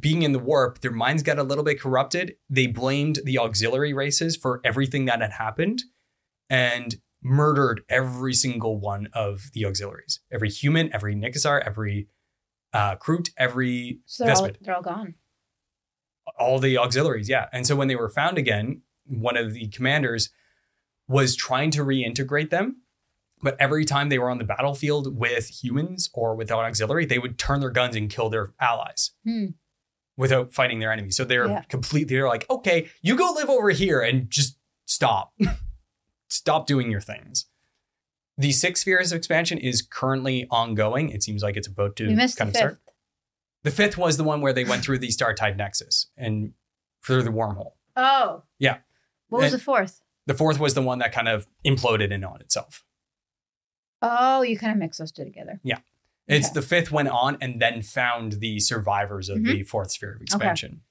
being 0.00 0.22
in 0.22 0.32
the 0.32 0.38
warp, 0.38 0.80
their 0.80 0.90
minds 0.90 1.22
got 1.22 1.38
a 1.38 1.42
little 1.42 1.64
bit 1.64 1.80
corrupted. 1.80 2.36
They 2.50 2.66
blamed 2.66 3.20
the 3.24 3.38
auxiliary 3.38 3.92
races 3.92 4.36
for 4.36 4.60
everything 4.64 5.04
that 5.04 5.20
had 5.20 5.32
happened 5.32 5.82
and 6.50 6.96
murdered 7.22 7.82
every 7.88 8.34
single 8.34 8.78
one 8.78 9.08
of 9.12 9.50
the 9.52 9.64
auxiliaries. 9.64 10.20
Every 10.32 10.50
human, 10.50 10.92
every 10.92 11.14
Nicassar, 11.14 11.62
every 11.64 12.08
uh, 12.72 12.96
Kroot, 12.96 13.30
every 13.36 14.00
So 14.06 14.24
they're 14.24 14.34
all, 14.34 14.50
they're 14.60 14.76
all 14.76 14.82
gone. 14.82 15.14
All 16.38 16.58
the 16.58 16.76
auxiliaries, 16.78 17.28
yeah. 17.28 17.46
And 17.52 17.66
so 17.66 17.76
when 17.76 17.88
they 17.88 17.96
were 17.96 18.08
found 18.08 18.38
again, 18.38 18.82
one 19.06 19.36
of 19.36 19.52
the 19.54 19.68
commanders 19.68 20.30
was 21.08 21.36
trying 21.36 21.70
to 21.72 21.84
reintegrate 21.84 22.50
them. 22.50 22.82
But 23.42 23.56
every 23.60 23.84
time 23.84 24.08
they 24.08 24.18
were 24.18 24.30
on 24.30 24.38
the 24.38 24.44
battlefield 24.44 25.16
with 25.18 25.62
humans 25.62 26.10
or 26.14 26.34
without 26.34 26.64
auxiliary, 26.64 27.04
they 27.04 27.18
would 27.18 27.38
turn 27.38 27.60
their 27.60 27.70
guns 27.70 27.94
and 27.94 28.08
kill 28.10 28.30
their 28.30 28.52
allies 28.58 29.12
Hmm. 29.24 29.48
without 30.16 30.52
fighting 30.52 30.78
their 30.80 30.90
enemies. 30.90 31.16
So 31.16 31.24
they're 31.24 31.46
Yeah. 31.46 31.62
completely, 31.68 32.16
they're 32.16 32.26
like, 32.28 32.48
okay, 32.50 32.88
you 33.02 33.14
go 33.14 33.30
live 33.36 33.50
over 33.50 33.70
here 33.70 34.00
and 34.00 34.30
just 34.30 34.58
stop. 34.86 35.34
stop 36.28 36.66
doing 36.66 36.90
your 36.90 37.00
things. 37.00 37.46
The 38.38 38.52
six 38.52 38.80
spheres 38.80 39.12
of 39.12 39.16
expansion 39.16 39.58
is 39.58 39.80
currently 39.82 40.46
ongoing. 40.50 41.10
It 41.10 41.22
seems 41.22 41.42
like 41.42 41.56
it's 41.56 41.68
about 41.68 41.96
to 41.96 42.06
kind 42.06 42.20
of 42.20 42.32
fifth. 42.32 42.56
start. 42.56 42.80
The 43.66 43.72
fifth 43.72 43.98
was 43.98 44.16
the 44.16 44.22
one 44.22 44.42
where 44.42 44.52
they 44.52 44.62
went 44.62 44.84
through 44.84 45.00
the 45.00 45.08
Startide 45.08 45.56
Nexus 45.56 46.06
and 46.16 46.52
through 47.04 47.24
the 47.24 47.30
wormhole. 47.30 47.72
Oh. 47.96 48.44
Yeah. 48.60 48.78
What 49.28 49.42
was 49.42 49.52
And- 49.52 49.60
the 49.60 49.64
fourth? 49.64 50.02
The 50.26 50.34
fourth 50.34 50.60
was 50.60 50.74
the 50.74 50.82
one 50.82 51.00
that 51.00 51.10
kind 51.10 51.26
of 51.26 51.48
imploded 51.66 52.12
in 52.12 52.22
on 52.22 52.40
itself. 52.40 52.84
Oh, 54.00 54.42
you 54.42 54.56
kind 54.56 54.70
of 54.72 54.78
mix 54.78 54.98
those 54.98 55.10
two 55.10 55.24
together. 55.24 55.58
Yeah. 55.64 55.78
It's 56.28 56.46
Okay. 56.46 56.54
the 56.54 56.62
fifth 56.62 56.92
went 56.92 57.08
on 57.08 57.38
and 57.40 57.60
then 57.60 57.82
found 57.82 58.34
the 58.34 58.60
survivors 58.60 59.28
of 59.28 59.38
Mm-hmm. 59.38 59.46
the 59.52 59.62
fourth 59.64 59.90
sphere 59.90 60.14
of 60.14 60.22
expansion. 60.22 60.82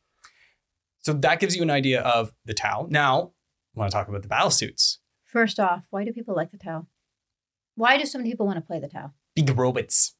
So 0.99 1.13
that 1.13 1.39
gives 1.39 1.55
you 1.55 1.61
an 1.61 1.69
idea 1.69 2.01
of 2.01 2.33
the 2.43 2.53
Tau. 2.53 2.87
Now, 2.89 3.31
I 3.73 3.79
want 3.79 3.89
to 3.89 3.95
talk 3.95 4.09
about 4.09 4.21
the 4.21 4.27
battle 4.27 4.51
suits. 4.51 4.99
First 5.23 5.61
off, 5.61 5.85
why 5.91 6.03
do 6.03 6.11
people 6.11 6.35
like 6.35 6.51
the 6.51 6.57
Tau? 6.57 6.87
Why 7.75 7.97
do 7.97 8.05
so 8.05 8.17
many 8.17 8.31
people 8.31 8.45
want 8.45 8.57
to 8.57 8.61
play 8.67 8.79
the 8.81 8.89
Tau? 8.89 9.13
Big 9.33 9.49
robots. 9.57 10.15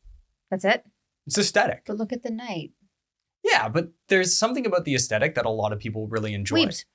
That's 0.50 0.64
it. 0.64 0.86
It's 1.28 1.38
aesthetic. 1.38 1.84
But 1.86 1.98
look 1.98 2.14
at 2.14 2.24
the 2.24 2.32
night. 2.32 2.72
Yeah, 3.44 3.70
but 3.70 3.92
there's 4.10 4.38
something 4.38 4.66
about 4.66 4.86
the 4.86 4.96
aesthetic 4.96 5.36
that 5.36 5.46
a 5.46 5.50
lot 5.50 5.72
of 5.72 5.80
people 5.80 6.08
really 6.08 6.34
enjoy. 6.34 6.56
Weeps. 6.56 6.86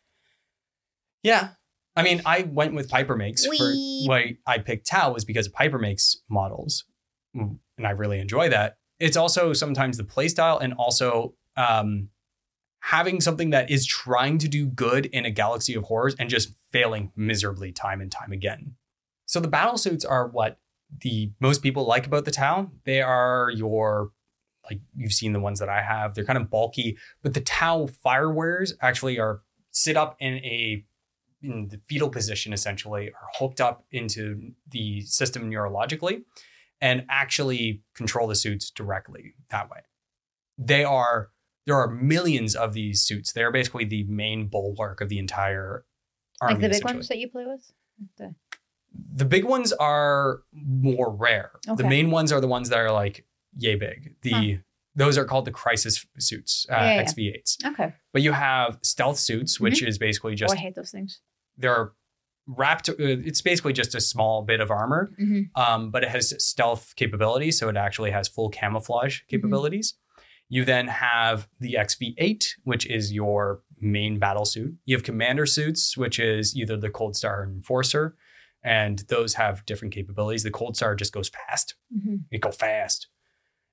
Yeah. 1.22 1.50
I 1.96 2.02
mean, 2.02 2.22
I 2.24 2.42
went 2.42 2.74
with 2.74 2.88
Piper 2.88 3.16
Makes 3.16 3.44
for 3.44 3.72
why 4.06 4.36
I 4.46 4.58
picked 4.58 4.86
Tau 4.88 5.12
was 5.12 5.24
because 5.24 5.48
Piper 5.48 5.78
Makes 5.78 6.18
models, 6.28 6.84
Mm, 7.36 7.58
and 7.78 7.86
I 7.86 7.90
really 7.90 8.18
enjoy 8.18 8.48
that. 8.48 8.78
It's 8.98 9.16
also 9.16 9.52
sometimes 9.52 9.96
the 9.96 10.04
playstyle 10.04 10.60
and 10.60 10.72
also 10.74 11.34
um, 11.56 12.08
having 12.80 13.20
something 13.20 13.50
that 13.50 13.70
is 13.70 13.86
trying 13.86 14.38
to 14.38 14.48
do 14.48 14.66
good 14.66 15.06
in 15.06 15.24
a 15.24 15.30
galaxy 15.30 15.74
of 15.74 15.84
horrors 15.84 16.14
and 16.18 16.28
just 16.28 16.54
failing 16.70 17.12
miserably 17.16 17.72
time 17.72 18.00
and 18.00 18.10
time 18.10 18.32
again. 18.32 18.74
So 19.26 19.40
the 19.40 19.48
battle 19.48 19.78
suits 19.78 20.04
are 20.04 20.26
what 20.26 20.58
the 21.02 21.32
most 21.40 21.62
people 21.62 21.84
like 21.84 22.06
about 22.06 22.24
the 22.24 22.30
Tau. 22.30 22.70
They 22.84 23.00
are 23.00 23.50
your 23.54 24.10
like 24.70 24.80
you've 24.96 25.12
seen 25.12 25.32
the 25.32 25.40
ones 25.40 25.58
that 25.58 25.68
I 25.68 25.82
have. 25.82 26.14
They're 26.14 26.24
kind 26.24 26.38
of 26.38 26.50
bulky, 26.50 26.96
but 27.22 27.34
the 27.34 27.40
Tau 27.40 27.88
firewares 28.04 28.72
actually 28.80 29.18
are 29.18 29.40
sit 29.70 29.96
up 29.96 30.16
in 30.20 30.34
a 30.36 30.84
in 31.42 31.68
the 31.68 31.80
fetal 31.88 32.10
position 32.10 32.52
essentially 32.52 33.08
are 33.08 33.28
hooked 33.38 33.60
up 33.62 33.84
into 33.90 34.52
the 34.70 35.00
system 35.02 35.50
neurologically 35.50 36.22
and 36.82 37.04
actually 37.08 37.82
control 37.94 38.26
the 38.28 38.34
suits 38.34 38.70
directly 38.70 39.34
that 39.50 39.70
way. 39.70 39.78
They 40.58 40.84
are 40.84 41.30
there 41.66 41.76
are 41.76 41.88
millions 41.88 42.54
of 42.56 42.72
these 42.72 43.02
suits. 43.02 43.32
They're 43.32 43.52
basically 43.52 43.84
the 43.84 44.04
main 44.04 44.48
bulwark 44.48 45.00
of 45.00 45.08
the 45.08 45.18
entire 45.18 45.84
army. 46.40 46.54
like 46.54 46.62
the 46.62 46.68
big 46.78 46.84
ones 46.84 47.08
that 47.08 47.18
you 47.18 47.28
play 47.30 47.46
with? 47.46 47.70
The- 48.18 48.34
The 49.14 49.24
big 49.24 49.44
ones 49.44 49.72
are 49.74 50.42
more 50.52 51.10
rare. 51.14 51.52
The 51.64 51.84
main 51.88 52.10
ones 52.10 52.32
are 52.32 52.40
the 52.40 52.48
ones 52.48 52.70
that 52.70 52.78
are 52.78 52.90
like 52.90 53.24
yay 53.56 53.74
big. 53.76 54.16
The 54.22 54.30
Huh. 54.54 54.58
those 54.96 55.16
are 55.18 55.24
called 55.24 55.44
the 55.44 55.50
crisis 55.52 56.04
suits, 56.18 56.66
uh, 56.70 56.74
Yeah, 56.74 56.84
yeah, 56.84 56.94
yeah. 56.96 57.02
XV8s. 57.02 57.56
Okay. 57.64 57.94
But 58.12 58.22
you 58.22 58.32
have 58.32 58.78
stealth 58.82 59.18
suits, 59.18 59.60
which 59.60 59.82
is 59.82 59.98
basically 59.98 60.32
oh, 60.32 60.36
just 60.36 60.54
I 60.54 60.58
hate 60.58 60.74
those 60.74 60.90
things. 60.90 61.20
they're 61.56 61.92
wrapped. 62.46 62.88
Uh, 62.88 62.94
it's 62.98 63.40
basically 63.42 63.72
just 63.72 63.94
a 63.94 64.00
small 64.00 64.42
bit 64.42 64.60
of 64.60 64.70
armor, 64.70 65.12
hmm 65.18 65.42
um, 65.54 65.90
but 65.90 66.02
it 66.02 66.10
has 66.10 66.34
stealth 66.44 66.94
capabilities, 66.96 67.58
so 67.58 67.68
it 67.68 67.76
actually 67.76 68.10
has 68.10 68.26
full 68.28 68.48
camouflage 68.50 69.20
capabilities. 69.28 69.94
You 70.48 70.64
then 70.64 70.88
have 70.88 71.48
the 71.60 71.74
XV8, 71.74 72.44
which 72.64 72.84
is 72.86 73.12
your 73.12 73.62
main 73.80 74.18
battle 74.18 74.44
suit. 74.44 74.74
You 74.84 74.96
have 74.96 75.04
commander 75.04 75.46
suits, 75.46 75.96
which 75.96 76.18
is 76.18 76.56
either 76.56 76.76
the 76.76 76.90
Coldstar 76.90 77.38
or 77.38 77.44
Enforcer, 77.44 78.16
and 78.64 78.98
those 79.08 79.34
have 79.34 79.64
different 79.64 79.94
capabilities. 79.94 80.42
The 80.42 80.50
Coldstar 80.50 80.96
just 80.98 81.12
goes 81.12 81.28
fast; 81.28 81.76
hmm 81.92 82.16
it 82.32 82.40
go 82.40 82.50
fast. 82.50 83.06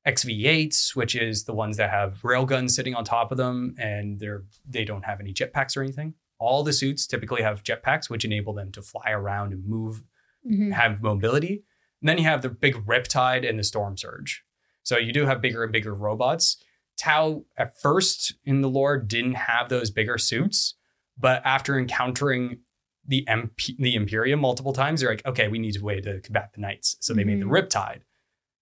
XV8s, 0.08 0.96
which 0.96 1.16
is 1.16 1.44
the 1.44 1.54
ones 1.54 1.78
that 1.78 1.90
have 1.90 2.22
railguns 2.22 2.72
sitting 2.72 2.96
on 2.96 3.04
top 3.04 3.32
of 3.32 3.38
them, 3.38 3.76
and 3.78 4.20
they're 4.20 4.44
they 4.68 4.86
don't 4.86 5.06
have 5.06 5.20
any 5.20 5.34
jetpacks 5.34 5.76
or 5.76 5.82
anything. 5.82 6.14
All 6.40 6.64
the 6.64 6.74
suits 6.74 7.08
typically 7.08 7.42
have 7.42 7.64
jetpacks, 7.64 8.10
which 8.10 8.24
enable 8.26 8.54
them 8.54 8.72
to 8.72 8.82
fly 8.82 9.12
around 9.12 9.54
and 9.54 9.66
move 9.66 10.04
hmm 10.46 10.72
have 10.72 11.02
mobility. 11.04 11.64
And 12.02 12.08
then 12.08 12.18
you 12.18 12.24
have 12.24 12.42
the 12.42 12.50
big 12.50 12.76
Riptide 12.86 13.48
and 13.48 13.58
the 13.58 13.64
Stormsurge. 13.64 14.38
So 14.84 14.98
you 14.98 15.12
do 15.12 15.26
have 15.26 15.42
bigger 15.42 15.64
and 15.64 15.74
bigger 15.74 15.94
robots. 15.94 16.58
Tau 16.98 17.44
at 17.58 17.80
first 17.82 18.36
in 18.46 18.62
the 18.62 18.70
lore 18.70 18.98
didn't 18.98 19.34
have 19.34 19.68
those 19.68 19.92
bigger 19.92 20.18
suits, 20.18 20.76
but 21.18 21.42
after 21.46 21.78
encountering 21.78 22.60
the 23.06 23.26
MP- 23.30 23.78
the 23.78 23.96
Imperium 23.96 24.40
multiple 24.40 24.74
times, 24.74 25.02
they're 25.02 25.10
like, 25.10 25.26
okay, 25.26 25.48
we 25.48 25.60
need 25.60 25.78
a 25.78 25.84
way 25.84 26.00
to 26.02 26.20
combat 26.22 26.52
the 26.54 26.62
Knights. 26.62 26.98
So 27.00 27.14
they 27.14 27.24
made 27.24 27.42
the 27.42 27.46
Riptide. 27.46 28.02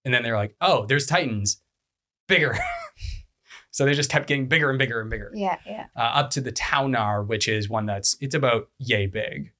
And 0.06 0.14
then 0.14 0.22
they're 0.22 0.36
like, 0.36 0.54
oh, 0.60 0.86
there's 0.86 1.04
Titans, 1.04 1.60
bigger. 2.28 2.56
so 3.72 3.84
they 3.84 3.92
just 3.92 4.08
kept 4.08 4.28
getting 4.28 4.46
bigger 4.46 4.70
and 4.70 4.78
bigger 4.78 5.00
and 5.00 5.10
bigger 5.10 5.32
Yeah, 5.34 5.58
yeah. 5.66 5.86
uh, 5.96 6.00
up 6.00 6.30
to 6.30 6.40
the 6.40 6.52
Ta'unar, 6.52 7.24
which 7.24 7.48
is 7.48 7.68
one 7.68 7.86
that's 7.86 8.16
it's 8.20 8.34
about 8.36 8.68
yay 8.78 9.06
big, 9.08 9.52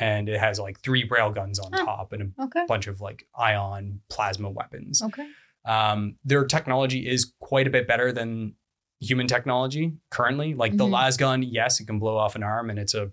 and 0.00 0.28
it 0.28 0.38
has 0.38 0.60
like 0.60 0.80
three 0.80 1.08
railguns 1.08 1.58
on 1.62 1.72
Huh. 1.72 1.84
top 1.84 2.12
and 2.12 2.32
a 2.38 2.42
Okay. 2.44 2.64
bunch 2.68 2.86
of 2.86 3.00
like 3.00 3.26
ion 3.34 4.00
plasma 4.08 4.50
weapons. 4.50 5.02
Okay. 5.02 5.28
Um, 5.64 6.16
their 6.24 6.44
technology 6.46 7.06
is 7.08 7.32
quite 7.40 7.66
a 7.66 7.70
bit 7.70 7.88
better 7.88 8.12
than 8.12 8.54
human 9.00 9.26
technology 9.26 9.94
currently. 10.10 10.54
Like 10.54 10.76
the 10.76 10.84
Mhm. 10.86 10.92
lasgun, 10.92 11.44
yes, 11.50 11.80
it 11.80 11.86
can 11.86 11.98
blow 11.98 12.16
off 12.16 12.36
an 12.36 12.42
arm, 12.42 12.70
and 12.70 12.78
it's 12.78 12.94
a 12.94 13.10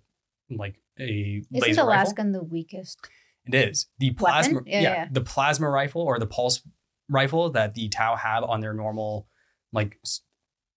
like 0.51 0.79
a 0.99 1.41
Isn't 1.51 1.75
the 1.75 1.83
rifle. 1.83 2.13
Lasgun 2.13 2.31
the 2.31 2.43
weakest? 2.43 2.99
It 3.45 3.53
is 3.55 3.88
the 3.99 4.12
plasma. 4.12 4.62
Yeah, 4.65 4.81
Yeah, 4.81 4.93
yeah. 4.93 5.08
the 5.12 5.21
plasma 5.21 5.69
rifle 5.69 6.01
or 6.01 6.17
the 6.19 6.25
pulse 6.27 6.62
rifle 7.10 7.49
that 7.51 7.73
the 7.75 7.89
Tau 7.89 8.15
have 8.15 8.43
on 8.43 8.62
their 8.62 8.73
normal, 8.73 9.27
like, 9.71 9.99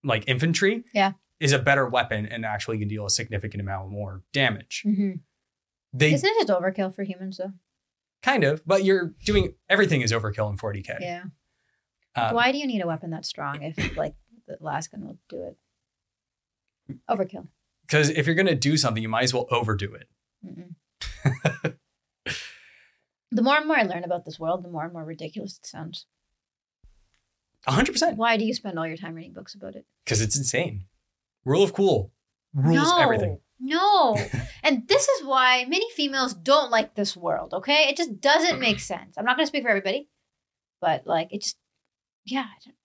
like 0.03 0.23
infantry. 0.27 0.83
Yeah. 0.93 1.13
is 1.39 1.51
a 1.53 1.59
better 1.59 1.87
weapon 1.87 2.25
and 2.25 2.45
actually 2.45 2.77
can 2.79 2.87
deal 2.87 3.05
a 3.05 3.09
significant 3.09 3.61
amount 3.61 3.89
more 3.89 4.23
damage. 4.33 4.81
hmm 4.83 5.11
They 5.93 6.13
Isn't 6.13 6.29
it 6.29 6.47
just 6.47 6.59
overkill 6.59 6.93
for 6.93 7.03
humans 7.03 7.37
though? 7.37 7.53
kind 8.21 8.43
of, 8.43 8.61
but 8.67 8.83
you're 8.83 9.13
doing 9.25 9.53
everything 9.69 10.01
is 10.01 10.11
overkill 10.11 10.49
in 10.51 10.57
40k. 10.57 10.97
Yeah. 10.99 11.23
Um, 12.15 12.35
Why 12.35 12.51
do 12.51 12.57
you 12.57 12.67
need 12.67 12.81
a 12.81 12.87
weapon 12.87 13.11
that 13.11 13.25
strong 13.25 13.61
if 13.63 13.95
like 13.95 14.13
the 14.47 14.57
Lasgun 14.61 15.03
will 15.05 15.17
do 15.29 15.43
it? 16.89 16.97
Overkill. 17.09 17.47
Because 17.87 18.09
if 18.09 18.25
you're 18.27 18.35
gonna 18.35 18.55
do 18.55 18.75
something, 18.77 19.01
you 19.01 19.07
might 19.09 19.23
as 19.23 19.33
well 19.33 19.47
overdo 19.51 19.93
it. 19.95 20.07
The 23.31 23.41
more 23.41 23.57
and 23.57 23.67
more 23.67 23.77
I 23.77 23.83
learn 23.83 24.03
about 24.03 24.25
this 24.25 24.39
world, 24.39 24.63
the 24.63 24.69
more 24.69 24.83
and 24.83 24.93
more 24.93 25.05
ridiculous 25.05 25.57
it 25.57 25.65
sounds. 25.65 26.05
100 27.65 27.91
percent 27.91 28.17
Why 28.17 28.37
do 28.37 28.45
you 28.45 28.53
spend 28.53 28.79
all 28.79 28.87
your 28.87 28.97
time 28.97 29.15
reading 29.15 29.33
books 29.33 29.53
about 29.53 29.75
it? 29.75 29.85
because 30.03 30.21
it's 30.21 30.37
insane. 30.37 30.85
Rule 31.45 31.63
of 31.63 31.73
cool 31.73 32.11
rules 32.53 32.89
no, 32.89 32.97
everything. 32.97 33.39
No. 33.59 34.17
and 34.63 34.87
this 34.87 35.07
is 35.07 35.25
why 35.25 35.65
many 35.67 35.89
females 35.91 36.33
don't 36.33 36.71
like 36.71 36.95
this 36.95 37.15
world, 37.15 37.53
okay? 37.53 37.87
It 37.89 37.97
just 37.97 38.19
doesn't 38.19 38.59
make 38.59 38.79
sense. 38.79 39.17
I'm 39.17 39.25
not 39.25 39.35
going 39.35 39.45
to 39.45 39.47
speak 39.47 39.63
for 39.63 39.69
everybody, 39.69 40.09
but 40.81 41.05
like 41.05 41.31
it 41.31 41.43
just, 41.43 41.57
yeah. 42.25 42.45
I 42.45 42.65
don't, 42.65 42.75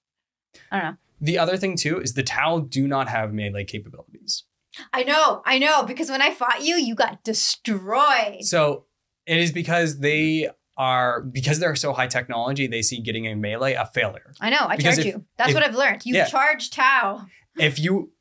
I 0.70 0.80
don't 0.80 0.90
know. 0.92 0.97
The 1.20 1.38
other 1.38 1.57
thing 1.57 1.76
too 1.76 2.01
is 2.01 2.14
the 2.14 2.22
Tau 2.22 2.61
do 2.61 2.86
not 2.86 3.09
have 3.09 3.32
melee 3.32 3.64
capabilities. 3.64 4.45
I 4.92 5.05
know, 5.05 5.40
I 5.47 5.59
know, 5.59 5.84
because 5.84 6.11
when 6.11 6.20
I 6.20 6.34
fought 6.34 6.64
you, 6.64 6.74
you 6.74 6.97
got 6.97 7.22
destroyed. 7.22 8.42
So 8.42 8.86
it 9.27 9.39
is 9.39 9.53
because 9.53 9.99
they 10.01 10.51
are 10.77 11.20
because 11.22 11.61
they're 11.61 11.77
so 11.77 11.93
high 11.93 12.07
technology, 12.09 12.66
they 12.66 12.83
see 12.83 13.01
getting 13.01 13.27
a 13.27 13.35
melee 13.37 13.75
a 13.75 13.87
failure. 13.87 14.33
I 14.41 14.51
know. 14.51 14.66
I 14.68 14.77
Because 14.77 14.97
charge 14.97 15.07
if- 15.07 15.14
you. 15.14 15.25
That's 15.37 15.51
if- 15.51 15.55
what 15.55 15.62
I've 15.62 15.77
learned. 15.77 16.05
You 16.05 16.14
Yeah. 16.16 16.27
charge 16.27 16.70
Tau. 16.70 17.27
if 17.59 17.79
you 17.79 18.12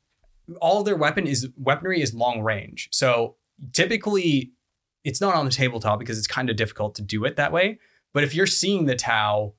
all 0.60 0.80
of 0.80 0.84
their 0.84 0.96
weapon 0.96 1.26
is 1.26 1.48
weaponry 1.56 2.02
is 2.02 2.12
long 2.12 2.42
range 2.42 2.90
so 2.92 3.34
typically 3.72 4.52
it's 5.02 5.18
not 5.18 5.34
on 5.34 5.46
the 5.46 5.50
tabletop 5.50 5.98
because 5.98 6.18
it's 6.18 6.26
kind 6.26 6.50
of 6.50 6.56
difficult 6.56 6.94
to 6.94 7.00
do 7.00 7.24
it 7.24 7.36
that 7.36 7.50
way 7.50 7.78
but 8.12 8.22
if 8.22 8.34
you're 8.34 8.46
seeing 8.46 8.84
the 8.84 8.94
tau 8.94 9.54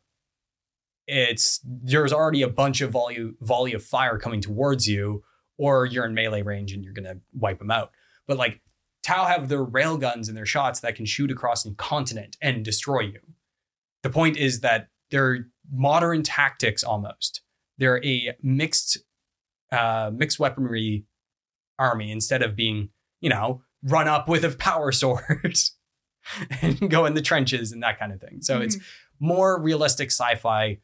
it's 1.08 1.60
there's 1.64 2.14
already 2.14 2.42
a 2.44 2.48
bunch 2.48 2.82
of 2.82 2.92
volley 2.92 3.32
volley 3.42 3.74
of 3.74 3.84
fire 3.84 4.18
coming 4.20 4.42
towards 4.42 4.88
you 4.88 5.24
or 5.58 5.86
you're 5.88 6.06
in 6.06 6.14
melee 6.14 6.42
range 6.44 6.72
and 6.72 6.84
you're 6.84 6.94
gonna 6.94 7.16
wipe 7.34 7.58
them 7.60 7.72
out 7.72 7.92
but 8.28 8.38
like 8.38 8.62
tau 9.06 9.26
have 9.26 9.48
their 9.48 9.66
railguns 9.66 10.28
and 10.28 10.36
their 10.36 10.46
shots 10.46 10.80
that 10.80 10.96
can 10.96 11.06
shoot 11.06 11.32
across 11.32 11.66
a 11.66 11.74
continent 11.76 12.38
and 12.42 12.66
destroy 12.66 13.02
you 13.02 13.20
the 14.04 14.10
point 14.10 14.38
is 14.38 14.62
that 14.62 14.88
they're 15.12 15.48
modern 15.72 16.24
tactics 16.24 16.84
almost 16.84 17.42
they're 17.78 18.04
a 18.04 18.36
mixed 18.42 18.98
uh, 19.72 20.12
mixed 20.14 20.40
weaponry 20.40 21.06
army 21.78 22.12
instead 22.12 22.42
of 22.42 22.56
being, 22.56 22.90
you 23.20 23.30
know, 23.30 23.62
run 23.84 24.08
up 24.08 24.28
with 24.28 24.44
a 24.44 24.50
power 24.50 24.92
sword 24.92 25.58
and 26.62 26.90
go 26.90 27.06
in 27.06 27.14
the 27.14 27.22
trenches 27.22 27.72
and 27.72 27.84
that 27.84 28.00
kind 28.00 28.12
of 28.12 28.20
thing. 28.20 28.42
So 28.42 28.62
it's 28.62 28.78
more 29.20 29.62
realistic 29.62 30.10
sci-fi 30.12 30.80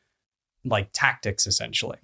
like 0.63 0.89
tactics 0.93 1.47
essentially. 1.47 1.97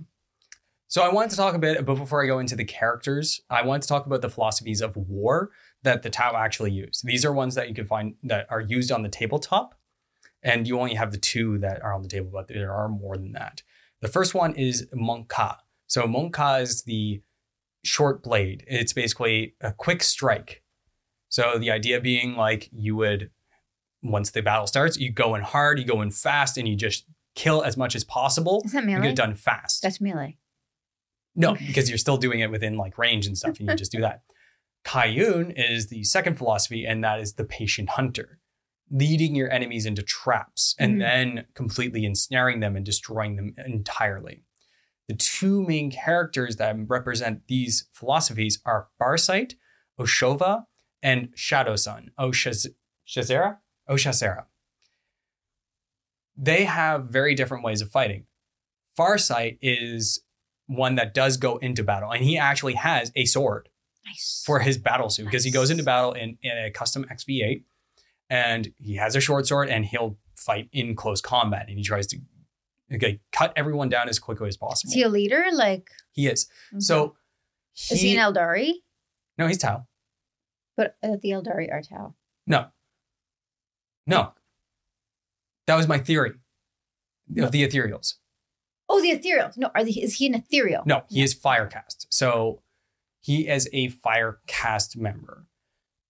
So 0.90 1.04
I 1.04 1.12
wanted 1.12 1.32
to 1.32 1.36
talk 1.36 1.54
a 1.54 1.60
bit, 1.60 1.86
but 1.86 1.96
before 1.96 2.24
I 2.24 2.28
go 2.28 2.40
into 2.40 2.56
the 2.56 2.64
characters, 2.64 3.42
I 3.50 3.64
want 3.64 3.84
to 3.84 3.90
talk 3.90 4.06
about 4.06 4.22
the 4.22 4.30
philosophies 4.30 4.82
of 4.82 4.96
war 4.96 5.52
that 5.84 6.04
the 6.04 6.10
Tau 6.10 6.36
actually 6.36 6.72
use. 6.72 7.02
These 7.04 7.24
are 7.24 7.32
ones 7.32 7.56
that 7.56 7.70
you 7.70 7.76
can 7.76 7.86
find 7.86 8.16
that 8.24 8.48
are 8.50 8.62
used 8.62 8.92
on 8.92 9.04
the 9.04 9.10
tabletop, 9.10 9.76
and 10.44 10.68
you 10.68 10.80
only 10.80 10.96
have 10.96 11.12
the 11.12 11.18
two 11.18 11.58
that 11.60 11.82
are 11.84 11.94
on 11.94 12.02
the 12.02 12.10
table, 12.10 12.30
but 12.32 12.48
there 12.48 12.74
are 12.74 12.90
more 12.90 13.18
than 13.18 13.34
that. 13.34 13.62
The 14.02 14.08
first 14.08 14.34
one 14.34 14.54
is 14.56 14.88
Mont'ka. 14.94 15.58
So 15.88 16.04
Mont'ka 16.04 16.62
is 16.62 16.84
the 16.84 17.22
short 17.84 18.22
blade. 18.24 18.64
It's 18.68 18.94
basically 18.94 19.56
a 19.62 19.72
quick 19.72 20.04
strike. 20.04 20.64
So 21.30 21.58
the 21.58 21.72
idea 21.72 22.00
being 22.02 22.36
like 22.36 22.70
you 22.72 22.96
would, 22.96 23.32
once 24.04 24.32
the 24.32 24.42
battle 24.42 24.68
starts, 24.68 24.98
you 24.98 25.12
go 25.12 25.36
in 25.36 25.42
hard, 25.42 25.80
you 25.80 25.86
go 25.86 26.02
in 26.02 26.12
fast, 26.12 26.58
and 26.58 26.68
you 26.68 26.76
just 26.76 27.06
kill 27.36 27.64
as 27.64 27.78
much 27.78 27.96
as 27.96 28.04
possible. 28.04 28.62
Is 28.66 28.72
that 28.72 28.86
melee? 28.86 28.98
You 28.98 29.04
get 29.04 29.12
it 29.12 29.16
done 29.16 29.36
fast. 29.36 29.82
That's 29.82 30.02
melee. 30.02 30.38
No, 31.36 31.54
because 31.54 31.90
you're 31.90 31.98
still 31.98 32.18
doing 32.18 32.40
it 32.40 32.50
within 32.50 32.78
like 32.78 32.98
range 32.98 33.28
and 33.28 33.38
stuff, 33.38 33.60
and 33.60 33.70
you 33.70 33.76
just 33.76 33.92
do 33.92 34.02
that. 34.02 34.22
Kauyon 34.88 35.52
is 35.52 35.88
the 35.88 36.04
second 36.06 36.38
philosophy, 36.38 36.86
and 36.86 37.04
that 37.04 37.20
is 37.20 37.34
the 37.34 37.44
patient 37.44 37.90
hunter, 37.90 38.40
leading 38.90 39.36
your 39.36 39.52
enemies 39.52 39.86
into 39.86 40.02
traps 40.02 40.76
and 40.80 40.96
Mhm. 40.96 41.00
then 41.00 41.46
completely 41.54 42.06
ensnaring 42.06 42.62
them 42.62 42.78
and 42.78 42.86
destroying 42.86 43.36
them 43.36 43.54
entirely. 43.58 44.46
The 45.10 45.16
two 45.16 45.62
main 45.64 45.92
characters 45.92 46.56
that 46.56 46.76
represent 46.88 47.48
these 47.48 47.90
philosophies 47.92 48.62
are 48.66 48.88
Farsight, 49.00 49.56
O'Shovah, 50.00 50.68
and 51.04 51.34
Shadowsun, 51.36 52.14
Oshaz- 52.18 52.74
Shaserra? 53.06 53.60
O'Shaserra. 53.90 54.48
They 56.38 56.64
have 56.66 57.10
very 57.10 57.36
different 57.36 57.64
ways 57.64 57.82
of 57.82 57.92
fighting. 57.92 58.26
Farsight 58.98 59.58
is 59.62 60.24
one 60.66 60.96
that 60.96 61.14
does 61.14 61.36
go 61.38 61.58
into 61.58 61.84
battle, 61.84 62.12
and 62.12 62.24
he 62.24 62.38
actually 62.38 62.76
has 62.76 63.12
a 63.16 63.26
sword 63.26 63.70
Nice. 64.08 64.44
for 64.46 64.60
his 64.60 64.78
battle 64.78 65.10
suit 65.10 65.26
because 65.26 65.44
he 65.44 65.52
goes 65.52 65.70
into 65.70 65.84
battle 65.84 66.14
in, 66.14 66.38
in 66.42 66.58
a 66.58 66.72
custom 66.72 67.06
XV8 67.06 67.64
and 68.30 68.74
he 68.78 68.96
has 68.96 69.16
a 69.16 69.20
short 69.20 69.48
sword 69.48 69.70
and 69.70 69.86
he'll 69.86 70.18
fight 70.36 70.70
in 70.72 70.96
close 70.96 71.22
combat 71.22 71.66
and 71.68 71.78
he 71.78 71.84
tries 71.84 72.08
to 72.08 72.20
okay, 72.94 73.20
cut 73.32 73.54
everyone 73.56 73.90
down 73.90 74.10
as 74.10 74.20
quickly 74.20 74.48
as 74.48 74.58
possible. 74.58 74.90
Is 74.90 74.94
he 74.94 75.04
a 75.04 75.10
leader? 75.10 75.46
Like, 75.52 75.92
he 76.12 76.28
is. 76.28 76.48
So 76.80 77.16
he, 77.74 77.96
is 77.96 78.02
he 78.02 78.18
an 78.18 78.34
Eldari? 78.34 78.72
no, 79.38 79.48
he's 79.48 79.58
Tau. 79.58 79.86
But 80.76 80.96
uh, 81.04 81.18
the 81.22 81.32
Eldari 81.32 81.72
are 81.72 81.82
Tau. 81.82 82.16
No. 82.46 82.68
No. 84.06 84.34
That 85.66 85.76
was 85.76 85.88
my 85.88 85.98
theory 85.98 86.34
of 87.38 87.52
the 87.52 87.68
ethereals. 87.68 88.16
Oh, 88.90 89.02
the 89.02 89.10
ethereals. 89.10 89.58
No, 89.58 89.70
are 89.76 89.84
the, 89.84 90.02
is 90.02 90.16
he 90.16 90.28
an 90.28 90.36
ethereal? 90.36 90.84
No, 90.86 91.04
he 91.10 91.22
is 91.22 91.36
Firecast. 91.36 92.08
So 92.10 92.62
he 93.28 93.48
is 93.48 93.68
a 93.74 93.90
Firecast 93.90 94.96
member. 94.96 95.46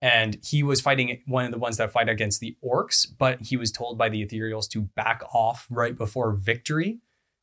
And 0.01 0.38
he 0.43 0.61
was 0.61 0.80
fighting 0.80 1.24
one 1.26 1.45
of 1.45 1.51
the 1.51 1.57
ones 1.57 1.78
that 1.78 1.91
fight 1.91 2.07
against 2.07 2.39
the 2.39 2.55
orcs, 2.63 3.07
but 3.18 3.41
he 3.41 3.57
was 3.57 3.72
told 3.72 3.97
by 3.97 4.09
the 4.09 4.24
ethereals 4.24 4.70
to 4.70 4.82
back 4.82 5.24
off 5.34 5.65
right 5.72 5.97
before 5.97 6.32
victory. 6.34 6.99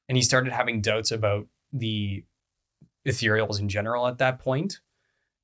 And 0.09 0.17
he 0.17 0.23
started 0.23 0.53
having 0.53 0.81
doubts 0.81 1.11
about 1.11 1.49
the 1.73 2.25
ethereals 3.05 3.59
in 3.59 3.69
general 3.69 4.07
at 4.07 4.19
that 4.19 4.39
point. 4.39 4.79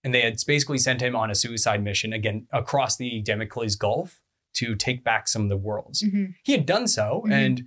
And 0.04 0.14
they 0.14 0.20
had 0.22 0.36
basically 0.46 0.78
sent 0.78 1.00
him 1.02 1.16
on 1.16 1.30
a 1.30 1.34
suicide 1.34 1.82
mission 1.82 2.12
again 2.12 2.46
across 2.52 2.96
the 2.96 3.20
Damocles 3.22 3.74
Gulf 3.74 4.20
to 4.54 4.76
take 4.76 5.02
back 5.02 5.26
some 5.28 5.42
of 5.42 5.48
the 5.48 5.56
worlds 5.56 6.02
Mhm. 6.02 6.34
he 6.44 6.52
had 6.52 6.66
done 6.66 6.86
so 6.88 7.24
Mhm. 7.26 7.32
and 7.32 7.62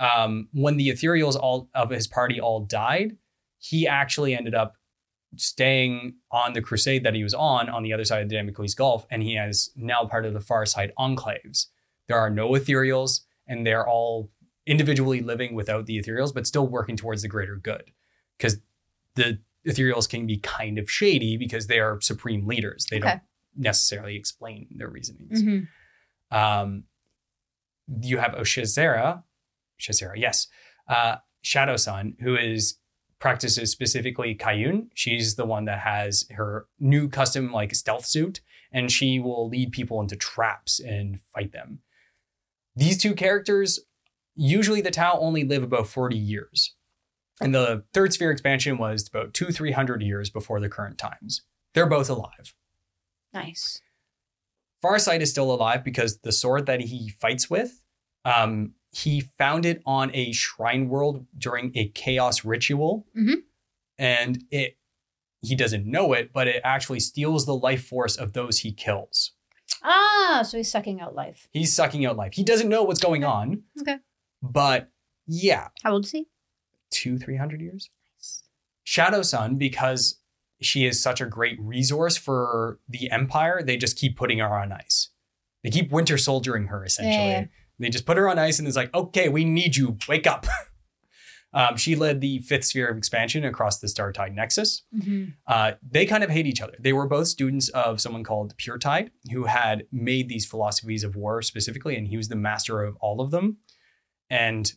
um, 0.00 0.48
when 0.52 0.76
the 0.76 0.88
ethereals 0.88 1.36
all 1.36 1.68
of 1.74 1.90
his 1.90 2.06
party 2.06 2.40
all 2.40 2.60
died 2.60 3.16
he 3.58 3.86
actually 3.88 4.34
ended 4.34 4.54
up 4.54 4.74
staying 5.36 6.14
on 6.30 6.52
the 6.52 6.60
crusade 6.62 7.04
that 7.04 7.14
he 7.14 7.22
was 7.22 7.34
on 7.34 7.68
on 7.68 7.82
the 7.82 7.92
other 7.92 8.04
side 8.04 8.22
of 8.22 8.28
the 8.28 8.34
Damocles 8.34 8.74
Gulf 8.74 9.06
and 9.10 9.22
he 9.22 9.36
is 9.36 9.70
now 9.76 10.04
part 10.04 10.24
of 10.26 10.32
the 10.34 10.40
Farsight 10.40 10.90
Enclaves 10.98 11.66
there 12.08 12.18
are 12.18 12.30
no 12.30 12.50
ethereals 12.50 13.20
and 13.46 13.66
they're 13.66 13.88
all 13.88 14.30
individually 14.66 15.20
living 15.20 15.54
without 15.54 15.86
the 15.86 16.00
ethereals 16.00 16.32
but 16.34 16.46
still 16.46 16.66
working 16.66 16.96
towards 16.96 17.22
the 17.22 17.28
greater 17.28 17.56
good 17.56 17.90
because 18.38 18.58
the 19.14 19.38
ethereals 19.66 20.08
can 20.08 20.26
be 20.26 20.36
kind 20.38 20.78
of 20.78 20.90
shady 20.90 21.36
because 21.36 21.66
they 21.66 21.80
are 21.80 22.00
supreme 22.00 22.46
leaders 22.46 22.86
they 22.90 22.96
Okay. 22.98 23.08
don't 23.10 23.20
necessarily 23.56 24.16
explain 24.16 24.66
their 24.76 24.88
reasonings 24.88 25.42
Mhm. 25.42 25.68
um, 26.30 26.84
you 28.00 28.18
have 28.18 28.34
O'Shaserra, 28.34 29.24
Shaserra, 29.80 30.14
yes, 30.16 30.46
uh, 30.88 31.16
Shadowsun, 31.44 32.20
who 32.20 32.34
is 32.36 32.78
practices 33.24 33.70
specifically 33.70 34.34
Kauyon. 34.34 34.88
She's 34.92 35.36
the 35.36 35.46
one 35.46 35.64
that 35.64 35.78
has 35.78 36.26
her 36.32 36.66
new 36.78 37.08
custom 37.08 37.50
like 37.50 37.74
stealth 37.74 38.04
suit, 38.04 38.42
and 38.70 38.92
she 38.92 39.18
will 39.18 39.48
lead 39.48 39.72
people 39.72 39.98
into 40.02 40.14
traps 40.14 40.78
and 40.78 41.18
fight 41.34 41.50
them. 41.52 41.78
These 42.76 42.98
two 42.98 43.14
characters, 43.14 43.80
usually 44.36 44.82
the 44.82 44.90
Tau 44.90 45.18
only 45.18 45.42
live 45.42 45.62
about 45.62 45.86
40 45.86 46.18
years. 46.18 46.74
And 47.40 47.54
the 47.54 47.84
third 47.94 48.12
sphere 48.12 48.30
expansion 48.30 48.76
was 48.76 49.08
about 49.08 49.32
two, 49.32 49.46
300 49.46 50.02
years 50.02 50.28
before 50.28 50.60
the 50.60 50.68
current 50.68 50.98
times. 50.98 51.40
They're 51.72 51.88
both 51.88 52.10
alive. 52.10 52.54
Nice. 53.32 53.80
Farsight 54.84 55.20
is 55.20 55.30
still 55.30 55.50
alive 55.50 55.82
because 55.82 56.18
the 56.18 56.30
sword 56.30 56.66
that 56.66 56.82
he 56.82 57.08
fights 57.08 57.48
with, 57.48 57.80
um, 58.26 58.74
he 58.94 59.20
found 59.20 59.66
it 59.66 59.82
on 59.84 60.10
a 60.14 60.32
shrine 60.32 60.88
world 60.88 61.26
during 61.36 61.72
a 61.76 61.88
chaos 61.88 62.44
ritual, 62.44 63.06
Mhm. 63.16 63.42
and 63.98 64.44
it 64.50 64.76
he 65.42 65.54
doesn't 65.54 65.84
know 65.84 66.14
it, 66.14 66.32
but 66.32 66.48
it 66.48 66.62
actually 66.64 66.98
steals 67.00 67.44
the 67.44 67.54
life 67.54 67.84
force 67.86 68.16
of 68.16 68.32
those 68.32 68.60
he 68.60 68.72
kills. 68.72 69.32
Ah, 69.82 70.42
so 70.42 70.56
he's 70.56 70.70
sucking 70.70 70.98
out 71.02 71.14
life. 71.14 71.48
He's 71.52 71.70
sucking 71.74 72.06
out 72.06 72.16
life. 72.16 72.32
He 72.32 72.42
doesn't 72.42 72.70
know 72.70 72.82
what's 72.82 72.98
going 73.00 73.24
on, 73.24 73.64
Okay. 73.80 73.98
but 74.40 74.90
yeah, 75.26 75.68
How 75.82 75.92
old 75.92 76.06
is 76.06 76.12
he? 76.12 76.28
two 76.90 77.18
three 77.18 77.36
hundred 77.36 77.60
years. 77.60 77.90
Shadowsun, 78.86 79.58
because 79.58 80.20
she 80.60 80.86
is 80.86 81.02
such 81.02 81.20
a 81.20 81.26
great 81.26 81.58
resource 81.60 82.16
for 82.16 82.78
the 82.88 83.10
Empire, 83.10 83.62
they 83.62 83.76
just 83.76 83.98
keep 83.98 84.16
putting 84.16 84.38
her 84.38 84.48
on 84.58 84.72
ice. 84.72 85.10
They 85.62 85.70
keep 85.70 85.90
winter 85.90 86.16
soldiering 86.18 86.66
her 86.68 86.84
essentially. 86.84 87.14
Yeah, 87.28 87.40
yeah. 87.40 87.46
They 87.78 87.90
just 87.90 88.06
put 88.06 88.16
her 88.16 88.28
on 88.28 88.38
ice 88.38 88.58
and 88.58 88.68
it's 88.68 88.76
like, 88.76 88.94
okay, 88.94 89.28
we 89.28 89.44
need 89.44 89.76
you. 89.76 89.98
Wake 90.08 90.26
up. 90.26 90.46
um, 91.52 91.76
she 91.76 91.96
led 91.96 92.20
the 92.20 92.38
fifth 92.40 92.64
sphere 92.64 92.88
of 92.88 92.96
expansion 92.96 93.44
across 93.44 93.78
the 93.78 93.88
Startide 93.88 94.34
Nexus. 94.34 94.84
Mhm. 94.94 95.34
Uh, 95.46 95.72
they 95.88 96.06
kind 96.06 96.22
of 96.24 96.30
hate 96.30 96.46
each 96.46 96.60
other. 96.60 96.74
They 96.78 96.92
were 96.92 97.06
both 97.06 97.28
students 97.28 97.68
of 97.70 98.00
someone 98.00 98.24
called 98.24 98.56
Puretide, 98.58 99.10
who 99.32 99.44
had 99.44 99.86
made 99.90 100.28
these 100.28 100.46
philosophies 100.46 101.04
of 101.04 101.16
war 101.16 101.42
specifically, 101.42 101.96
and 101.96 102.06
he 102.08 102.16
was 102.16 102.28
the 102.28 102.36
master 102.36 102.82
of 102.82 102.96
all 103.00 103.20
of 103.20 103.30
them. 103.30 103.58
And 104.30 104.72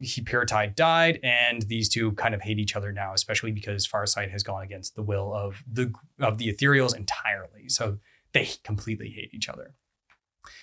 he 0.00 0.22
Puretide 0.22 0.74
died, 0.74 1.20
and 1.22 1.62
these 1.62 1.88
two 1.88 2.12
kind 2.12 2.34
of 2.34 2.40
hate 2.40 2.58
each 2.58 2.74
other 2.74 2.90
now, 2.90 3.12
especially 3.12 3.52
because 3.52 3.86
Farsight 3.86 4.30
has 4.30 4.42
gone 4.42 4.62
against 4.62 4.96
the 4.96 5.02
will 5.02 5.34
of 5.34 5.62
the 5.70 5.92
of 6.18 6.38
the 6.38 6.52
Ethereals 6.52 6.96
entirely. 6.96 7.68
So 7.68 7.98
they 8.32 8.48
completely 8.64 9.10
hate 9.10 9.30
each 9.34 9.48
other. 9.48 9.74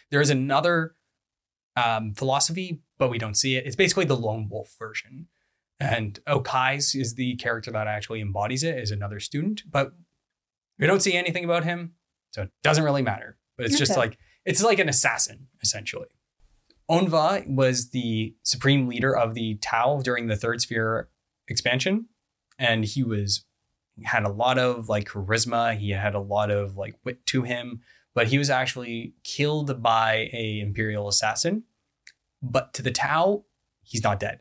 There 0.10 0.22
is 0.22 0.32
another 0.32 0.96
um, 1.78 2.14
philosophy, 2.14 2.82
but 2.98 3.10
we 3.10 3.20
don't 3.20 3.36
see 3.36 3.56
it. 3.56 3.66
It's 3.66 3.76
basically 3.76 4.06
the 4.06 4.18
lone 4.18 4.50
wolf 4.50 4.76
version. 4.80 5.28
And 5.80 6.20
O'Kais 6.28 6.96
is 6.96 7.14
the 7.14 7.36
character 7.36 7.70
that 7.72 7.86
actually 7.86 8.20
embodies 8.20 8.64
it, 8.64 8.80
is 8.80 8.90
another 8.90 9.20
student, 9.20 9.62
but 9.70 9.94
we 10.80 10.88
don't 10.88 11.02
see 11.02 11.16
anything 11.16 11.46
about 11.46 11.66
him, 11.66 11.94
so 12.32 12.44
it 12.44 12.50
doesn't 12.64 12.84
really 12.84 13.04
matter. 13.04 13.38
But 13.56 13.68
it's 13.68 13.78
just 13.78 13.96
like 13.96 14.18
it's 14.44 14.64
like 14.64 14.80
an 14.80 14.90
assassin 14.90 15.48
essentially. 15.62 16.08
Aun'va 16.90 17.48
was 17.48 17.90
the 17.90 18.34
supreme 18.44 18.88
leader 18.88 19.16
of 19.16 19.34
the 19.34 19.56
Tau 19.56 20.02
during 20.02 20.28
the 20.28 20.36
Third 20.36 20.62
Sphere 20.62 21.10
expansion, 21.48 22.08
and 22.58 22.86
he 22.86 23.04
was 23.04 23.46
had 24.04 24.24
a 24.24 24.30
lot 24.32 24.58
of 24.58 24.90
like 24.90 25.10
charisma. 25.10 25.78
He 25.78 25.92
had 25.92 26.16
a 26.16 26.20
lot 26.20 26.50
of 26.50 26.76
like 26.76 26.96
wit 27.04 27.26
to 27.28 27.44
him, 27.44 27.82
but 28.18 28.30
he 28.30 28.40
was 28.40 28.50
actually 28.50 29.14
killed 29.24 29.84
by 29.84 30.28
a 30.34 30.60
Imperial 30.60 31.08
assassin. 31.08 31.62
But 32.42 32.74
to 32.74 32.82
the 32.82 32.90
Tau, 32.90 33.44
he's 33.84 34.02
not 34.02 34.20
dead. 34.20 34.40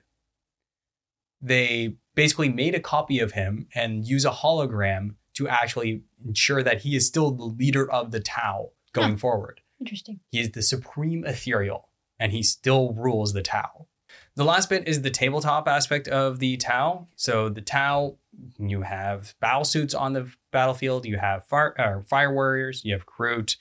They 1.43 1.97
basically 2.14 2.49
made 2.49 2.74
a 2.74 2.81
copy 2.81 3.18
of 3.18 3.33
him 3.33 3.68
and 3.74 4.03
use 4.07 4.24
a 4.24 4.31
hologram 4.31 5.16
to 5.35 5.47
actually 5.47 6.05
ensure 6.24 6.62
that 6.62 6.81
he 6.81 6.97
is 6.97 7.07
still 7.07 7.33
the 7.33 7.45
leader 7.45 7.87
of 7.93 8.12
the 8.12 8.20
Tau 8.20 8.70
going 8.95 9.11
Huh. 9.11 9.18
forward. 9.18 9.61
Interesting. 9.79 10.20
He 10.33 10.41
is 10.41 10.53
the 10.53 10.62
supreme 10.62 11.27
ethereal, 11.27 11.91
and 12.18 12.33
he 12.33 12.43
still 12.43 12.95
rules 12.95 13.35
the 13.35 13.43
Tau. 13.43 13.89
The 14.37 14.45
last 14.45 14.70
bit 14.70 14.89
is 14.89 15.03
the 15.03 15.11
tabletop 15.11 15.68
aspect 15.68 16.09
of 16.09 16.39
the 16.39 16.57
Tau. 16.57 17.09
So 17.14 17.51
the 17.51 17.61
Tau, 17.61 18.16
you 18.59 18.82
have 18.82 19.34
battle 19.41 19.64
suits 19.64 19.95
on 19.95 20.12
the 20.12 20.32
battlefield, 20.53 21.07
you 21.07 21.18
have 21.18 21.45
fire, 21.47 21.74
uh, 21.78 22.03
fire 22.03 22.32
warriors, 22.32 22.82
you 22.84 22.93
have 22.93 23.07
Kroot, 23.07 23.57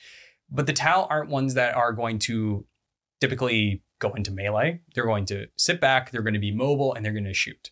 but 0.49 0.67
the 0.67 0.73
Tau 0.73 1.07
aren't 1.09 1.29
ones 1.29 1.53
that 1.53 1.75
are 1.75 1.93
going 1.93 2.19
to 2.19 2.65
typically 3.21 3.83
go 3.99 4.13
into 4.13 4.31
melee. 4.31 4.81
They're 4.93 5.05
going 5.05 5.25
to 5.27 5.47
sit 5.57 5.79
back, 5.79 6.11
they're 6.11 6.21
going 6.21 6.33
to 6.33 6.39
be 6.39 6.51
mobile, 6.51 6.93
and 6.93 7.05
they're 7.05 7.13
going 7.13 7.25
to 7.25 7.33
shoot. 7.33 7.71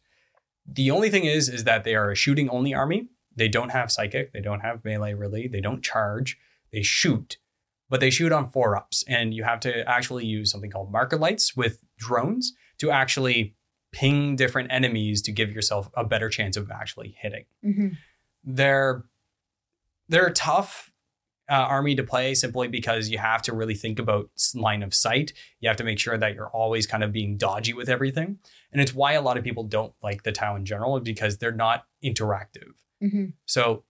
The 0.65 0.91
only 0.91 1.09
thing 1.09 1.25
is, 1.25 1.49
is 1.49 1.65
that 1.65 1.83
they 1.83 1.95
are 1.95 2.11
a 2.11 2.15
shooting 2.15 2.49
only 2.49 2.73
army. 2.73 3.09
They 3.35 3.49
don't 3.49 3.69
have 3.69 3.91
psychic, 3.91 4.31
they 4.31 4.41
don't 4.41 4.61
have 4.61 4.85
melee 4.85 5.13
really, 5.13 5.47
they 5.47 5.61
don't 5.61 5.83
charge, 5.83 6.37
they 6.71 6.83
shoot 6.83 7.37
but 7.93 7.99
they 7.99 8.09
shoot 8.09 8.31
on 8.31 8.49
four 8.49 8.75
ups 8.75 9.03
and 9.07 9.35
you 9.35 9.43
have 9.43 9.59
to 9.59 9.87
actually 9.87 10.25
use 10.25 10.49
something 10.49 10.71
called 10.71 10.91
markerlights 10.91 11.55
with 11.55 11.77
drones 11.95 12.53
to 12.79 12.89
actually 12.89 13.53
ping 13.93 14.35
different 14.35 14.71
enemies 14.71 15.21
to 15.21 15.31
give 15.31 15.51
yourself 15.51 15.89
a 15.95 16.03
better 16.03 16.29
chance 16.29 16.57
of 16.57 16.69
actually 16.69 17.15
hitting 17.19 17.45
hmm 17.61 17.89
they're 18.43 19.05
they're 20.09 20.27
a 20.27 20.33
tough 20.33 20.91
uh, 21.49 21.53
army 21.53 21.95
to 21.95 22.03
play 22.03 22.33
simply 22.33 22.67
because 22.67 23.09
you 23.09 23.17
have 23.17 23.41
to 23.41 23.53
really 23.53 23.73
think 23.73 23.99
about 23.99 24.29
line 24.53 24.83
of 24.83 24.93
sight 24.93 25.31
you 25.61 25.69
have 25.69 25.77
to 25.77 25.83
make 25.83 25.99
sure 25.99 26.17
that 26.17 26.35
you're 26.35 26.49
always 26.49 26.85
kind 26.85 27.03
of 27.03 27.13
being 27.13 27.37
dodgy 27.37 27.73
with 27.73 27.87
everything 27.87 28.37
and 28.73 28.81
it's 28.81 28.93
why 28.93 29.13
a 29.13 29.21
lot 29.21 29.37
of 29.37 29.43
people 29.43 29.63
don't 29.63 29.93
like 30.03 30.23
the 30.23 30.31
town 30.31 30.57
in 30.57 30.65
general 30.65 30.99
because 30.99 31.37
they're 31.37 31.51
not 31.51 31.85
interactive 32.03 32.73
hmm 32.99 33.27
so 33.45 33.83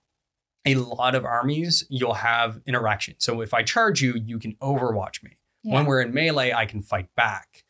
a 0.65 0.75
lot 0.75 1.15
of 1.15 1.25
armies, 1.25 1.85
you'll 1.89 2.13
have 2.13 2.61
interaction. 2.65 3.15
So 3.17 3.41
if 3.41 3.53
I 3.53 3.63
charge 3.63 4.01
you, 4.01 4.13
you 4.25 4.39
can 4.39 4.53
overwatch 4.61 5.23
me. 5.23 5.31
Yeah. 5.63 5.75
When 5.75 5.85
we're 5.85 6.01
in 6.01 6.13
melee, 6.13 6.53
I 6.53 6.65
can 6.65 6.81
fight 6.81 7.07
back. 7.15 7.63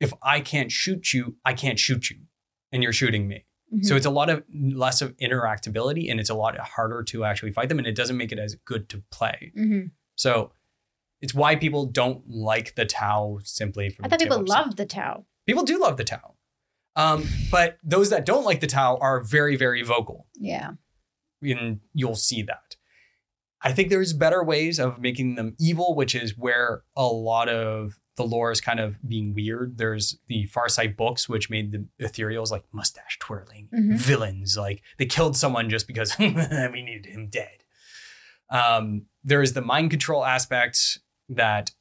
If 0.00 0.12
I 0.22 0.40
can't 0.40 0.70
shoot 0.70 1.12
you, 1.12 1.36
I 1.44 1.54
can't 1.54 1.78
shoot 1.78 2.10
you. 2.10 2.18
And 2.72 2.82
you're 2.82 2.92
shooting 2.92 3.26
me. 3.28 3.46
Mhm. 3.74 3.84
So 3.84 3.96
it's 3.96 4.06
a 4.06 4.10
lot 4.10 4.28
of 4.30 4.44
less 4.54 5.00
of 5.02 5.16
interactability 5.16 6.10
and 6.10 6.20
it's 6.20 6.30
a 6.30 6.34
lot 6.34 6.56
harder 6.58 7.02
to 7.04 7.24
actually 7.24 7.52
fight 7.52 7.68
them. 7.68 7.78
And 7.78 7.86
it 7.86 7.94
doesn't 7.96 8.16
make 8.16 8.32
it 8.32 8.38
as 8.38 8.54
good 8.64 8.88
to 8.90 9.02
play. 9.10 9.52
Mhm. 9.56 9.90
So 10.16 10.52
it's 11.20 11.34
why 11.34 11.56
people 11.56 11.86
don't 11.86 12.28
like 12.28 12.74
the 12.74 12.84
Tau 12.84 13.38
simply 13.42 13.88
from 13.90 14.04
I 14.04 14.08
thought 14.08 14.18
people 14.20 14.44
loved 14.44 14.76
the 14.76 14.86
Tau. 14.86 15.26
people 15.46 15.64
do 15.64 15.78
love 15.78 15.96
the 15.96 16.04
Tau. 16.04 16.36
Um, 16.94 17.26
but 17.50 17.78
those 17.82 18.10
that 18.10 18.24
don't 18.24 18.44
like 18.44 18.60
the 18.60 18.66
Tau 18.66 18.96
are 18.98 19.20
very, 19.22 19.56
very 19.56 19.82
vocal 19.82 20.28
Yeah. 20.34 20.72
and 21.42 21.80
you'll 21.92 22.16
see 22.16 22.42
that. 22.42 22.76
I 23.62 23.72
think 23.72 23.88
there's 23.90 24.12
better 24.12 24.44
ways 24.44 24.78
of 24.78 25.00
making 25.00 25.34
them 25.34 25.56
evil, 25.58 25.94
which 25.94 26.14
is 26.14 26.36
where 26.38 26.84
a 26.94 27.06
lot 27.06 27.48
of 27.48 27.98
the 28.16 28.24
lore 28.24 28.50
is 28.50 28.60
kind 28.60 28.80
of 28.80 28.98
being 29.06 29.34
weird. 29.34 29.78
There's 29.78 30.18
the 30.28 30.46
Farsight 30.48 30.96
books, 30.96 31.28
which 31.28 31.50
made 31.50 31.72
the 31.72 31.84
ethereals 32.04 32.50
like 32.50 32.64
mustache 32.72 33.18
twirling 33.18 33.68
Mhm. 33.72 33.96
villains. 33.96 34.56
Like 34.56 34.82
they 34.98 35.06
killed 35.06 35.36
someone 35.36 35.68
just 35.70 35.86
because 35.86 36.16
we 36.18 36.30
needed 36.30 37.06
him 37.06 37.28
dead. 37.28 37.62
Um, 38.50 39.06
there 39.24 39.42
is 39.42 39.52
the 39.52 39.60
mind 39.62 39.90
control 39.90 40.24
aspect 40.24 40.98
that 41.28 41.72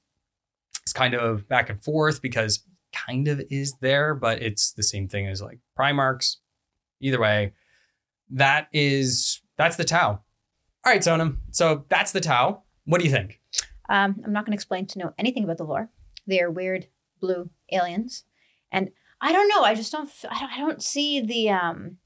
is 0.85 0.93
kind 0.93 1.13
of 1.13 1.47
back 1.47 1.69
and 1.69 1.83
forth 1.83 2.21
because 2.21 2.63
kind 2.91 3.27
of 3.27 3.41
is 3.49 3.73
there, 3.81 4.15
but 4.15 4.41
it's 4.41 4.71
the 4.71 4.83
same 4.83 5.07
thing 5.07 5.27
as 5.27 5.41
like 5.41 5.59
Primarchs. 5.77 6.37
Either 7.01 7.19
way, 7.19 7.53
that 8.31 8.67
is 8.73 9.41
that's 9.57 9.75
the 9.75 9.83
Tau. 9.83 10.09
All 10.09 10.91
right, 10.91 11.01
Sonam. 11.01 11.37
So 11.51 11.85
that's 11.89 12.11
the 12.11 12.21
Tau. 12.21 12.63
What 12.85 12.99
do 12.99 13.05
you 13.05 13.11
think? 13.11 13.39
Um, 13.89 14.21
I'm 14.25 14.33
not 14.33 14.45
going 14.45 14.51
to 14.51 14.55
explain 14.55 14.87
to 14.87 14.99
know 14.99 15.13
anything 15.19 15.43
about 15.43 15.57
the 15.57 15.63
lore. 15.63 15.89
They 16.27 16.41
are 16.41 16.51
weird 16.51 16.87
blue 17.19 17.49
aliens, 17.71 18.23
and 18.71 18.91
I 19.21 19.31
don't 19.31 19.49
know. 19.49 19.63
I 19.63 19.75
just 19.75 19.91
don't. 19.91 20.09
I 20.29 20.39
don't, 20.39 20.51
I 20.51 20.57
don't 20.57 20.83
see 20.83 21.21
the. 21.21 21.49
Um, 21.49 21.97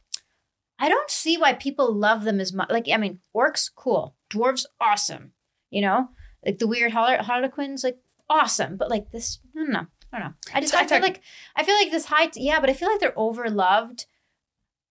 I 0.77 0.87
don't 0.89 1.09
see 1.09 1.37
why 1.37 1.53
people 1.53 1.93
love 1.93 2.23
them 2.23 2.39
as 2.39 2.53
much. 2.53 2.69
Like, 2.69 2.87
I 2.91 2.97
mean, 2.97 3.19
orcs, 3.35 3.69
cool. 3.75 4.15
Dwarves, 4.29 4.65
awesome. 4.79 5.33
You 5.69 5.81
know, 5.81 6.09
like 6.45 6.59
the 6.59 6.67
weird 6.67 6.91
har- 6.91 7.23
harlequins, 7.23 7.83
like 7.83 7.99
awesome. 8.29 8.77
But 8.77 8.89
like 8.89 9.11
this, 9.11 9.39
I 9.55 9.59
don't 9.59 9.71
know. 9.71 9.87
I 10.11 10.19
don't 10.19 10.29
know. 10.29 10.33
I 10.53 10.61
just. 10.61 10.73
I 10.73 10.87
feel 10.87 11.01
like. 11.01 11.21
I 11.55 11.63
feel 11.63 11.75
like 11.75 11.91
this 11.91 12.05
high. 12.05 12.29
yeah, 12.35 12.59
but 12.59 12.69
I 12.69 12.73
feel 12.73 12.89
like 12.89 12.99
they're 12.99 13.11
overloved. 13.11 14.05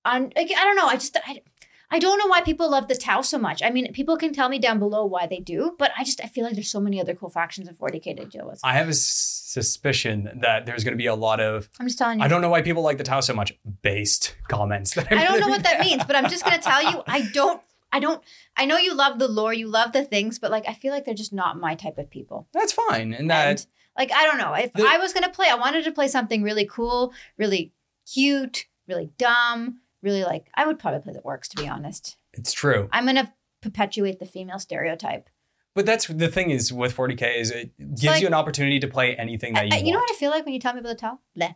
On. 0.05 0.33
Like, 0.37 0.51
I 0.57 0.64
don't 0.64 0.76
know. 0.76 0.87
I 0.87 0.95
just. 0.95 1.16
I, 1.24 1.43
I 1.91 1.99
don't 1.99 2.18
know 2.18 2.26
why 2.26 2.43
people 2.43 2.70
love 2.70 2.89
the 2.89 2.95
Tau 2.95 3.22
so 3.22 3.39
much. 3.39 3.62
I 3.62 3.70
mean, 3.70 3.93
people 3.95 4.16
can 4.18 4.32
tell 4.34 4.49
me 4.51 4.59
down 4.59 4.78
below 4.78 5.07
why 5.07 5.26
they 5.26 5.39
do, 5.39 5.74
but 5.78 5.91
I 5.97 6.05
just 6.05 6.22
I 6.22 6.26
feel 6.26 6.45
like 6.45 6.55
there's 6.55 6.70
so 6.70 6.80
many 6.80 7.01
other 7.01 7.14
cool 7.14 7.30
factions 7.30 7.66
in 7.66 7.74
40k 7.74 8.16
to 8.18 8.24
deal 8.26 8.47
with. 8.47 8.61
I 8.62 8.74
have 8.74 8.89
a 8.89 8.95
suspicion 8.95 10.41
that 10.43 10.66
there's 10.66 10.84
going 10.84 10.93
to 10.93 10.99
be 10.99 11.07
a 11.07 11.14
lot 11.14 11.41
of 11.41 11.68
I'm 11.80 11.86
just 11.86 11.99
telling 11.99 12.18
you. 12.18 12.24
I 12.24 12.28
don't 12.28 12.43
know 12.43 12.51
why 12.51 12.62
people 12.62 12.82
like 12.82 12.99
the 12.99 13.05
Tau 13.05 13.20
so 13.20 13.34
much 13.34 13.59
based 13.82 14.36
comments. 14.49 14.95
That 14.95 15.09
I'm 15.11 15.18
I 15.18 15.24
don't 15.24 15.41
know 15.41 15.49
what 15.49 15.62
that 15.64 15.80
means, 15.80 16.05
but 16.05 16.16
I'm 16.16 16.28
just 16.28 16.45
gonna 16.45 16.59
tell 16.59 16.82
you, 16.82 17.03
I 17.07 17.22
don't 17.32 17.62
I 17.91 18.01
don't 18.01 18.22
I 18.57 18.66
know 18.66 18.76
you 18.76 18.95
love 18.95 19.18
the 19.18 19.28
lore, 19.28 19.55
you 19.55 19.68
love 19.68 19.93
the 19.93 20.05
things, 20.05 20.39
but 20.39 20.51
like 20.51 20.68
I 20.68 20.74
feel 20.74 20.93
like 20.93 21.05
they're 21.05 21.14
just 21.14 21.32
not 21.32 21.59
my 21.59 21.74
type 21.74 21.99
of 21.99 22.11
people. 22.11 22.49
That's 22.53 22.72
fine, 22.72 23.14
and 23.14 23.30
that 23.30 23.49
and 23.49 23.66
like 23.97 24.12
I 24.12 24.24
don't 24.24 24.39
know. 24.39 24.53
If 24.55 24.72
The- 24.74 24.86
I 24.86 24.99
was 24.99 25.12
gonna 25.14 25.30
play, 25.30 25.49
I 25.49 25.55
wanted 25.55 25.84
to 25.84 25.93
play 25.93 26.09
something 26.09 26.43
really 26.43 26.66
cool, 26.66 27.12
really 27.39 27.72
cute, 28.12 28.66
really 28.86 29.11
dumb, 29.18 29.80
really 30.03 30.24
like 30.24 30.46
I 30.55 30.66
would 30.66 30.78
probably 30.78 31.01
play 31.01 31.12
the 31.12 31.20
orcs 31.20 31.49
to 31.49 31.62
be 31.62 31.68
honest. 31.68 32.16
it's 32.32 32.53
true. 32.53 32.88
I'm 32.92 33.07
gonna 33.07 33.32
perpetuate 33.62 34.18
the 34.20 34.26
female 34.26 34.59
stereotype. 34.59 35.28
But 35.74 35.86
that's 35.86 36.07
the 36.07 36.28
thing 36.28 36.51
is 36.51 36.72
with 36.72 36.96
40k 36.96 37.36
is 37.38 37.51
it 37.51 37.76
gives 37.78 38.05
like- 38.07 38.20
you 38.20 38.26
an 38.26 38.34
opportunity 38.34 38.80
to 38.80 38.88
play 38.88 39.14
anything 39.16 39.55
that 39.55 39.62
I- 39.62 39.66
you 39.66 39.70
I- 39.74 39.78
you 39.80 39.92
know 39.92 39.99
what 40.01 40.11
I 40.11 40.14
feel 40.16 40.30
like 40.30 40.44
when 40.44 40.55
you 40.55 40.61
tell 40.61 40.72
me 40.74 40.80
about 40.80 40.88
the 40.90 40.94
Tau? 40.96 41.18
Bleh. 41.36 41.55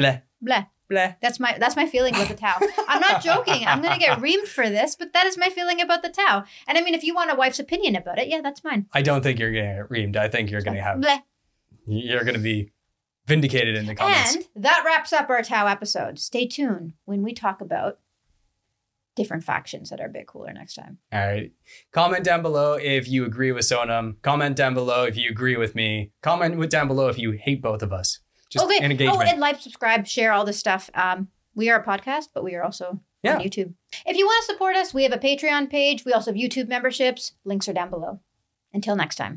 Bleh, 0.00 0.22
Bleh. 0.44 0.66
bleh. 0.90 1.16
That's 1.22 1.38
my 1.40 1.56
that's 1.58 1.76
my 1.76 1.86
feeling 1.86 2.14
about 2.14 2.28
the 2.28 2.34
Tau. 2.34 2.58
I'm 2.88 3.00
not 3.00 3.22
joking. 3.30 3.64
I'm 3.66 3.80
gonna 3.80 3.98
get 3.98 4.18
reamed 4.18 4.48
for 4.48 4.68
this, 4.68 4.96
but 4.96 5.12
that 5.12 5.24
is 5.26 5.38
my 5.38 5.48
feeling 5.48 5.80
about 5.80 6.02
the 6.02 6.08
Tau. 6.10 6.44
And 6.66 6.76
I 6.76 6.82
mean, 6.82 6.94
if 6.94 7.04
you 7.04 7.14
want 7.14 7.30
a 7.30 7.34
wife's 7.36 7.58
opinion 7.60 7.94
about 7.96 8.18
it, 8.18 8.28
yeah, 8.28 8.40
that's 8.42 8.64
mine. 8.64 8.86
I 8.92 9.02
don't 9.02 9.22
think 9.22 9.38
you're 9.38 9.52
going 9.52 9.64
to 9.68 9.82
get 9.82 9.88
reamed. 9.88 10.16
I 10.16 10.28
think 10.28 10.50
you're 10.50 10.62
going 10.62 10.76
to 10.76 10.82
have 10.82 10.98
Bleh. 10.98 11.22
you're 11.86 12.24
going 12.24 12.34
to 12.34 12.40
be 12.40 12.72
vindicated 13.26 13.76
in 13.76 13.86
the 13.86 13.94
comments. 13.94 14.34
And 14.36 14.44
that 14.56 14.82
wraps 14.84 15.12
up 15.12 15.30
our 15.30 15.42
Tau 15.42 15.66
episode. 15.66 16.18
Stay 16.18 16.46
tuned 16.46 16.94
when 17.04 17.22
we 17.22 17.32
talk 17.32 17.60
about 17.60 17.98
different 19.16 19.44
factions 19.44 19.90
that 19.90 20.00
are 20.00 20.06
a 20.06 20.10
bit 20.10 20.26
cooler 20.26 20.52
next 20.52 20.74
time. 20.74 20.98
All 21.12 21.20
right. 21.26 21.52
Comment 21.92 22.24
down 22.24 22.42
below 22.42 22.74
if 22.74 23.08
you 23.08 23.24
agree 23.24 23.52
with 23.52 23.64
Sonam. 23.64 24.20
Comment 24.22 24.56
down 24.56 24.74
below 24.74 25.04
if 25.04 25.16
you 25.16 25.30
agree 25.30 25.56
with 25.56 25.74
me. 25.74 26.12
Comment 26.22 26.56
with 26.56 26.70
down 26.70 26.88
below 26.88 27.08
if 27.08 27.18
you 27.18 27.32
hate 27.32 27.62
both 27.62 27.82
of 27.82 27.92
us. 27.92 28.18
Just 28.50 28.64
okay. 28.66 28.78
an 28.78 28.90
engagement. 28.90 29.18
Oh, 29.18 29.30
and 29.30 29.40
like, 29.40 29.60
subscribe, 29.60 30.06
share 30.06 30.32
all 30.32 30.44
this 30.44 30.58
stuff. 30.58 30.90
Um, 30.94 31.28
we 31.54 31.70
are 31.70 31.80
a 31.80 31.84
podcast, 31.84 32.28
but 32.34 32.44
we 32.44 32.54
are 32.54 32.62
also 32.62 33.00
Yeah. 33.22 33.36
on 33.36 33.40
YouTube. 33.42 33.74
If 34.04 34.16
you 34.16 34.26
want 34.26 34.44
to 34.46 34.52
support 34.52 34.76
us, 34.76 34.92
we 34.92 35.04
have 35.04 35.12
a 35.12 35.18
Patreon 35.18 35.70
page. 35.70 36.04
We 36.04 36.12
also 36.12 36.32
have 36.32 36.38
YouTube 36.38 36.68
memberships. 36.68 37.32
Links 37.44 37.68
are 37.68 37.72
down 37.72 37.90
below. 37.90 38.20
Until 38.72 38.96
next 38.96 39.14
time. 39.14 39.32